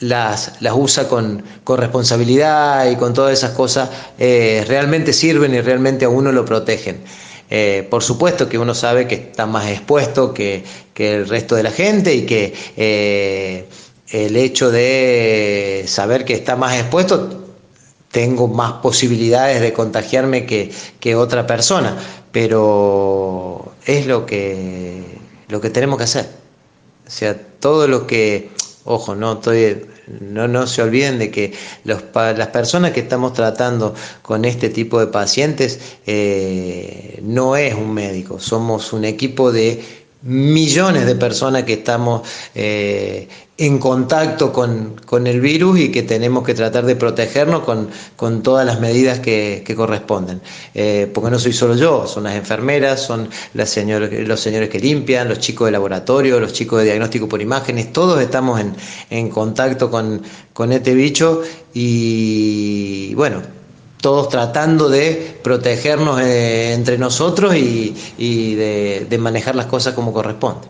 las, 0.00 0.60
las 0.60 0.74
usa 0.76 1.08
con, 1.08 1.44
responsabilidad 1.66 2.90
y 2.90 2.96
con 2.96 3.14
todas 3.14 3.32
esas 3.38 3.52
cosas, 3.52 3.90
eh, 4.18 4.64
realmente 4.66 5.12
sirven 5.12 5.54
y 5.54 5.60
realmente 5.60 6.04
a 6.04 6.08
uno 6.08 6.32
lo 6.32 6.44
protegen. 6.44 7.00
Eh, 7.50 7.86
por 7.88 8.02
supuesto 8.02 8.48
que 8.48 8.58
uno 8.58 8.74
sabe 8.74 9.06
que 9.06 9.14
está 9.14 9.46
más 9.46 9.68
expuesto 9.68 10.34
que, 10.34 10.64
que 10.92 11.14
el 11.14 11.28
resto 11.28 11.54
de 11.56 11.62
la 11.62 11.70
gente 11.70 12.14
y 12.14 12.26
que 12.26 13.66
el 14.10 14.36
hecho 14.36 14.70
de 14.70 15.84
saber 15.86 16.24
que 16.24 16.34
está 16.34 16.56
más 16.56 16.78
expuesto 16.78 17.48
tengo 18.10 18.48
más 18.48 18.74
posibilidades 18.74 19.60
de 19.60 19.72
contagiarme 19.72 20.46
que, 20.46 21.14
otra 21.16 21.46
persona, 21.46 21.96
pero 22.32 23.72
es 23.86 24.06
lo 24.06 24.26
que, 24.26 25.02
lo 25.48 25.60
que 25.60 25.70
tenemos 25.70 25.98
que 25.98 26.04
hacer. 26.04 26.28
O 27.06 27.10
sea, 27.10 27.36
todo 27.60 27.88
lo 27.88 28.06
que, 28.06 28.50
ojo, 28.84 29.14
no 29.14 29.34
estoy, 29.34 29.86
no, 30.20 30.48
no 30.48 30.66
se 30.66 30.82
olviden 30.82 31.18
de 31.18 31.30
que 31.30 31.52
los, 31.84 32.02
las 32.14 32.48
personas 32.48 32.92
que 32.92 33.00
estamos 33.00 33.32
tratando 33.32 33.94
con 34.22 34.44
este 34.44 34.68
tipo 34.68 35.00
de 35.00 35.08
pacientes 35.08 35.98
eh, 36.06 37.20
no 37.22 37.56
es 37.56 37.74
un 37.74 37.92
médico, 37.94 38.40
somos 38.40 38.92
un 38.92 39.04
equipo 39.04 39.52
de 39.52 39.82
millones 40.22 41.06
de 41.06 41.14
personas 41.14 41.62
que 41.62 41.74
estamos 41.74 42.22
eh, 42.54 43.28
en 43.56 43.78
contacto 43.78 44.52
con, 44.52 45.26
el 45.26 45.40
virus 45.40 45.80
y 45.80 45.90
que 45.90 46.02
tenemos 46.02 46.44
que 46.44 46.54
tratar 46.54 46.86
de 46.86 46.96
protegernos 46.96 47.62
con, 47.62 48.42
todas 48.42 48.64
las 48.66 48.80
medidas 48.80 49.20
que, 49.20 49.74
corresponden. 49.76 50.40
Eh, 50.74 51.10
porque 51.12 51.30
no 51.30 51.38
soy 51.38 51.52
solo 51.52 51.74
yo, 51.74 52.06
son 52.06 52.24
las 52.24 52.34
enfermeras, 52.34 53.00
son 53.02 53.28
las 53.54 53.76
los 53.76 54.40
señores 54.40 54.68
que 54.68 54.80
limpian, 54.80 55.28
los 55.28 55.38
chicos 55.40 55.66
de 55.66 55.72
laboratorio, 55.72 56.40
los 56.40 56.52
chicos 56.52 56.80
de 56.80 56.86
diagnóstico 56.86 57.28
por 57.28 57.42
imágenes, 57.42 57.92
todos 57.92 58.20
estamos 58.20 58.60
en, 59.10 59.28
contacto 59.28 59.90
con, 59.90 60.22
con 60.52 60.72
este 60.72 60.94
bicho 60.94 61.42
y 61.74 63.14
bueno, 63.14 63.57
todos 64.00 64.28
tratando 64.28 64.88
de 64.88 65.38
protegernos 65.42 66.20
eh, 66.20 66.72
entre 66.72 66.98
nosotros 66.98 67.54
y, 67.56 67.94
de, 68.18 69.18
manejar 69.18 69.56
las 69.56 69.66
cosas 69.66 69.94
como 69.94 70.12
corresponde. 70.12 70.68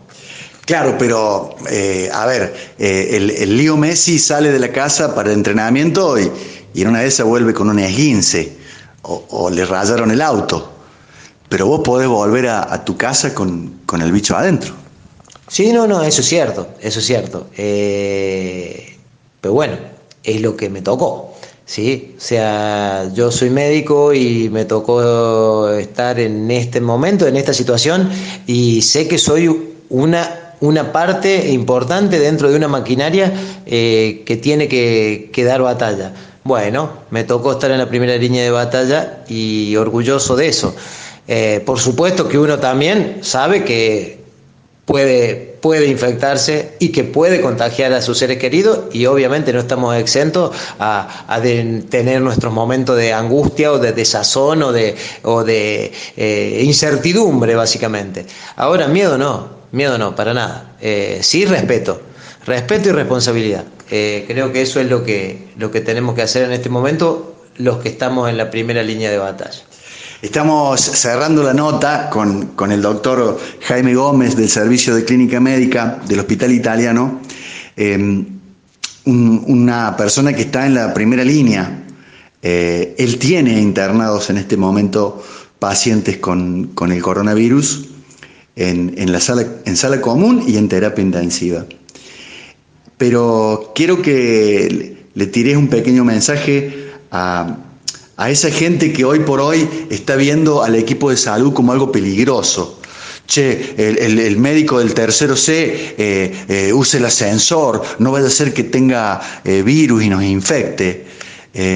Claro, 0.65 0.95
pero 0.99 1.55
eh, 1.69 2.09
a 2.13 2.25
ver, 2.25 2.53
eh, 2.77 3.09
el, 3.13 3.31
el, 3.31 3.57
Lío 3.57 3.75
Messi 3.75 4.19
sale 4.19 4.51
de 4.51 4.59
la 4.59 4.71
casa 4.71 5.15
para 5.15 5.29
el 5.29 5.37
entrenamiento 5.37 6.19
y, 6.19 6.31
en 6.75 6.87
una 6.87 7.01
vez 7.01 7.15
se 7.15 7.23
vuelve 7.23 7.53
con 7.53 7.69
un 7.69 7.79
esguince 7.79 8.57
o, 9.01 9.49
le 9.49 9.65
rayaron 9.65 10.11
el 10.11 10.21
auto. 10.21 10.71
Pero 11.49 11.65
vos 11.65 11.81
podés 11.83 12.07
volver 12.07 12.47
a, 12.47 12.85
tu 12.85 12.95
casa 12.95 13.33
con, 13.33 13.79
con, 13.87 14.03
el 14.03 14.11
bicho 14.11 14.37
adentro. 14.37 14.75
Sí, 15.47 15.73
no, 15.73 15.87
no, 15.87 16.03
eso 16.03 16.21
es 16.21 16.27
cierto, 16.27 16.67
eso 16.79 16.99
es 16.99 17.05
cierto. 17.05 17.47
pero 17.55 19.53
bueno, 19.53 19.77
es 20.23 20.41
lo 20.41 20.55
que 20.55 20.69
me 20.69 20.81
tocó. 20.81 21.28
Sí, 21.69 22.15
o 22.17 22.19
sea, 22.19 23.11
yo 23.13 23.31
soy 23.31 23.51
médico 23.51 24.11
y 24.11 24.49
me 24.49 24.65
tocó 24.65 25.69
estar 25.69 26.19
en 26.19 26.49
este 26.49 26.81
momento, 26.81 27.27
en 27.27 27.37
esta 27.37 27.53
situación, 27.53 28.09
y 28.47 28.81
sé 28.81 29.07
que 29.07 29.19
soy 29.19 29.75
una, 29.89 30.55
una 30.61 30.91
parte 30.91 31.51
importante 31.51 32.17
dentro 32.17 32.49
de 32.49 32.55
una 32.55 32.67
maquinaria 32.67 33.31
eh, 33.67 34.23
que 34.25 34.35
tiene 34.37 34.67
que, 34.67 35.43
dar 35.45 35.61
batalla. 35.61 36.11
Bueno, 36.43 37.03
me 37.11 37.23
tocó 37.23 37.51
estar 37.51 37.69
en 37.69 37.77
la 37.77 37.87
primera 37.87 38.17
línea 38.17 38.43
de 38.43 38.49
batalla 38.49 39.23
y 39.27 39.75
orgulloso 39.75 40.35
de 40.35 40.47
eso. 40.47 40.75
Eh, 41.27 41.61
por 41.63 41.79
supuesto 41.79 42.27
que 42.27 42.39
uno 42.39 42.57
también 42.57 43.19
sabe 43.21 43.63
que 43.63 44.18
puede, 44.89 45.35
puede 45.61 45.85
infectarse 45.85 46.71
y 46.79 46.89
que 46.89 47.03
puede 47.03 47.41
contagiar 47.41 47.93
a 47.93 48.01
sus 48.01 48.17
seres 48.17 48.39
queridos 48.39 48.85
y 48.91 49.05
obviamente 49.05 49.53
no 49.53 49.59
estamos 49.59 49.95
exentos 49.95 50.55
a, 50.79 51.39
tener 51.91 52.21
nuestros 52.21 52.51
momentos 52.51 52.97
de 52.97 53.13
angustia 53.13 53.71
o 53.71 53.77
de 53.77 53.93
desazón 53.93 54.63
o 54.63 54.71
de, 54.71 54.95
o 55.21 55.43
de 55.43 55.91
eh, 56.17 56.61
incertidumbre 56.63 57.53
básicamente. 57.53 58.25
Ahora, 58.55 58.87
miedo 58.87 59.19
no, 59.19 59.49
miedo 59.73 59.99
no, 59.99 60.15
para 60.15 60.33
nada. 60.33 60.75
Eh, 60.81 61.19
sí 61.21 61.45
respeto, 61.45 62.01
respeto 62.47 62.89
y 62.89 62.91
responsabilidad. 62.91 63.65
Eh, 63.91 64.25
creo 64.27 64.51
que 64.51 64.63
eso 64.63 64.79
es 64.79 64.87
lo 64.89 65.03
que, 65.03 65.49
lo 65.55 65.69
que 65.69 65.81
tenemos 65.81 66.15
que 66.15 66.23
hacer 66.23 66.45
en 66.45 66.51
este 66.51 66.69
momento 66.69 67.35
los 67.57 67.77
que 67.77 67.89
estamos 67.89 68.27
en 68.27 68.37
la 68.37 68.49
primera 68.49 68.81
línea 68.81 69.11
de 69.11 69.19
batalla. 69.19 69.68
Estamos 70.21 70.81
cerrando 70.81 71.43
la 71.43 71.53
nota 71.53 72.09
con, 72.09 72.51
el 72.71 72.81
doctor 72.81 73.39
Jaime 73.61 73.95
Gómez 73.95 74.35
del 74.35 74.49
Servicio 74.49 74.93
de 74.93 75.05
Clínica 75.05 75.39
Médica 75.39 75.97
del 76.09 76.19
Hospital 76.19 76.51
Italiano, 76.51 77.21
em, 77.77 78.25
una 79.05 79.95
persona 79.95 80.33
que 80.33 80.41
está 80.41 80.65
en 80.65 80.73
la 80.73 80.93
primera 80.93 81.23
línea. 81.23 81.85
Eh, 82.41 82.95
él 82.97 83.17
tiene 83.17 83.61
internados 83.61 84.29
en 84.29 84.37
este 84.37 84.57
momento 84.57 85.23
pacientes 85.57 86.17
con, 86.17 86.73
el 86.77 87.01
coronavirus 87.01 87.87
en, 88.57 89.11
la 89.13 89.21
sala, 89.21 89.45
en 89.63 89.77
sala 89.77 90.01
común 90.01 90.43
y 90.45 90.57
en 90.57 90.67
terapia 90.67 91.01
intensiva. 91.01 91.65
Pero 92.97 93.71
quiero 93.73 94.01
que 94.01 95.05
le 95.13 95.27
tires 95.27 95.55
un 95.55 95.69
pequeño 95.69 96.03
mensaje 96.03 96.89
a 97.09 97.55
a 98.19 98.29
esa 98.29 98.51
gente 98.51 98.91
que 98.91 99.05
hoy 99.05 99.21
por 99.21 99.39
hoy 99.39 99.67
está 99.89 100.17
viendo 100.17 100.61
al 100.61 100.75
equipo 100.75 101.09
de 101.09 101.15
salud 101.15 101.53
como 101.53 101.71
algo 101.71 101.89
peligroso. 101.89 102.77
Che, 103.25 103.75
el, 103.77 104.37
médico 104.37 104.79
del 104.79 104.93
tercero 104.93 105.37
C 105.37 105.95
eh, 105.97 106.45
eh, 106.49 106.73
use 106.73 106.97
el 106.97 107.05
ascensor, 107.05 107.81
no 107.99 108.11
vaya 108.11 108.27
a 108.27 108.29
ser 108.29 108.53
que 108.53 108.63
tenga 108.65 109.21
eh, 109.45 109.61
virus 109.61 110.03
y 110.03 110.09
nos 110.09 110.21
infecte. 110.21 111.05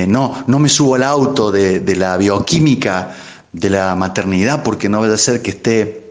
no, 0.07 0.43
no 0.47 0.59
me 0.59 0.67
subo 0.67 0.95
al 0.95 1.03
auto 1.03 1.49
de, 1.49 1.95
la 1.95 2.17
bioquímica 2.17 3.15
de 3.53 3.69
la 3.69 3.95
maternidad 3.95 4.63
porque 4.63 4.89
no 4.89 4.99
vaya 4.99 5.13
a 5.13 5.17
ser 5.17 5.41
que 5.41 5.51
esté 5.51 6.09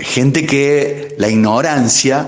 gente 0.00 0.46
que 0.46 1.16
la 1.18 1.28
ignorancia 1.28 2.26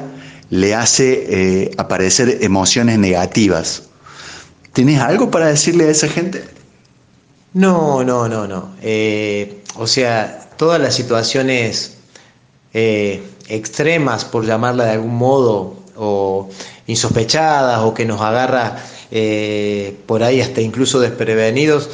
le 0.50 0.74
hace 0.74 1.70
aparecer 1.78 2.38
emociones 2.42 2.98
negativas. 2.98 3.84
¿Tenés 4.74 5.00
algo 5.00 5.30
para 5.30 5.46
decirle 5.46 5.84
a 5.84 5.90
esa 5.90 6.08
gente? 6.08 6.59
No, 7.52 8.04
no, 8.04 8.28
no, 8.28 8.46
no. 8.46 8.76
Eh, 8.80 9.62
o 9.76 9.86
sea, 9.86 10.48
todas 10.56 10.80
las 10.80 10.94
situaciones 10.94 11.96
eh, 12.72 13.22
extremas, 13.48 14.24
por 14.24 14.46
llamarla 14.46 14.84
de 14.84 14.92
algún 14.92 15.16
modo, 15.16 15.76
o 15.96 16.48
insospechadas, 16.86 17.80
o 17.80 17.92
que 17.92 18.04
nos 18.04 18.20
agarra 18.20 18.76
eh, 19.10 19.96
por 20.06 20.22
ahí 20.22 20.40
hasta 20.40 20.60
incluso 20.60 21.00
desprevenidos, 21.00 21.90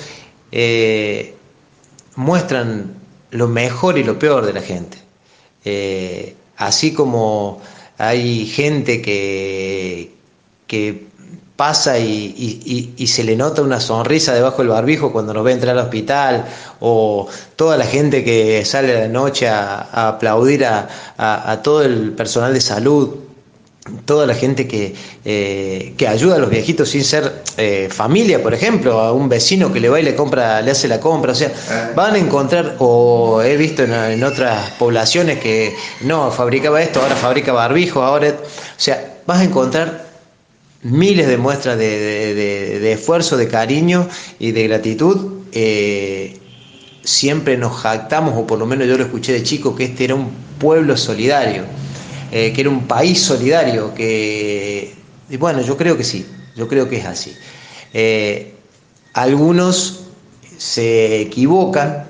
muestran 2.16 2.94
lo 3.30 3.48
mejor 3.48 3.98
y 3.98 4.04
lo 4.04 4.18
peor 4.18 4.46
de 4.46 4.52
la 4.52 4.62
gente. 4.62 4.98
así 6.56 6.92
como 6.92 7.60
hay 7.98 8.46
gente 8.46 9.02
que, 9.02 10.12
que 10.66 11.05
pasa 11.56 11.98
y, 11.98 13.06
se 13.06 13.24
le 13.24 13.34
nota 13.34 13.62
una 13.62 13.80
sonrisa 13.80 14.34
debajo 14.34 14.58
del 14.58 14.68
barbijo 14.68 15.10
cuando 15.10 15.32
nos 15.32 15.42
ve 15.42 15.52
entrar 15.52 15.76
al 15.76 15.84
hospital, 15.84 16.44
o 16.80 17.26
toda 17.56 17.76
la 17.76 17.86
gente 17.86 18.22
que 18.22 18.64
sale 18.64 18.96
a 18.96 19.00
la 19.00 19.08
noche 19.08 19.48
a, 19.48 20.08
aplaudir 20.08 20.64
a, 20.66 21.60
todo 21.62 21.82
el 21.82 22.12
personal 22.12 22.52
de 22.52 22.60
salud, 22.60 23.16
toda 24.04 24.26
la 24.26 24.34
gente 24.34 24.66
que, 24.66 24.94
eh, 25.24 25.94
que 25.96 26.08
ayuda 26.08 26.36
a 26.36 26.38
los 26.38 26.50
viejitos 26.50 26.90
sin 26.90 27.04
ser 27.04 27.44
eh, 27.56 27.88
familia, 27.90 28.42
por 28.42 28.52
ejemplo, 28.52 29.00
a 29.00 29.12
un 29.12 29.28
vecino 29.28 29.72
que 29.72 29.78
le 29.80 29.88
va 29.88 30.00
y 30.00 30.02
le 30.02 30.16
compra, 30.16 30.60
le 30.60 30.72
hace 30.72 30.88
la 30.88 31.00
compra, 31.00 31.32
o 31.32 31.34
sea, 31.34 31.52
van 31.94 32.16
a 32.16 32.18
encontrar, 32.18 32.74
o 32.80 33.40
he 33.42 33.56
visto 33.56 33.84
en, 33.84 33.94
en 33.94 34.24
otras 34.24 34.72
poblaciones 34.72 35.38
que 35.38 35.74
no, 36.02 36.30
fabricaba 36.32 36.82
esto, 36.82 37.00
ahora 37.00 37.14
fabrica 37.14 37.52
barbijo, 37.52 38.02
ahora, 38.02 38.28
o 38.28 38.34
sea, 38.76 39.18
vas 39.24 39.38
a 39.38 39.44
encontrar 39.44 40.05
miles 40.90 41.26
de 41.26 41.36
muestras 41.36 41.76
de, 41.78 42.92
esfuerzo, 42.92 43.36
de 43.36 43.48
cariño 43.48 44.08
y 44.38 44.52
de 44.52 44.68
gratitud. 44.68 45.42
Eh, 45.52 46.38
siempre 47.02 47.56
nos 47.56 47.76
jactamos, 47.76 48.34
o 48.36 48.46
por 48.46 48.58
lo 48.58 48.66
menos 48.66 48.86
yo 48.86 48.96
lo 48.96 49.04
escuché 49.04 49.32
de 49.32 49.42
chico, 49.42 49.74
que 49.74 49.84
este 49.84 50.04
era 50.04 50.14
un 50.14 50.30
pueblo 50.58 50.96
solidario, 50.96 51.64
eh, 52.32 52.52
que 52.52 52.60
era 52.60 52.70
un 52.70 52.86
país 52.86 53.20
solidario, 53.20 53.94
que, 53.94 54.94
y 55.28 55.36
bueno, 55.36 55.60
yo 55.60 55.76
creo 55.76 55.96
que 55.96 56.04
sí, 56.04 56.26
yo 56.56 56.68
creo 56.68 56.88
que 56.88 56.98
es 56.98 57.06
así. 57.06 57.34
Eh, 57.92 58.54
algunos 59.12 60.04
se 60.58 61.20
equivocan, 61.20 62.06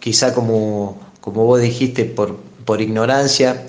quizá 0.00 0.34
como, 0.34 1.00
como 1.20 1.44
vos 1.44 1.60
dijiste, 1.60 2.04
por, 2.04 2.36
por 2.64 2.80
ignorancia, 2.80 3.64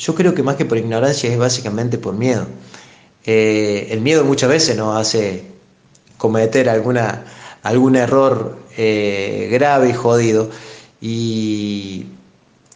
yo 0.00 0.14
creo 0.14 0.34
que 0.34 0.42
más 0.42 0.56
que 0.56 0.64
por 0.64 0.78
ignorancia 0.78 1.30
es 1.30 1.38
básicamente 1.38 1.98
por 1.98 2.14
miedo. 2.14 2.46
Eh, 3.26 3.88
el 3.90 4.00
miedo 4.00 4.24
muchas 4.24 4.48
veces 4.48 4.76
nos 4.76 4.98
hace 4.98 5.44
cometer 6.16 6.70
alguna, 6.70 7.26
algún 7.62 7.96
error 7.96 8.58
eh, 8.78 9.48
grave 9.52 9.90
y 9.90 9.92
jodido. 9.92 10.48
Y 11.02 12.06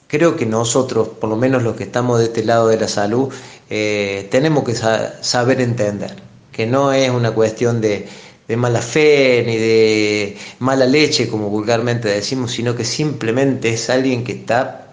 creo 0.07 0.37
que 0.37 0.45
nosotros, 0.45 1.09
por 1.09 1.31
lo 1.31 1.37
menos 1.37 1.63
los 1.63 1.77
que 1.77 1.85
estamos 1.85 2.19
de 2.19 2.27
este 2.27 2.45
lado 2.45 2.69
de 2.69 2.77
la 2.79 2.89
salud, 2.89 3.33
eh, 3.71 4.29
tenemos 4.31 4.65
que 4.65 4.75
saber 4.75 5.63
entender 5.63 6.15
que 6.53 6.67
no 6.67 6.93
es 6.93 7.09
una 7.09 7.31
cuestión 7.31 7.81
de, 7.81 8.07
de 8.47 8.57
mala 8.59 8.83
fe 8.83 9.43
ni 9.47 9.57
de 9.57 10.37
mala 10.59 10.85
leche, 10.85 11.29
como 11.29 11.49
vulgarmente 11.49 12.09
decimos, 12.09 12.53
sino 12.53 12.77
que 12.77 12.85
simplemente 12.85 13.71
es 13.71 13.89
alguien 13.89 14.25
que 14.25 14.33
está 14.33 14.84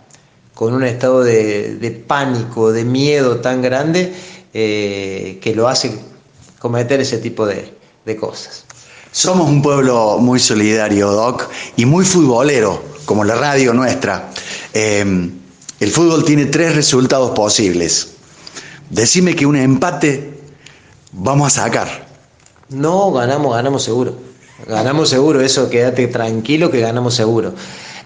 con 0.62 0.76
un 0.76 0.84
estado 0.84 1.24
de, 1.24 2.04
pánico, 2.06 2.72
de 2.72 2.86
miedo 2.86 3.38
tan 3.38 3.64
grande, 3.64 4.14
eh, 4.54 5.40
que 5.42 5.56
lo 5.56 5.68
hace 5.68 5.98
cometer 6.60 7.02
ese 7.02 7.18
tipo 7.18 7.48
de, 7.48 7.74
cosas. 8.20 8.66
Somos 9.12 9.50
un 9.50 9.64
pueblo 9.64 10.20
muy 10.20 10.40
solidario, 10.40 11.10
Doc, 11.14 11.50
y 11.78 11.86
muy 11.86 12.06
futbolero, 12.06 12.80
como 13.06 13.24
la 13.24 13.34
radio 13.34 13.74
nuestra. 13.74 14.30
Eh, 14.72 15.32
el 15.80 15.92
fútbol 15.92 16.24
tiene 16.26 16.46
tres 16.46 16.76
resultados 16.76 17.32
posibles. 17.32 18.10
Decime 18.92 19.36
que 19.36 19.48
un 19.48 19.56
empate 19.56 20.30
vamos 21.12 21.58
a 21.58 21.64
sacar. 21.64 22.08
No, 22.70 23.12
ganamos, 23.12 23.56
ganamos 23.56 23.82
seguro. 23.82 24.14
Ganamos 24.68 25.10
seguro, 25.10 25.42
eso 25.42 25.72
quédate 25.72 26.06
tranquilo 26.06 26.70
que 26.70 26.82
ganamos 26.82 27.16
seguro. 27.16 27.52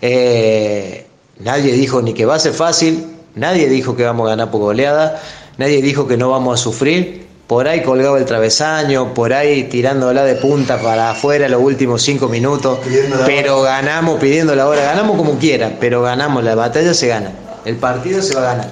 Eh, 0.01 1.05
Nadie 1.39 1.73
dijo 1.73 2.01
ni 2.01 2.13
que 2.13 2.25
va 2.25 2.35
a 2.35 2.39
ser 2.39 2.53
fácil, 2.53 3.05
nadie 3.35 3.67
dijo 3.67 3.95
que 3.95 4.03
vamos 4.03 4.27
a 4.27 4.29
ganar 4.31 4.51
por 4.51 4.61
goleada, 4.61 5.21
nadie 5.57 5.81
dijo 5.81 6.07
que 6.07 6.17
no 6.17 6.29
vamos 6.29 6.59
a 6.59 6.63
sufrir. 6.63 7.25
Por 7.47 7.67
ahí 7.67 7.83
colgado 7.83 8.17
el 8.17 8.25
travesaño, 8.25 9.13
por 9.13 9.31
ahí 9.31 9.65
tirándola 9.65 10.23
de 10.23 10.33
punta 10.33 10.81
para 10.81 11.11
afuera 11.11 11.47
los 11.47 11.61
últimos 11.61 12.01
cinco 12.01 12.27
minutos, 12.27 12.79
pero 13.27 13.61
ganamos 13.61 14.19
pidiendo 14.19 14.55
la 14.55 14.67
hora, 14.67 14.81
ganamos 14.81 15.15
como 15.15 15.37
quiera, 15.37 15.77
pero 15.79 16.01
ganamos, 16.01 16.43
la 16.43 16.55
batalla 16.55 16.95
se 16.95 17.07
gana, 17.07 17.33
el 17.65 17.75
partido 17.75 18.23
se 18.23 18.33
va 18.33 18.41
a 18.41 18.55
ganar. 18.55 18.71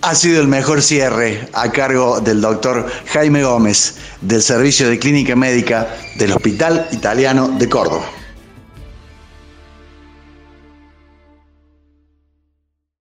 Ha 0.00 0.14
sido 0.14 0.40
el 0.40 0.48
mejor 0.48 0.80
cierre 0.80 1.48
a 1.52 1.70
cargo 1.70 2.20
del 2.20 2.40
doctor 2.40 2.86
Jaime 3.12 3.42
Gómez 3.44 3.96
del 4.22 4.40
Servicio 4.40 4.88
de 4.88 4.98
Clínica 4.98 5.36
Médica 5.36 5.86
del 6.16 6.32
Hospital 6.32 6.88
Italiano 6.92 7.48
de 7.58 7.68
Córdoba. 7.68 8.06